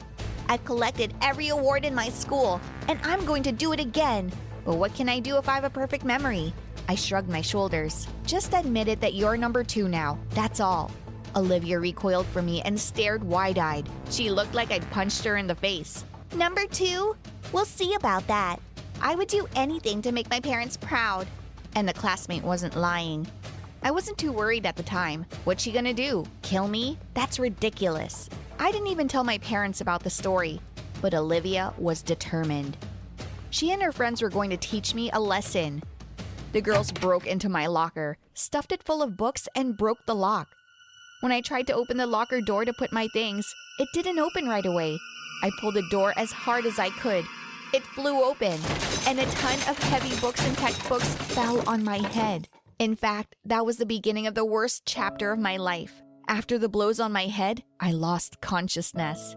I've 0.49 0.65
collected 0.65 1.13
every 1.21 1.49
award 1.49 1.85
in 1.85 1.95
my 1.95 2.09
school, 2.09 2.63
and 2.89 2.99
I'm 3.03 3.27
going 3.27 3.43
to 3.43 3.53
do 3.53 3.75
it 3.75 3.81
again. 3.81 4.33
But 4.65 4.77
what 4.77 4.95
can 4.95 5.07
I 5.07 5.21
do 5.21 5.37
if 5.37 5.51
I 5.51 5.55
have 5.55 5.65
a 5.65 5.71
perfect 5.71 6.03
memory? 6.03 6.55
I 6.89 6.95
shrugged 6.95 7.29
my 7.29 7.43
shoulders. 7.43 8.09
Just 8.25 8.55
admit 8.55 8.89
it 8.89 9.03
that 9.03 9.13
you're 9.13 9.37
number 9.37 9.63
two 9.63 9.87
now, 9.87 10.19
that's 10.31 10.61
all. 10.61 10.91
Olivia 11.37 11.79
recoiled 11.79 12.27
from 12.29 12.47
me 12.47 12.63
and 12.63 12.81
stared 12.81 13.23
wide 13.23 13.59
eyed. 13.59 13.87
She 14.11 14.31
looked 14.31 14.55
like 14.55 14.71
I'd 14.71 14.91
punched 14.91 15.25
her 15.25 15.37
in 15.37 15.47
the 15.47 15.55
face. 15.55 16.07
Number 16.35 16.65
two? 16.65 17.15
We'll 17.53 17.67
see 17.67 17.93
about 17.95 18.27
that. 18.29 18.57
I 19.03 19.15
would 19.15 19.29
do 19.29 19.47
anything 19.57 20.01
to 20.03 20.13
make 20.13 20.31
my 20.31 20.41
parents 20.41 20.79
proud. 20.79 21.27
And 21.75 21.87
the 21.87 21.93
classmate 21.93 22.43
wasn't 22.43 22.77
lying. 22.77 23.27
I 23.85 23.91
wasn't 23.91 24.19
too 24.19 24.33
worried 24.33 24.65
at 24.65 24.77
the 24.77 24.83
time. 24.83 25.27
What's 25.45 25.63
she 25.63 25.73
gonna 25.73 25.93
do? 25.93 26.25
Kill 26.43 26.69
me? 26.69 26.99
That's 27.15 27.41
ridiculous. 27.41 28.31
I 28.59 28.71
didn't 28.71 28.87
even 28.87 29.09
tell 29.09 29.25
my 29.25 29.39
parents 29.39 29.81
about 29.81 30.05
the 30.05 30.11
story. 30.11 30.61
But 31.01 31.15
Olivia 31.15 31.75
was 31.79 32.01
determined. 32.01 32.77
She 33.51 33.73
and 33.73 33.83
her 33.83 33.91
friends 33.91 34.23
were 34.23 34.31
going 34.31 34.51
to 34.51 34.57
teach 34.57 34.95
me 34.95 35.11
a 35.13 35.19
lesson. 35.19 35.83
The 36.53 36.61
girls 36.61 36.93
broke 36.93 37.27
into 37.27 37.49
my 37.49 37.67
locker, 37.67 38.19
stuffed 38.35 38.71
it 38.71 38.85
full 38.85 39.03
of 39.03 39.17
books, 39.17 39.49
and 39.57 39.77
broke 39.77 40.07
the 40.07 40.15
lock. 40.15 40.49
When 41.21 41.33
I 41.33 41.41
tried 41.41 41.67
to 41.67 41.75
open 41.75 41.97
the 41.97 42.07
locker 42.07 42.41
door 42.41 42.65
to 42.65 42.73
put 42.73 42.93
my 42.93 43.09
things, 43.13 43.53
it 43.81 43.89
didn't 43.93 44.19
open 44.21 44.49
right 44.49 44.65
away. 44.65 44.97
I 45.43 45.51
pulled 45.61 45.75
the 45.75 45.89
door 45.91 46.15
as 46.17 46.31
hard 46.31 46.67
as 46.67 46.79
I 46.79 46.91
could. 46.91 47.25
It 47.75 47.83
flew 47.83 48.23
open, 48.23 48.61
and 49.09 49.19
a 49.19 49.27
ton 49.33 49.59
of 49.69 49.79
heavy 49.79 50.19
books 50.21 50.47
and 50.47 50.57
textbooks 50.57 51.15
fell 51.35 51.69
on 51.69 51.83
my 51.83 51.99
head. 52.09 52.49
In 52.83 52.97
fact, 52.97 53.37
that 53.45 53.65
was 53.65 53.77
the 53.77 53.87
beginning 53.87 54.27
of 54.27 54.35
the 54.35 54.45
worst 54.45 54.83
chapter 54.85 55.31
of 55.31 55.39
my 55.39 55.57
life. 55.57 56.03
After 56.27 56.59
the 56.59 56.69
blows 56.69 56.99
on 56.99 57.13
my 57.13 57.27
head, 57.27 57.63
I 57.79 57.93
lost 57.93 58.41
consciousness. 58.41 59.37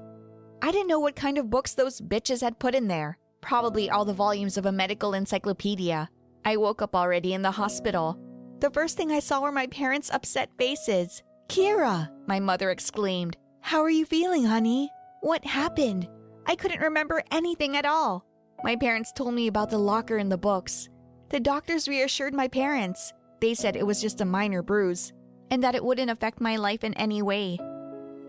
I 0.64 0.72
didn't 0.72 0.88
know 0.88 1.00
what 1.00 1.16
kind 1.16 1.38
of 1.38 1.52
books 1.52 1.76
those 1.76 2.02
bitches 2.02 2.42
had 2.42 2.58
put 2.58 2.74
in 2.74 2.88
there. 2.88 3.20
Probably 3.42 3.88
all 3.88 4.04
the 4.04 4.14
volumes 4.14 4.58
of 4.58 4.66
a 4.66 4.72
medical 4.72 5.14
encyclopedia. 5.14 6.10
I 6.44 6.58
woke 6.58 6.82
up 6.82 6.96
already 6.96 7.36
in 7.36 7.44
the 7.44 7.52
hospital. 7.52 8.18
The 8.62 8.72
first 8.72 8.98
thing 8.98 9.12
I 9.12 9.20
saw 9.20 9.42
were 9.42 9.52
my 9.52 9.68
parents' 9.68 10.10
upset 10.12 10.50
faces. 10.58 11.22
Kira, 11.48 12.10
My 12.26 12.40
mother 12.40 12.72
exclaimed. 12.72 13.38
how 13.62 13.84
are 13.84 13.92
you 13.92 14.08
feeling, 14.08 14.46
honey? 14.46 14.90
What 15.22 15.46
happened? 15.46 16.10
I 16.48 16.56
couldn't 16.56 16.82
remember 16.82 17.22
anything 17.30 17.78
at 17.78 17.86
all. 17.86 18.26
My 18.64 18.76
parents 18.76 19.12
told 19.12 19.36
me 19.36 19.46
about 19.46 19.70
the 19.70 19.78
locker 19.78 20.18
and 20.18 20.32
the 20.32 20.46
books. 20.50 20.90
The 21.30 21.40
doctors 21.40 21.88
reassured 21.88 22.34
my 22.34 22.48
parents. 22.48 23.14
They 23.42 23.54
said 23.54 23.76
it 23.76 23.86
was 23.86 24.02
just 24.02 24.22
a 24.22 24.26
minor 24.26 24.62
bruise 24.62 25.14
and 25.52 25.64
that 25.64 25.76
it 25.76 25.84
wouldn't 25.84 26.12
affect 26.12 26.42
my 26.42 26.56
life 26.56 26.84
in 26.84 26.94
any 26.96 27.22
way. 27.22 27.58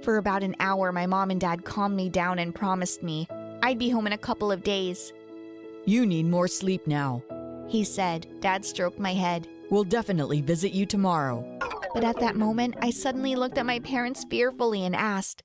For 0.03 0.19
about 0.19 0.43
an 0.43 0.55
hour, 0.61 0.93
my 0.93 1.07
mom 1.07 1.31
and 1.31 1.41
dad 1.41 1.65
calmed 1.65 1.97
me 1.97 2.09
down 2.09 2.39
and 2.39 2.55
promised 2.55 3.03
me 3.03 3.29
I'd 3.63 3.79
be 3.79 3.89
home 3.89 4.07
in 4.07 4.13
a 4.13 4.19
couple 4.19 4.53
of 4.53 4.63
days. 4.63 5.13
You 5.87 6.07
need 6.07 6.27
more 6.27 6.47
sleep 6.47 6.87
now. 6.87 7.23
He 7.69 7.83
said, 7.85 8.27
Dad 8.41 8.65
stroked 8.65 8.99
my 8.99 9.13
head. 9.13 9.49
We'll 9.71 9.85
definitely 9.85 10.41
visit 10.41 10.73
you 10.73 10.87
tomorrow. 10.87 11.45
But 11.93 12.05
at 12.05 12.21
that 12.21 12.37
moment, 12.37 12.77
I 12.81 12.91
suddenly 12.91 13.35
looked 13.35 13.59
at 13.59 13.67
my 13.67 13.81
parents 13.81 14.25
fearfully 14.29 14.85
and 14.85 14.95
asked, 14.95 15.43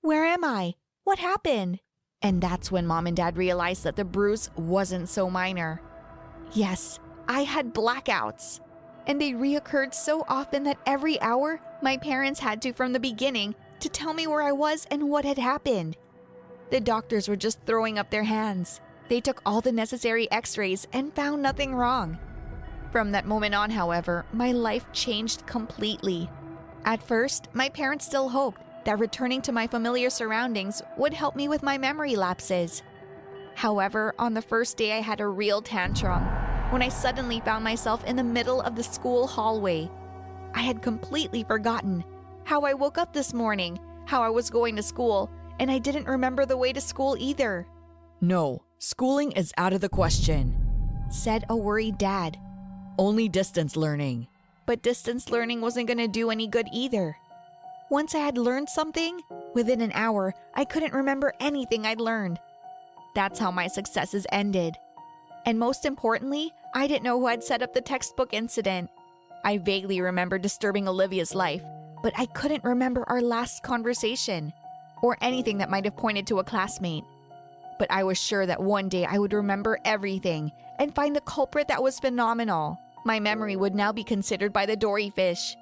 Where 0.00 0.24
am 0.24 0.44
I? 0.44 0.74
What 1.04 1.18
happened? 1.18 1.80
And 2.22 2.40
that's 2.40 2.70
when 2.70 2.86
mom 2.86 3.06
and 3.06 3.16
dad 3.16 3.36
realized 3.36 3.84
that 3.84 3.96
the 3.96 4.04
bruise 4.04 4.48
wasn't 4.56 5.08
so 5.08 5.28
minor. 5.28 5.82
Yes, 6.52 7.00
I 7.28 7.42
had 7.42 7.74
blackouts. 7.74 8.60
And 9.06 9.20
they 9.20 9.32
reoccurred 9.32 9.94
so 9.94 10.24
often 10.28 10.62
that 10.64 10.78
every 10.86 11.20
hour, 11.20 11.60
my 11.82 11.96
parents 11.96 12.40
had 12.40 12.62
to, 12.62 12.72
from 12.72 12.92
the 12.92 13.00
beginning, 13.00 13.54
to 13.80 13.88
tell 13.88 14.14
me 14.14 14.26
where 14.26 14.42
I 14.42 14.52
was 14.52 14.86
and 14.90 15.10
what 15.10 15.24
had 15.24 15.38
happened. 15.38 15.96
The 16.70 16.80
doctors 16.80 17.28
were 17.28 17.36
just 17.36 17.60
throwing 17.66 17.98
up 17.98 18.10
their 18.10 18.22
hands. 18.22 18.80
They 19.08 19.20
took 19.20 19.42
all 19.44 19.60
the 19.60 19.72
necessary 19.72 20.30
x 20.30 20.56
rays 20.56 20.86
and 20.92 21.14
found 21.14 21.42
nothing 21.42 21.74
wrong. 21.74 22.18
From 22.92 23.12
that 23.12 23.26
moment 23.26 23.54
on, 23.54 23.70
however, 23.70 24.24
my 24.32 24.52
life 24.52 24.86
changed 24.92 25.46
completely. 25.46 26.30
At 26.84 27.02
first, 27.02 27.48
my 27.52 27.68
parents 27.68 28.06
still 28.06 28.28
hoped 28.28 28.62
that 28.84 28.98
returning 28.98 29.42
to 29.42 29.52
my 29.52 29.66
familiar 29.66 30.10
surroundings 30.10 30.82
would 30.96 31.12
help 31.12 31.36
me 31.36 31.48
with 31.48 31.62
my 31.62 31.76
memory 31.76 32.16
lapses. 32.16 32.82
However, 33.54 34.14
on 34.18 34.34
the 34.34 34.42
first 34.42 34.76
day, 34.76 34.92
I 34.92 35.00
had 35.00 35.20
a 35.20 35.26
real 35.26 35.60
tantrum 35.60 36.41
when 36.72 36.80
I 36.80 36.88
suddenly 36.88 37.40
found 37.40 37.62
myself 37.62 38.02
in 38.04 38.16
the 38.16 38.24
middle 38.24 38.62
of 38.62 38.76
the 38.76 38.82
school 38.82 39.26
hallway. 39.26 39.90
I 40.54 40.62
had 40.62 40.80
completely 40.80 41.44
forgotten 41.44 42.02
how 42.44 42.62
I 42.62 42.72
woke 42.72 42.96
up 42.96 43.12
this 43.12 43.34
morning, 43.34 43.78
how 44.06 44.22
I 44.22 44.30
was 44.30 44.48
going 44.48 44.76
to 44.76 44.82
school, 44.82 45.30
and 45.60 45.70
I 45.70 45.78
didn't 45.78 46.06
remember 46.06 46.46
the 46.46 46.56
way 46.56 46.72
to 46.72 46.80
school 46.80 47.14
either. 47.18 47.66
No, 48.22 48.62
schooling 48.78 49.32
is 49.32 49.52
out 49.58 49.74
of 49.74 49.82
the 49.82 49.90
question. 49.90 50.56
Said 51.10 51.44
a 51.50 51.56
worried 51.56 51.98
dad. 51.98 52.38
Only 52.98 53.28
distance 53.28 53.76
learning. 53.76 54.28
But 54.64 54.82
distance 54.82 55.28
learning 55.28 55.60
wasn't 55.60 55.88
going 55.88 55.98
to 55.98 56.08
do 56.08 56.30
any 56.30 56.46
good 56.46 56.68
either. 56.72 57.14
Once 57.90 58.14
I 58.14 58.20
had 58.20 58.38
learned 58.38 58.70
something, 58.70 59.20
within 59.52 59.82
an 59.82 59.92
hour, 59.92 60.32
I 60.54 60.64
couldn't 60.64 60.94
remember 60.94 61.34
anything 61.38 61.84
I'd 61.84 62.00
learned. 62.00 62.38
That's 63.14 63.38
how 63.38 63.50
my 63.50 63.66
successes 63.66 64.26
ended. 64.32 64.74
And 65.44 65.58
most 65.58 65.84
importantly, 65.84 66.52
I 66.74 66.86
didn't 66.86 67.04
know 67.04 67.18
who 67.18 67.26
had 67.26 67.42
set 67.42 67.62
up 67.62 67.74
the 67.74 67.80
textbook 67.80 68.32
incident. 68.32 68.90
I 69.44 69.58
vaguely 69.58 70.00
remember 70.00 70.38
disturbing 70.38 70.86
Olivia's 70.86 71.34
life, 71.34 71.62
but 72.02 72.12
I 72.16 72.26
couldn't 72.26 72.64
remember 72.64 73.04
our 73.08 73.20
last 73.20 73.62
conversation 73.62 74.52
or 75.02 75.18
anything 75.20 75.58
that 75.58 75.70
might 75.70 75.84
have 75.84 75.96
pointed 75.96 76.26
to 76.28 76.38
a 76.38 76.44
classmate. 76.44 77.04
But 77.78 77.90
I 77.90 78.04
was 78.04 78.20
sure 78.20 78.46
that 78.46 78.62
one 78.62 78.88
day 78.88 79.04
I 79.04 79.18
would 79.18 79.32
remember 79.32 79.78
everything 79.84 80.52
and 80.78 80.94
find 80.94 81.16
the 81.16 81.20
culprit 81.22 81.68
that 81.68 81.82
was 81.82 81.98
phenomenal. 81.98 82.78
My 83.04 83.18
memory 83.18 83.56
would 83.56 83.74
now 83.74 83.92
be 83.92 84.04
considered 84.04 84.52
by 84.52 84.66
the 84.66 84.76
Dory 84.76 85.10
fish. 85.10 85.56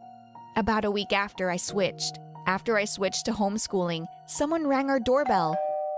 About 0.57 0.85
a 0.85 0.91
week 0.91 1.13
after 1.15 1.51
I 1.51 1.57
switched, 1.57 2.19
after 2.47 2.77
I 2.77 2.85
switched 2.85 3.25
to 3.27 3.33
homeschooling, 3.33 4.07
someone 4.27 4.67
rang 4.67 4.91
our 4.91 5.01
doorbell. 5.01 5.57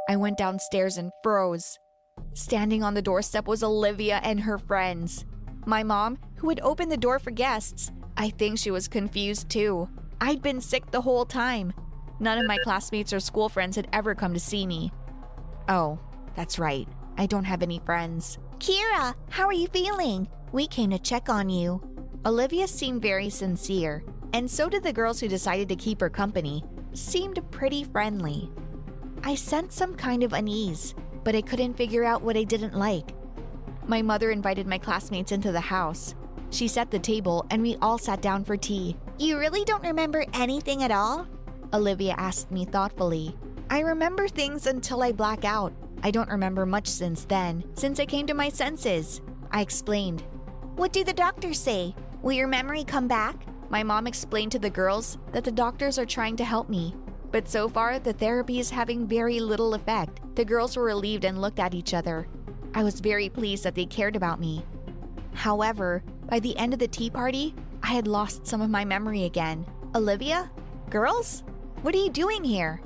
I 0.08 0.16
went 0.16 0.38
downstairs 0.38 0.98
and 0.98 1.10
froze. 1.22 1.78
Standing 2.34 2.82
on 2.82 2.94
the 2.94 3.02
doorstep 3.02 3.46
was 3.46 3.62
Olivia 3.62 4.20
and 4.22 4.40
her 4.40 4.56
friends. 4.56 5.26
My 5.66 5.82
mom, 5.82 6.18
who 6.36 6.48
had 6.48 6.60
opened 6.62 6.90
the 6.90 6.96
door 6.96 7.18
for 7.18 7.30
guests, 7.30 7.92
I 8.16 8.30
think 8.30 8.58
she 8.58 8.70
was 8.70 8.88
confused 8.88 9.50
too. 9.50 9.88
I'd 10.20 10.42
been 10.42 10.60
sick 10.60 10.90
the 10.90 11.00
whole 11.00 11.26
time. 11.26 11.72
None 12.20 12.38
of 12.38 12.46
my 12.46 12.56
classmates 12.58 13.12
or 13.12 13.20
school 13.20 13.48
friends 13.48 13.76
had 13.76 13.88
ever 13.92 14.14
come 14.14 14.32
to 14.32 14.40
see 14.40 14.66
me. 14.66 14.92
Oh, 15.68 15.98
that's 16.34 16.58
right. 16.58 16.88
I 17.18 17.26
don't 17.26 17.44
have 17.44 17.62
any 17.62 17.80
friends. 17.84 18.38
Kira, 18.58 19.14
how 19.28 19.46
are 19.46 19.52
you 19.52 19.66
feeling? 19.68 20.28
We 20.52 20.66
came 20.66 20.90
to 20.90 20.98
check 20.98 21.28
on 21.28 21.50
you. 21.50 21.82
Olivia 22.24 22.66
seemed 22.66 23.02
very 23.02 23.28
sincere, 23.28 24.04
and 24.32 24.50
so 24.50 24.68
did 24.68 24.84
the 24.84 24.92
girls 24.92 25.20
who 25.20 25.28
decided 25.28 25.68
to 25.68 25.76
keep 25.76 26.00
her 26.00 26.08
company, 26.08 26.64
seemed 26.92 27.40
pretty 27.50 27.84
friendly. 27.84 28.50
I 29.22 29.34
sensed 29.34 29.76
some 29.76 29.94
kind 29.94 30.22
of 30.22 30.32
unease, 30.32 30.94
but 31.24 31.34
I 31.34 31.40
couldn't 31.40 31.76
figure 31.76 32.04
out 32.04 32.22
what 32.22 32.36
I 32.36 32.44
didn't 32.44 32.74
like. 32.74 33.14
My 33.86 34.02
mother 34.02 34.30
invited 34.30 34.66
my 34.66 34.78
classmates 34.78 35.32
into 35.32 35.52
the 35.52 35.60
house. 35.60 36.14
She 36.50 36.68
set 36.68 36.90
the 36.90 36.98
table 36.98 37.46
and 37.50 37.62
we 37.62 37.76
all 37.82 37.98
sat 37.98 38.22
down 38.22 38.44
for 38.44 38.56
tea. 38.56 38.96
You 39.18 39.38
really 39.38 39.64
don't 39.64 39.82
remember 39.82 40.24
anything 40.34 40.82
at 40.82 40.90
all? 40.90 41.26
Olivia 41.72 42.14
asked 42.18 42.50
me 42.50 42.64
thoughtfully. 42.64 43.36
I 43.70 43.80
remember 43.80 44.28
things 44.28 44.66
until 44.66 45.02
I 45.02 45.12
black 45.12 45.44
out. 45.44 45.72
I 46.02 46.10
don't 46.10 46.28
remember 46.28 46.66
much 46.66 46.86
since 46.86 47.24
then, 47.24 47.64
since 47.74 47.98
I 48.00 48.06
came 48.06 48.26
to 48.26 48.34
my 48.34 48.48
senses. 48.48 49.20
I 49.50 49.62
explained. 49.62 50.24
What 50.76 50.92
do 50.92 51.04
the 51.04 51.12
doctors 51.12 51.58
say? 51.58 51.94
Will 52.22 52.32
your 52.32 52.48
memory 52.48 52.84
come 52.84 53.08
back? 53.08 53.46
My 53.70 53.82
mom 53.82 54.06
explained 54.06 54.52
to 54.52 54.58
the 54.58 54.68
girls 54.68 55.16
that 55.32 55.44
the 55.44 55.52
doctors 55.52 55.98
are 55.98 56.04
trying 56.04 56.36
to 56.36 56.44
help 56.44 56.68
me. 56.68 56.94
But 57.32 57.48
so 57.48 57.68
far, 57.68 57.98
the 57.98 58.12
therapy 58.12 58.60
is 58.60 58.70
having 58.70 59.06
very 59.06 59.40
little 59.40 59.74
effect. 59.74 60.20
The 60.36 60.44
girls 60.44 60.76
were 60.76 60.84
relieved 60.84 61.24
and 61.24 61.40
looked 61.40 61.58
at 61.58 61.74
each 61.74 61.94
other. 61.94 62.28
I 62.74 62.84
was 62.84 63.00
very 63.00 63.28
pleased 63.30 63.64
that 63.64 63.74
they 63.74 63.86
cared 63.86 64.16
about 64.16 64.38
me. 64.38 64.64
However, 65.32 66.04
by 66.28 66.40
the 66.40 66.56
end 66.58 66.74
of 66.74 66.78
the 66.78 66.88
tea 66.88 67.08
party, 67.08 67.54
I 67.82 67.88
had 67.88 68.06
lost 68.06 68.46
some 68.46 68.60
of 68.60 68.70
my 68.70 68.84
memory 68.84 69.24
again. 69.24 69.66
Olivia? 69.94 70.50
Girls? 70.90 71.42
What 71.80 71.94
are 71.94 71.98
you 71.98 72.10
doing 72.10 72.44
here? 72.44 72.82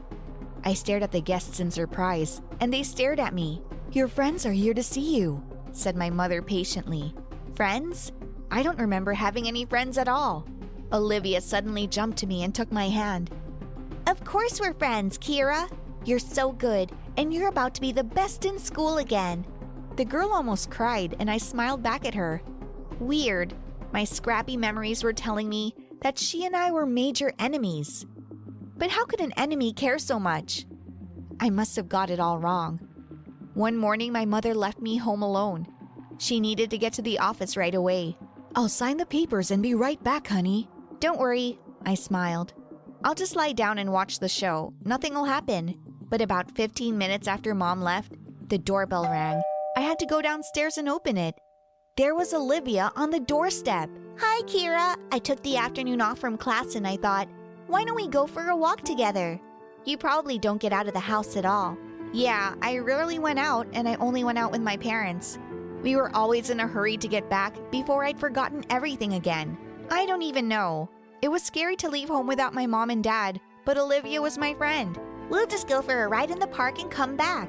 I 0.64 0.74
stared 0.74 1.03
at 1.03 1.12
the 1.12 1.20
guests 1.20 1.61
in 1.61 1.70
surprise, 1.70 2.40
and 2.61 2.72
they 2.72 2.82
stared 2.82 3.20
at 3.20 3.34
me. 3.34 3.62
Your 3.92 4.09
friends 4.09 4.47
are 4.47 4.53
here 4.53 4.74
to 4.74 4.82
see 4.82 5.16
you, 5.16 5.42
said 5.72 5.97
my 5.97 6.09
mother 6.09 6.40
patiently. 6.40 7.14
Friends? 7.55 8.12
I 8.51 8.62
don't 8.62 8.78
remember 8.78 9.12
having 9.12 9.49
any 9.49 9.64
friends 9.64 9.99
at 9.99 10.09
all. 10.09 10.47
Olivia 10.92 11.40
suddenly 11.40 11.86
jumped 11.86 12.18
to 12.18 12.26
me 12.26 12.44
and 12.44 12.55
took 12.55 12.70
my 12.70 12.88
hand. 12.88 13.30
Of 14.07 14.22
course 14.22 14.61
we're 14.61 14.74
friends, 14.74 15.18
Kira. 15.18 15.68
You're 16.04 16.20
so 16.20 16.52
good, 16.52 16.92
and 17.16 17.34
you're 17.34 17.48
about 17.48 17.74
to 17.74 17.80
be 17.80 17.90
the 17.90 18.04
best 18.04 18.44
in 18.44 18.57
school 18.57 18.98
again. 18.98 19.44
The 19.96 20.04
girl 20.04 20.30
almost 20.32 20.70
cried, 20.70 21.16
and 21.18 21.28
I 21.28 21.38
smiled 21.38 21.82
back 21.82 22.04
at 22.04 22.14
her. 22.14 22.40
Weird. 23.00 23.52
My 23.92 24.04
scrappy 24.04 24.57
memories 24.57 25.02
were 25.02 25.12
telling 25.12 25.48
me 25.48 25.74
that 26.02 26.20
she 26.20 26.44
and 26.44 26.54
I 26.54 26.70
were 26.70 26.86
major 26.86 27.32
enemies. 27.40 28.07
But 28.76 28.90
how 28.90 29.07
could 29.07 29.20
an 29.20 29.32
enemy 29.36 29.72
care 29.72 29.98
so 29.98 30.20
much? 30.20 30.66
I 31.40 31.50
must 31.50 31.74
have 31.74 31.88
got 31.88 32.11
it 32.11 32.20
all 32.20 32.38
wrong. 32.38 32.78
One 33.54 33.76
morning, 33.76 34.12
my 34.12 34.24
mother 34.24 34.54
left 34.54 34.80
me 34.80 34.98
home 34.98 35.22
alone. 35.22 35.66
She 36.18 36.38
needed 36.38 36.70
to 36.70 36.78
get 36.78 36.92
to 36.92 37.02
the 37.02 37.18
office 37.18 37.57
right 37.57 37.74
away. 37.74 38.16
I'll 38.54 38.68
sign 38.68 38.98
the 38.98 39.07
papers 39.07 39.50
and 39.50 39.64
be 39.64 39.74
right 39.74 40.02
back, 40.04 40.28
honey. 40.28 40.68
Don't 41.00 41.18
worry, 41.18 41.59
I 41.84 41.94
smiled. 41.94 42.54
I'll 43.07 43.14
just 43.14 43.36
lie 43.36 43.52
down 43.52 43.78
and 43.78 43.92
watch 43.92 44.18
the 44.18 44.28
show. 44.28 44.74
Nothing 44.84 45.14
will 45.14 45.26
happen. 45.26 45.78
But 46.11 46.20
about 46.20 46.57
15 46.57 46.98
minutes 46.98 47.28
after 47.28 47.54
mom 47.54 47.80
left, 47.80 48.14
the 48.48 48.59
doorbell 48.59 49.04
rang. 49.04 49.40
I 49.76 49.80
had 49.82 50.00
to 50.00 50.07
go 50.07 50.20
downstairs 50.20 50.76
and 50.76 50.88
open 50.88 51.16
it. 51.16 51.36
There 51.96 52.16
was 52.16 52.34
Olivia 52.34 52.90
on 52.96 53.11
the 53.11 53.20
doorstep. 53.20 53.88
Hi, 54.18 54.42
Kira. 54.46 54.96
I 55.12 55.20
took 55.20 55.40
the 55.44 55.57
afternoon 55.57 56.00
off 56.00 56.18
from 56.18 56.36
class 56.36 56.74
and 56.74 56.84
I 56.84 56.96
thought, 56.96 57.28
why 57.68 57.84
don't 57.84 57.94
we 57.94 58.09
go 58.09 58.26
for 58.26 58.48
a 58.48 58.57
walk 58.57 58.82
together? 58.82 59.40
You 59.84 59.96
probably 59.98 60.36
don't 60.36 60.61
get 60.61 60.72
out 60.72 60.88
of 60.88 60.92
the 60.92 60.98
house 60.98 61.36
at 61.36 61.46
all. 61.46 61.78
Yeah, 62.12 62.57
I 62.61 62.78
rarely 62.78 63.20
went 63.20 63.38
out 63.38 63.68
and 63.72 63.88
I 63.88 63.94
only 64.00 64.24
went 64.24 64.38
out 64.38 64.50
with 64.50 64.62
my 64.62 64.76
parents. 64.76 65.38
We 65.80 65.94
were 65.94 66.11
always 66.12 66.50
in 66.50 66.59
a 66.59 66.66
hurry 66.66 66.96
to 66.96 67.07
get 67.07 67.30
back 67.30 67.54
before 67.70 68.04
I'd 68.04 68.18
forgotten 68.18 68.64
everything 68.68 69.14
again. 69.14 69.57
I 69.92 70.07
don't 70.07 70.22
even 70.22 70.48
know. 70.48 70.90
It 71.22 71.28
was 71.28 71.42
scary 71.42 71.76
to 71.76 71.88
leave 71.88 72.08
home 72.08 72.26
without 72.26 72.52
my 72.52 72.66
mom 72.66 72.90
and 72.90 73.02
dad, 73.02 73.40
but 73.64 73.78
Olivia 73.78 74.20
was 74.20 74.36
my 74.36 74.52
friend. 74.54 74.98
We'll 75.30 75.46
just 75.46 75.66
go 75.66 75.80
for 75.80 76.04
a 76.04 76.08
ride 76.08 76.30
in 76.30 76.38
the 76.38 76.46
park 76.46 76.78
and 76.78 76.90
come 76.90 77.16
back. 77.16 77.48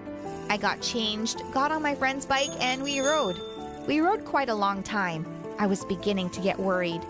I 0.49 0.55
got 0.55 0.82
changed, 0.82 1.41
got 1.51 1.72
on 1.72 1.82
my 1.82 1.93
friend's 1.93 2.26
bike, 2.26 2.49
and 2.61 2.82
we 2.82 3.01
rode. 3.01 3.39
We 3.86 3.99
rode 3.99 4.24
quite 4.24 4.49
a 4.49 4.55
long 4.55 4.84
time. 4.84 5.26
I 5.59 5.68
was 5.68 5.84
beginning 5.84 6.30
to 6.32 6.41
get 6.41 6.57
worried. 6.57 7.01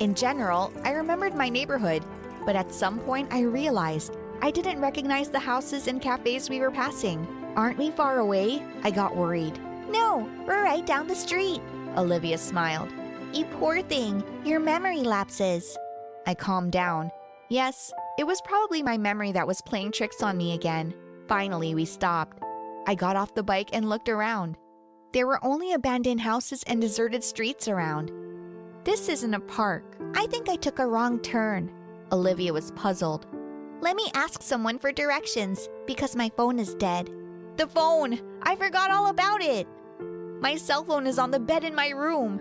In 0.00 0.14
general, 0.14 0.72
I 0.84 0.92
remembered 0.92 1.34
my 1.34 1.50
neighborhood, 1.50 2.02
but 2.46 2.56
at 2.56 2.72
some 2.72 2.98
point 3.00 3.28
I 3.30 3.42
realized 3.42 4.16
I 4.40 4.50
didn't 4.50 4.80
recognize 4.80 5.28
the 5.28 5.38
houses 5.38 5.86
and 5.86 6.00
cafes 6.00 6.48
we 6.48 6.60
were 6.60 6.70
passing. 6.70 7.26
Aren't 7.56 7.78
we 7.78 7.90
far 7.90 8.18
away? 8.18 8.62
I 8.82 8.90
got 8.90 9.14
worried. 9.14 9.60
No, 9.88 10.28
we're 10.46 10.64
right 10.64 10.84
down 10.84 11.06
the 11.06 11.14
street. 11.14 11.60
Olivia 11.96 12.38
smiled. 12.38 12.88
You 13.34 13.44
poor 13.46 13.82
thing, 13.82 14.22
your 14.44 14.60
memory 14.60 15.00
lapses. 15.00 15.76
I 16.24 16.34
calmed 16.34 16.70
down. 16.70 17.10
Yes, 17.48 17.92
it 18.16 18.24
was 18.24 18.40
probably 18.42 18.80
my 18.80 18.96
memory 18.96 19.32
that 19.32 19.48
was 19.48 19.60
playing 19.60 19.90
tricks 19.90 20.22
on 20.22 20.36
me 20.36 20.52
again. 20.54 20.94
Finally, 21.26 21.74
we 21.74 21.84
stopped. 21.84 22.40
I 22.86 22.94
got 22.94 23.16
off 23.16 23.34
the 23.34 23.42
bike 23.42 23.70
and 23.72 23.88
looked 23.88 24.08
around. 24.08 24.56
There 25.12 25.26
were 25.26 25.44
only 25.44 25.72
abandoned 25.72 26.20
houses 26.20 26.62
and 26.68 26.80
deserted 26.80 27.24
streets 27.24 27.66
around. 27.66 28.12
This 28.84 29.08
isn't 29.08 29.34
a 29.34 29.40
park. 29.40 29.96
I 30.14 30.26
think 30.26 30.48
I 30.48 30.54
took 30.54 30.78
a 30.78 30.86
wrong 30.86 31.18
turn. 31.18 31.72
Olivia 32.12 32.52
was 32.52 32.70
puzzled. 32.76 33.26
Let 33.80 33.96
me 33.96 34.12
ask 34.14 34.42
someone 34.42 34.78
for 34.78 34.92
directions 34.92 35.68
because 35.88 36.14
my 36.14 36.30
phone 36.36 36.60
is 36.60 36.76
dead. 36.76 37.10
The 37.56 37.66
phone! 37.66 38.20
I 38.44 38.54
forgot 38.54 38.92
all 38.92 39.08
about 39.08 39.42
it! 39.42 39.66
My 40.40 40.54
cell 40.54 40.84
phone 40.84 41.08
is 41.08 41.18
on 41.18 41.32
the 41.32 41.40
bed 41.40 41.64
in 41.64 41.74
my 41.74 41.88
room. 41.88 42.40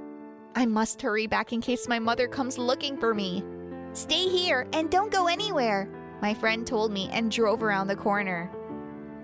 I 0.56 0.66
must 0.66 1.02
hurry 1.02 1.28
back 1.28 1.52
in 1.52 1.62
case 1.62 1.88
my 1.88 2.00
mother 2.00 2.28
comes 2.28 2.58
looking 2.58 2.98
for 2.98 3.14
me. 3.14 3.44
Stay 3.94 4.28
here 4.28 4.68
and 4.74 4.90
don't 4.90 5.12
go 5.12 5.28
anywhere, 5.28 5.90
my 6.22 6.34
friend 6.34 6.66
told 6.66 6.92
me 6.92 7.10
and 7.12 7.32
drove 7.32 7.64
around 7.64 7.88
the 7.88 7.96
corner. 7.96 8.52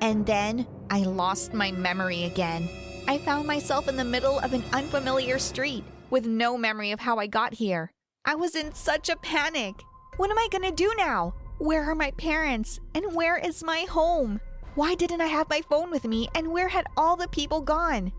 And 0.02 0.26
then 0.26 0.68
I 0.90 1.02
lost 1.02 1.54
my 1.54 1.72
memory 1.72 2.24
again. 2.24 2.68
I 3.08 3.20
found 3.20 3.48
myself 3.48 3.88
in 3.88 3.96
the 3.96 4.04
middle 4.04 4.40
of 4.40 4.54
an 4.54 4.64
unfamiliar 4.74 5.40
street 5.40 5.84
with 6.10 6.26
no 6.26 6.58
memory 6.58 6.92
of 6.92 7.00
how 7.00 7.18
I 7.18 7.28
got 7.28 7.54
here. 7.54 7.92
I 8.26 8.36
was 8.36 8.56
in 8.56 8.74
such 8.74 9.10
a 9.10 9.16
panic. 9.18 9.76
What 10.18 10.32
am 10.32 10.38
I 10.38 10.48
gonna 10.52 10.72
do 10.72 10.92
now? 10.98 11.34
Where 11.60 11.84
are 11.84 11.96
my 11.96 12.12
parents? 12.12 12.80
And 12.96 13.14
where 13.14 13.38
is 13.38 13.64
my 13.64 13.82
home? 13.90 14.40
Why 14.76 14.96
didn't 14.96 15.22
I 15.22 15.28
have 15.28 15.50
my 15.50 15.62
phone 15.70 15.92
with 15.92 16.06
me? 16.06 16.28
And 16.36 16.52
where 16.52 16.68
had 16.68 16.88
all 16.96 17.16
the 17.16 17.28
people 17.28 17.62
gone? 17.62 18.12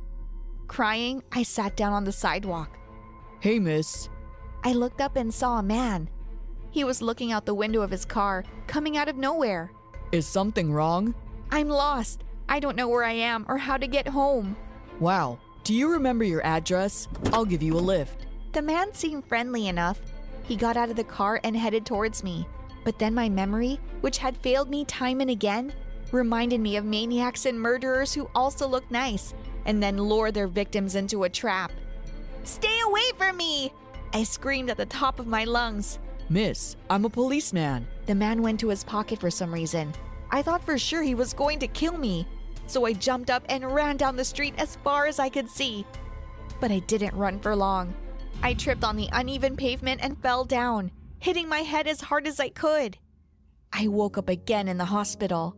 Crying, 0.68 1.22
I 1.32 1.42
sat 1.42 1.76
down 1.76 1.92
on 1.92 2.04
the 2.04 2.12
sidewalk. 2.12 2.76
Hey, 3.40 3.58
miss. 3.58 4.10
I 4.64 4.74
looked 4.74 5.00
up 5.00 5.16
and 5.16 5.32
saw 5.32 5.58
a 5.58 5.62
man. 5.62 6.10
He 6.70 6.84
was 6.84 7.00
looking 7.00 7.32
out 7.32 7.46
the 7.46 7.54
window 7.54 7.80
of 7.80 7.90
his 7.90 8.04
car, 8.04 8.44
coming 8.66 8.98
out 8.98 9.08
of 9.08 9.16
nowhere. 9.16 9.72
Is 10.12 10.26
something 10.26 10.70
wrong? 10.70 11.14
I'm 11.50 11.70
lost. 11.70 12.22
I 12.50 12.60
don't 12.60 12.76
know 12.76 12.88
where 12.88 13.02
I 13.02 13.12
am 13.12 13.46
or 13.48 13.56
how 13.56 13.78
to 13.78 13.86
get 13.86 14.08
home. 14.08 14.56
Wow. 14.98 15.38
Do 15.64 15.72
you 15.72 15.90
remember 15.90 16.22
your 16.22 16.44
address? 16.44 17.08
I'll 17.32 17.46
give 17.46 17.62
you 17.62 17.78
a 17.78 17.80
lift. 17.80 18.26
The 18.52 18.60
man 18.60 18.92
seemed 18.92 19.24
friendly 19.24 19.68
enough. 19.68 20.00
He 20.42 20.54
got 20.54 20.76
out 20.76 20.90
of 20.90 20.96
the 20.96 21.04
car 21.04 21.40
and 21.42 21.56
headed 21.56 21.86
towards 21.86 22.22
me. 22.22 22.46
But 22.84 22.98
then 22.98 23.14
my 23.14 23.30
memory, 23.30 23.80
which 24.02 24.18
had 24.18 24.36
failed 24.36 24.68
me 24.68 24.84
time 24.84 25.22
and 25.22 25.30
again, 25.30 25.72
reminded 26.12 26.60
me 26.60 26.76
of 26.76 26.84
maniacs 26.84 27.46
and 27.46 27.58
murderers 27.58 28.12
who 28.12 28.28
also 28.34 28.68
look 28.68 28.90
nice 28.90 29.32
and 29.64 29.82
then 29.82 29.96
lure 29.96 30.30
their 30.30 30.48
victims 30.48 30.94
into 30.94 31.24
a 31.24 31.28
trap. 31.30 31.72
Stay 32.44 32.80
away 32.86 33.10
from 33.16 33.36
me! 33.36 33.72
I 34.12 34.24
screamed 34.24 34.70
at 34.70 34.76
the 34.76 34.86
top 34.86 35.20
of 35.20 35.26
my 35.26 35.44
lungs. 35.44 35.98
Miss, 36.28 36.76
I'm 36.88 37.04
a 37.04 37.10
policeman. 37.10 37.86
The 38.06 38.14
man 38.14 38.42
went 38.42 38.60
to 38.60 38.68
his 38.68 38.84
pocket 38.84 39.20
for 39.20 39.30
some 39.30 39.52
reason. 39.52 39.92
I 40.30 40.42
thought 40.42 40.64
for 40.64 40.78
sure 40.78 41.02
he 41.02 41.14
was 41.14 41.32
going 41.32 41.58
to 41.58 41.68
kill 41.68 41.96
me, 41.96 42.26
so 42.66 42.86
I 42.86 42.92
jumped 42.92 43.30
up 43.30 43.44
and 43.48 43.74
ran 43.74 43.96
down 43.96 44.16
the 44.16 44.24
street 44.24 44.54
as 44.58 44.76
far 44.76 45.06
as 45.06 45.18
I 45.18 45.28
could 45.28 45.48
see. 45.48 45.84
But 46.60 46.70
I 46.70 46.78
didn't 46.80 47.14
run 47.14 47.40
for 47.40 47.56
long. 47.56 47.94
I 48.42 48.54
tripped 48.54 48.84
on 48.84 48.96
the 48.96 49.08
uneven 49.12 49.56
pavement 49.56 50.00
and 50.02 50.20
fell 50.22 50.44
down, 50.44 50.90
hitting 51.18 51.48
my 51.48 51.60
head 51.60 51.86
as 51.86 52.00
hard 52.00 52.26
as 52.26 52.40
I 52.40 52.48
could. 52.48 52.96
I 53.72 53.88
woke 53.88 54.16
up 54.18 54.28
again 54.28 54.68
in 54.68 54.78
the 54.78 54.84
hospital. 54.84 55.56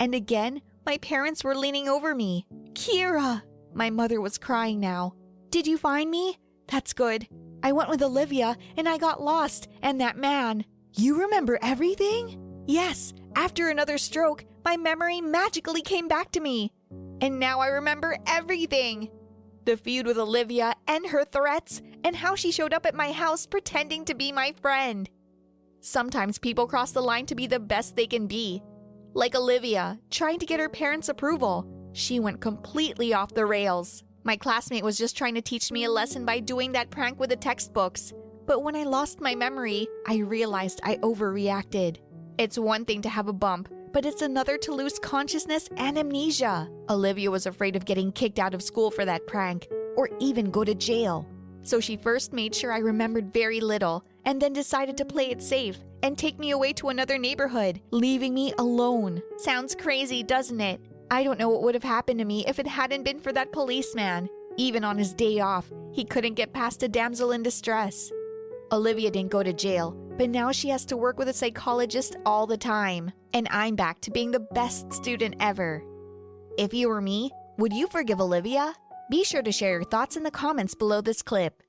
And 0.00 0.14
again, 0.14 0.60
my 0.84 0.98
parents 0.98 1.44
were 1.44 1.54
leaning 1.54 1.88
over 1.88 2.14
me. 2.14 2.46
Kira! 2.72 3.42
My 3.72 3.90
mother 3.90 4.20
was 4.20 4.38
crying 4.38 4.80
now. 4.80 5.14
Did 5.54 5.68
you 5.68 5.78
find 5.78 6.10
me? 6.10 6.36
That's 6.66 6.92
good. 6.92 7.28
I 7.62 7.70
went 7.70 7.88
with 7.88 8.02
Olivia 8.02 8.56
and 8.76 8.88
I 8.88 8.98
got 8.98 9.22
lost, 9.22 9.68
and 9.82 10.00
that 10.00 10.16
man. 10.16 10.64
You 10.94 11.20
remember 11.20 11.60
everything? 11.62 12.64
Yes, 12.66 13.14
after 13.36 13.68
another 13.68 13.96
stroke, 13.96 14.44
my 14.64 14.76
memory 14.76 15.20
magically 15.20 15.80
came 15.80 16.08
back 16.08 16.32
to 16.32 16.40
me. 16.40 16.72
And 17.20 17.38
now 17.38 17.60
I 17.60 17.68
remember 17.68 18.18
everything 18.26 19.12
the 19.64 19.76
feud 19.76 20.08
with 20.08 20.18
Olivia 20.18 20.74
and 20.88 21.06
her 21.06 21.24
threats, 21.24 21.80
and 22.02 22.16
how 22.16 22.34
she 22.34 22.50
showed 22.50 22.74
up 22.74 22.84
at 22.84 22.96
my 22.96 23.12
house 23.12 23.46
pretending 23.46 24.04
to 24.06 24.14
be 24.16 24.32
my 24.32 24.52
friend. 24.60 25.08
Sometimes 25.80 26.36
people 26.36 26.66
cross 26.66 26.90
the 26.90 27.00
line 27.00 27.26
to 27.26 27.36
be 27.36 27.46
the 27.46 27.60
best 27.60 27.94
they 27.94 28.08
can 28.08 28.26
be. 28.26 28.60
Like 29.12 29.36
Olivia, 29.36 30.00
trying 30.10 30.40
to 30.40 30.46
get 30.46 30.58
her 30.58 30.68
parents' 30.68 31.10
approval. 31.10 31.64
She 31.92 32.18
went 32.18 32.40
completely 32.40 33.14
off 33.14 33.32
the 33.34 33.46
rails. 33.46 34.02
My 34.26 34.36
classmate 34.36 34.82
was 34.82 34.96
just 34.96 35.18
trying 35.18 35.34
to 35.34 35.42
teach 35.42 35.70
me 35.70 35.84
a 35.84 35.90
lesson 35.90 36.24
by 36.24 36.40
doing 36.40 36.72
that 36.72 36.88
prank 36.88 37.20
with 37.20 37.28
the 37.28 37.36
textbooks. 37.36 38.14
But 38.46 38.62
when 38.62 38.74
I 38.74 38.84
lost 38.84 39.20
my 39.20 39.34
memory, 39.34 39.86
I 40.06 40.16
realized 40.16 40.80
I 40.82 40.96
overreacted. 40.96 41.98
It's 42.38 42.58
one 42.58 42.86
thing 42.86 43.02
to 43.02 43.10
have 43.10 43.28
a 43.28 43.34
bump, 43.34 43.68
but 43.92 44.06
it's 44.06 44.22
another 44.22 44.56
to 44.58 44.72
lose 44.72 44.98
consciousness 44.98 45.68
and 45.76 45.98
amnesia. 45.98 46.70
Olivia 46.88 47.30
was 47.30 47.44
afraid 47.44 47.76
of 47.76 47.84
getting 47.84 48.12
kicked 48.12 48.38
out 48.38 48.54
of 48.54 48.62
school 48.62 48.90
for 48.90 49.04
that 49.04 49.26
prank, 49.26 49.68
or 49.94 50.08
even 50.20 50.50
go 50.50 50.64
to 50.64 50.74
jail. 50.74 51.28
So 51.60 51.78
she 51.78 51.98
first 51.98 52.32
made 52.32 52.54
sure 52.54 52.72
I 52.72 52.78
remembered 52.78 53.32
very 53.32 53.60
little, 53.60 54.06
and 54.24 54.40
then 54.40 54.54
decided 54.54 54.96
to 54.96 55.04
play 55.04 55.32
it 55.32 55.42
safe 55.42 55.78
and 56.02 56.16
take 56.16 56.38
me 56.38 56.52
away 56.52 56.72
to 56.74 56.88
another 56.88 57.18
neighborhood, 57.18 57.82
leaving 57.90 58.32
me 58.32 58.54
alone. 58.58 59.20
Sounds 59.36 59.74
crazy, 59.74 60.22
doesn't 60.22 60.60
it? 60.62 60.80
I 61.14 61.22
don't 61.22 61.38
know 61.38 61.48
what 61.48 61.62
would 61.62 61.76
have 61.76 61.84
happened 61.84 62.18
to 62.18 62.24
me 62.24 62.44
if 62.44 62.58
it 62.58 62.66
hadn't 62.66 63.04
been 63.04 63.20
for 63.20 63.32
that 63.34 63.52
policeman. 63.52 64.28
Even 64.56 64.82
on 64.82 64.98
his 64.98 65.14
day 65.14 65.38
off, 65.38 65.72
he 65.92 66.04
couldn't 66.04 66.34
get 66.34 66.52
past 66.52 66.82
a 66.82 66.88
damsel 66.88 67.30
in 67.30 67.40
distress. 67.40 68.10
Olivia 68.72 69.12
didn't 69.12 69.30
go 69.30 69.40
to 69.40 69.52
jail, 69.52 69.92
but 70.18 70.28
now 70.28 70.50
she 70.50 70.70
has 70.70 70.84
to 70.86 70.96
work 70.96 71.16
with 71.16 71.28
a 71.28 71.32
psychologist 71.32 72.16
all 72.26 72.48
the 72.48 72.56
time. 72.56 73.12
And 73.32 73.46
I'm 73.52 73.76
back 73.76 74.00
to 74.00 74.10
being 74.10 74.32
the 74.32 74.40
best 74.40 74.92
student 74.92 75.36
ever. 75.38 75.84
If 76.58 76.74
you 76.74 76.88
were 76.88 77.00
me, 77.00 77.30
would 77.58 77.72
you 77.72 77.86
forgive 77.86 78.20
Olivia? 78.20 78.74
Be 79.08 79.22
sure 79.22 79.42
to 79.42 79.52
share 79.52 79.70
your 79.70 79.84
thoughts 79.84 80.16
in 80.16 80.24
the 80.24 80.32
comments 80.32 80.74
below 80.74 81.00
this 81.00 81.22
clip. 81.22 81.62